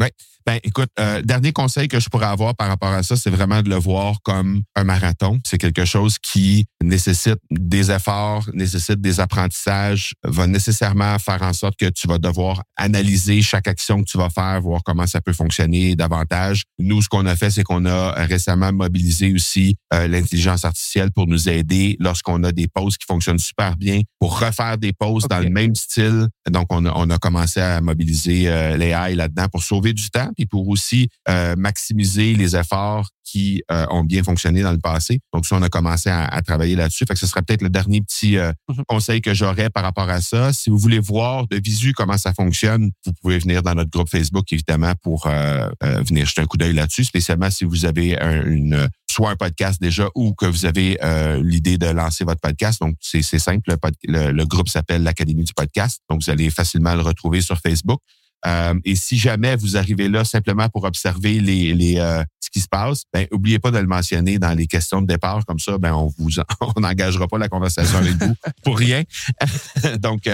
Ben, 0.46 0.58
écoute, 0.64 0.88
euh, 0.98 1.22
dernier 1.22 1.52
conseil 1.52 1.86
que 1.86 2.00
je 2.00 2.08
pourrais 2.08 2.26
avoir 2.26 2.56
par 2.56 2.66
rapport 2.66 2.88
à 2.88 3.04
ça, 3.04 3.14
c'est 3.14 3.30
vraiment 3.30 3.62
de 3.62 3.68
le 3.68 3.76
voir 3.76 4.16
comme 4.24 4.62
un 4.74 4.82
marathon. 4.82 5.38
C'est 5.46 5.58
quelque 5.58 5.84
chose 5.84 6.18
qui 6.18 6.66
nécessite 6.82 7.38
des 7.52 7.92
efforts, 7.92 8.50
nécessite 8.52 9.00
des 9.00 9.20
apprentissages, 9.20 10.14
va 10.24 10.48
nécessairement 10.48 11.16
faire 11.20 11.42
en 11.42 11.52
sorte 11.52 11.76
que 11.78 11.88
tu 11.88 12.08
vas 12.08 12.18
devoir 12.18 12.64
analyser 12.76 13.42
chaque 13.42 13.68
action 13.68 14.02
que 14.02 14.10
tu 14.10 14.18
vas 14.18 14.30
faire, 14.30 14.60
voir 14.60 14.80
comment 14.84 15.06
ça 15.06 15.20
peut 15.20 15.34
fonctionner 15.34 15.94
davantage. 15.94 16.64
Nous, 16.80 17.00
ce 17.02 17.08
qu'on 17.08 17.26
a 17.26 17.36
fait, 17.36 17.50
c'est 17.50 17.62
qu'on 17.62 17.86
a 17.86 18.12
récemment 18.24 18.72
mobilisé 18.72 19.32
aussi 19.32 19.76
euh, 19.94 20.08
l'intelligence 20.08 20.64
artificielle 20.64 21.12
pour 21.12 21.28
nous 21.28 21.48
aider 21.48 21.96
lorsqu'on 22.00 22.42
a 22.42 22.50
des 22.50 22.66
posts 22.66 22.98
qui 22.98 23.06
fonctionnent 23.06 23.19
super 23.38 23.76
bien, 23.76 24.00
pour 24.18 24.38
refaire 24.38 24.78
des 24.78 24.92
Ok. 25.24 25.30
dans 25.30 25.40
le 25.40 25.50
même 25.50 25.74
style. 25.74 26.28
Donc, 26.50 26.66
on 26.70 26.84
a, 26.86 26.92
on 26.94 27.08
a 27.10 27.18
commencé 27.18 27.60
à 27.60 27.80
mobiliser 27.80 28.48
euh, 28.48 28.76
l'AI 28.76 29.14
là-dedans 29.14 29.46
pour 29.50 29.62
sauver 29.62 29.92
du 29.92 30.10
temps 30.10 30.30
puis 30.36 30.46
pour 30.46 30.68
aussi 30.68 31.08
euh, 31.28 31.54
maximiser 31.56 32.34
les 32.34 32.56
efforts 32.56 33.08
qui 33.24 33.62
euh, 33.70 33.86
ont 33.90 34.02
bien 34.02 34.24
fonctionné 34.24 34.62
dans 34.62 34.72
le 34.72 34.78
passé. 34.78 35.20
Donc, 35.32 35.46
ça, 35.46 35.56
on 35.56 35.62
a 35.62 35.68
commencé 35.68 36.10
à, 36.10 36.24
à 36.26 36.42
travailler 36.42 36.74
là-dessus. 36.74 37.04
Fait 37.06 37.14
que 37.14 37.20
ce 37.20 37.26
serait 37.28 37.42
peut-être 37.42 37.62
le 37.62 37.70
dernier 37.70 38.00
petit 38.00 38.36
euh, 38.36 38.52
Mhm. 38.68 38.82
conseil 38.88 39.20
que 39.20 39.34
j'aurais 39.34 39.70
par 39.70 39.82
rapport 39.84 40.08
à 40.10 40.20
ça. 40.20 40.52
Si 40.52 40.68
vous 40.70 40.78
voulez 40.78 40.98
voir 40.98 41.46
de 41.48 41.56
visu 41.62 41.92
comment 41.92 42.18
ça 42.18 42.32
fonctionne, 42.34 42.90
vous 43.06 43.12
pouvez 43.22 43.38
venir 43.38 43.62
dans 43.62 43.74
notre 43.74 43.90
groupe 43.90 44.08
Facebook, 44.08 44.52
évidemment, 44.52 44.92
pour 45.02 45.26
euh, 45.26 45.68
euh, 45.84 46.02
venir 46.02 46.26
jeter 46.26 46.40
un 46.42 46.46
coup 46.46 46.56
d'œil 46.56 46.72
là-dessus, 46.72 47.04
spécialement 47.04 47.50
si 47.50 47.64
vous 47.64 47.84
avez 47.84 48.18
un- 48.20 48.44
une 48.46 48.88
soit 49.10 49.30
un 49.30 49.36
podcast 49.36 49.80
déjà 49.80 50.08
ou 50.14 50.34
que 50.34 50.46
vous 50.46 50.64
avez 50.64 50.98
euh, 51.02 51.42
l'idée 51.42 51.78
de 51.78 51.86
lancer 51.86 52.24
votre 52.24 52.40
podcast. 52.40 52.80
Donc, 52.80 52.96
c'est 53.00 53.22
simple. 53.22 53.74
Le, 54.04 54.44
groupe 54.44 54.68
s'appelle 54.68 55.02
l'Académie 55.02 55.44
du 55.44 55.52
podcast. 55.52 56.00
Donc, 56.08 56.22
vous 56.22 56.30
allez 56.30 56.50
facilement 56.50 56.94
le 56.94 57.02
retrouver 57.02 57.40
sur 57.40 57.58
Facebook. 57.58 58.00
Euh, 58.46 58.74
et 58.86 58.96
si 58.96 59.18
jamais 59.18 59.54
vous 59.54 59.76
arrivez 59.76 60.08
là 60.08 60.24
simplement 60.24 60.68
pour 60.70 60.84
observer 60.84 61.40
les, 61.40 61.98
euh, 61.98 62.22
ce 62.40 62.48
qui 62.48 62.60
se 62.60 62.68
passe, 62.68 63.02
ben 63.12 63.26
oubliez 63.32 63.58
pas 63.58 63.70
de 63.70 63.76
le 63.76 63.86
mentionner 63.86 64.38
dans 64.38 64.56
les 64.56 64.66
questions 64.66 65.02
de 65.02 65.06
départ 65.06 65.44
comme 65.44 65.58
ça, 65.58 65.76
ben 65.76 65.92
on 65.92 66.06
vous 66.18 66.30
on 66.76 66.80
n'engagera 66.80 67.28
pas 67.28 67.36
la 67.36 67.50
conversation 67.50 67.98
avec 67.98 68.14
vous 68.14 68.34
pour 68.64 68.78
rien. 68.78 69.02
donc 69.98 70.26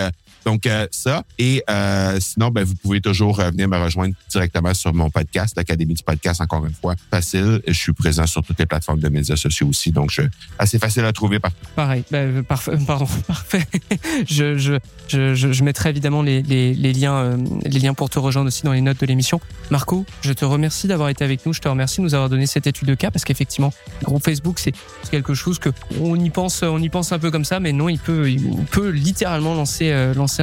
donc 0.46 0.64
euh, 0.66 0.86
ça 0.92 1.24
et 1.38 1.62
euh, 1.68 2.18
sinon 2.20 2.50
ben 2.50 2.64
vous 2.64 2.76
pouvez 2.76 3.00
toujours 3.00 3.40
euh, 3.40 3.50
venir 3.50 3.68
me 3.68 3.76
rejoindre 3.76 4.14
directement 4.30 4.72
sur 4.74 4.94
mon 4.94 5.10
podcast, 5.10 5.54
l'Académie 5.56 5.94
du 5.94 6.04
podcast 6.04 6.40
encore 6.40 6.64
une 6.64 6.72
fois, 6.72 6.94
facile. 7.10 7.60
Je 7.66 7.72
suis 7.72 7.92
présent 7.92 8.26
sur 8.26 8.44
toutes 8.44 8.58
les 8.60 8.66
plateformes 8.66 9.00
de 9.00 9.08
médias 9.08 9.34
sociaux 9.34 9.66
aussi, 9.66 9.90
donc 9.90 10.10
je, 10.12 10.22
assez 10.58 10.78
facile 10.78 11.04
à 11.04 11.12
trouver 11.12 11.40
partout. 11.40 11.56
Pareil, 11.74 12.04
bah, 12.10 12.18
euh, 12.18 12.42
parfait, 12.42 12.72
pardon, 12.86 13.06
parfait. 13.26 13.66
je, 14.28 14.56
je, 14.56 15.34
je, 15.34 15.64
mettrai 15.64 15.90
évidemment 15.90 16.22
les, 16.22 16.42
les, 16.42 16.74
les 16.74 16.92
liens, 16.92 17.36
les 17.64 17.80
liens 17.80 17.94
pour 17.94 18.08
te 18.08 18.20
rejoindre 18.20 18.46
aussi 18.46 18.62
dans 18.62 18.72
les 18.72 18.80
notes 18.80 19.00
de 19.00 19.06
l'émission. 19.06 19.40
Marco, 19.70 20.06
je 20.20 20.32
te 20.32 20.44
remercie 20.44 20.86
d'avoir 20.86 21.08
été 21.08 21.24
avec 21.24 21.44
nous. 21.44 21.52
Je 21.52 21.60
te 21.60 21.68
remercie 21.68 21.98
de 21.98 22.02
nous 22.02 22.14
avoir 22.14 22.28
donné 22.28 22.46
cette 22.46 22.68
étude 22.68 22.86
de 22.86 22.94
cas 22.94 23.10
parce 23.10 23.24
qu'effectivement, 23.24 23.72
le 24.00 24.06
groupe 24.06 24.24
Facebook, 24.24 24.60
c'est 24.60 24.74
quelque 25.10 25.34
chose 25.34 25.58
que 25.58 25.70
on 26.00 26.14
y 26.20 26.30
pense, 26.30 26.62
on 26.62 26.80
y 26.80 26.88
pense 26.88 27.10
un 27.10 27.18
peu 27.18 27.32
comme 27.32 27.44
ça, 27.44 27.58
mais 27.58 27.72
non, 27.72 27.88
il 27.88 27.98
peut, 27.98 28.30
il 28.30 28.64
peut 28.70 28.90
littéralement 28.90 29.54
lancer, 29.54 29.90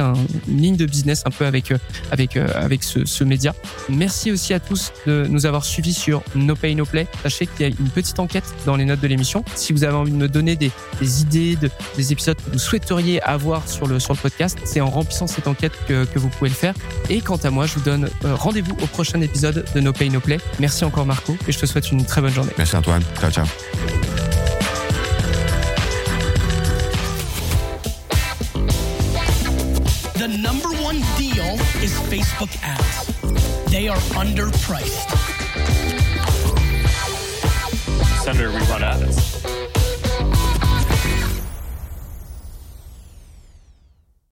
un- 0.00 0.14
une 0.48 0.60
ligne 0.60 0.76
de 0.76 0.86
business 0.86 1.22
un 1.26 1.30
peu 1.30 1.46
avec, 1.46 1.70
euh, 1.70 1.78
avec, 2.10 2.36
euh, 2.36 2.48
avec 2.54 2.82
ce, 2.82 3.24
média. 3.24 3.54
Merci 3.88 4.30
aussi 4.32 4.52
à 4.52 4.60
tous 4.60 4.92
de 5.06 5.26
nous 5.28 5.46
avoir 5.46 5.64
suivis 5.64 5.94
sur 5.94 6.22
No 6.34 6.54
Pay 6.54 6.74
No 6.74 6.84
Play. 6.84 7.06
Sachez 7.22 7.46
qu'il 7.46 7.66
y 7.66 7.70
a 7.70 7.72
une 7.78 7.88
petite 7.88 8.18
enquête 8.18 8.44
dans 8.66 8.76
les 8.76 8.84
notes 8.84 9.00
de 9.00 9.06
l'émission. 9.06 9.44
Si 9.54 9.72
vous 9.72 9.84
avez 9.84 9.94
envie 9.94 10.12
de 10.12 10.16
me 10.16 10.28
donner 10.28 10.56
des, 10.56 10.70
idées, 11.20 11.56
de, 11.56 11.70
des 11.96 12.12
épisodes 12.12 12.36
que 12.36 12.50
vous 12.52 12.58
souhaiteriez 12.58 13.22
avoir 13.22 13.66
sur 13.68 13.86
le, 13.86 13.98
sur 13.98 14.12
le 14.12 14.18
podcast, 14.18 14.58
c'est 14.64 14.80
en 14.80 14.90
remplissant 14.90 15.26
cette 15.26 15.46
enquête 15.48 15.72
que, 15.88 16.04
que 16.04 16.18
vous 16.18 16.28
pouvez 16.28 16.50
le 16.50 16.56
faire. 16.56 16.74
Et 17.08 17.20
quant 17.20 17.36
à 17.36 17.50
moi, 17.50 17.66
je 17.66 17.74
vous 17.74 17.80
donne 17.80 18.10
euh, 18.24 18.34
rendez-vous 18.34 18.76
au 18.82 18.86
prochain 18.86 19.20
épisode 19.20 19.64
de 19.74 19.80
No 19.80 19.92
Pay 19.92 20.10
No 20.10 20.20
Play. 20.20 20.38
Merci 20.60 20.84
encore 20.84 21.06
Marco 21.06 21.36
et 21.48 21.52
je 21.52 21.58
te 21.58 21.66
souhaite 21.66 21.90
une 21.92 22.04
très 22.04 22.20
bonne 22.20 22.32
journée. 22.34 22.52
Merci 22.58 22.76
Antoine. 22.76 23.02
Ciao 23.20 23.30
ciao. 23.30 23.46
Is 31.82 31.94
Facebook 32.10 32.56
ads. 32.62 33.06
They 33.70 33.88
are 33.88 33.96
underpriced. 34.14 35.10
Senator, 38.22 38.50
we 38.50 38.58
run 38.66 38.82
ads. 38.82 39.42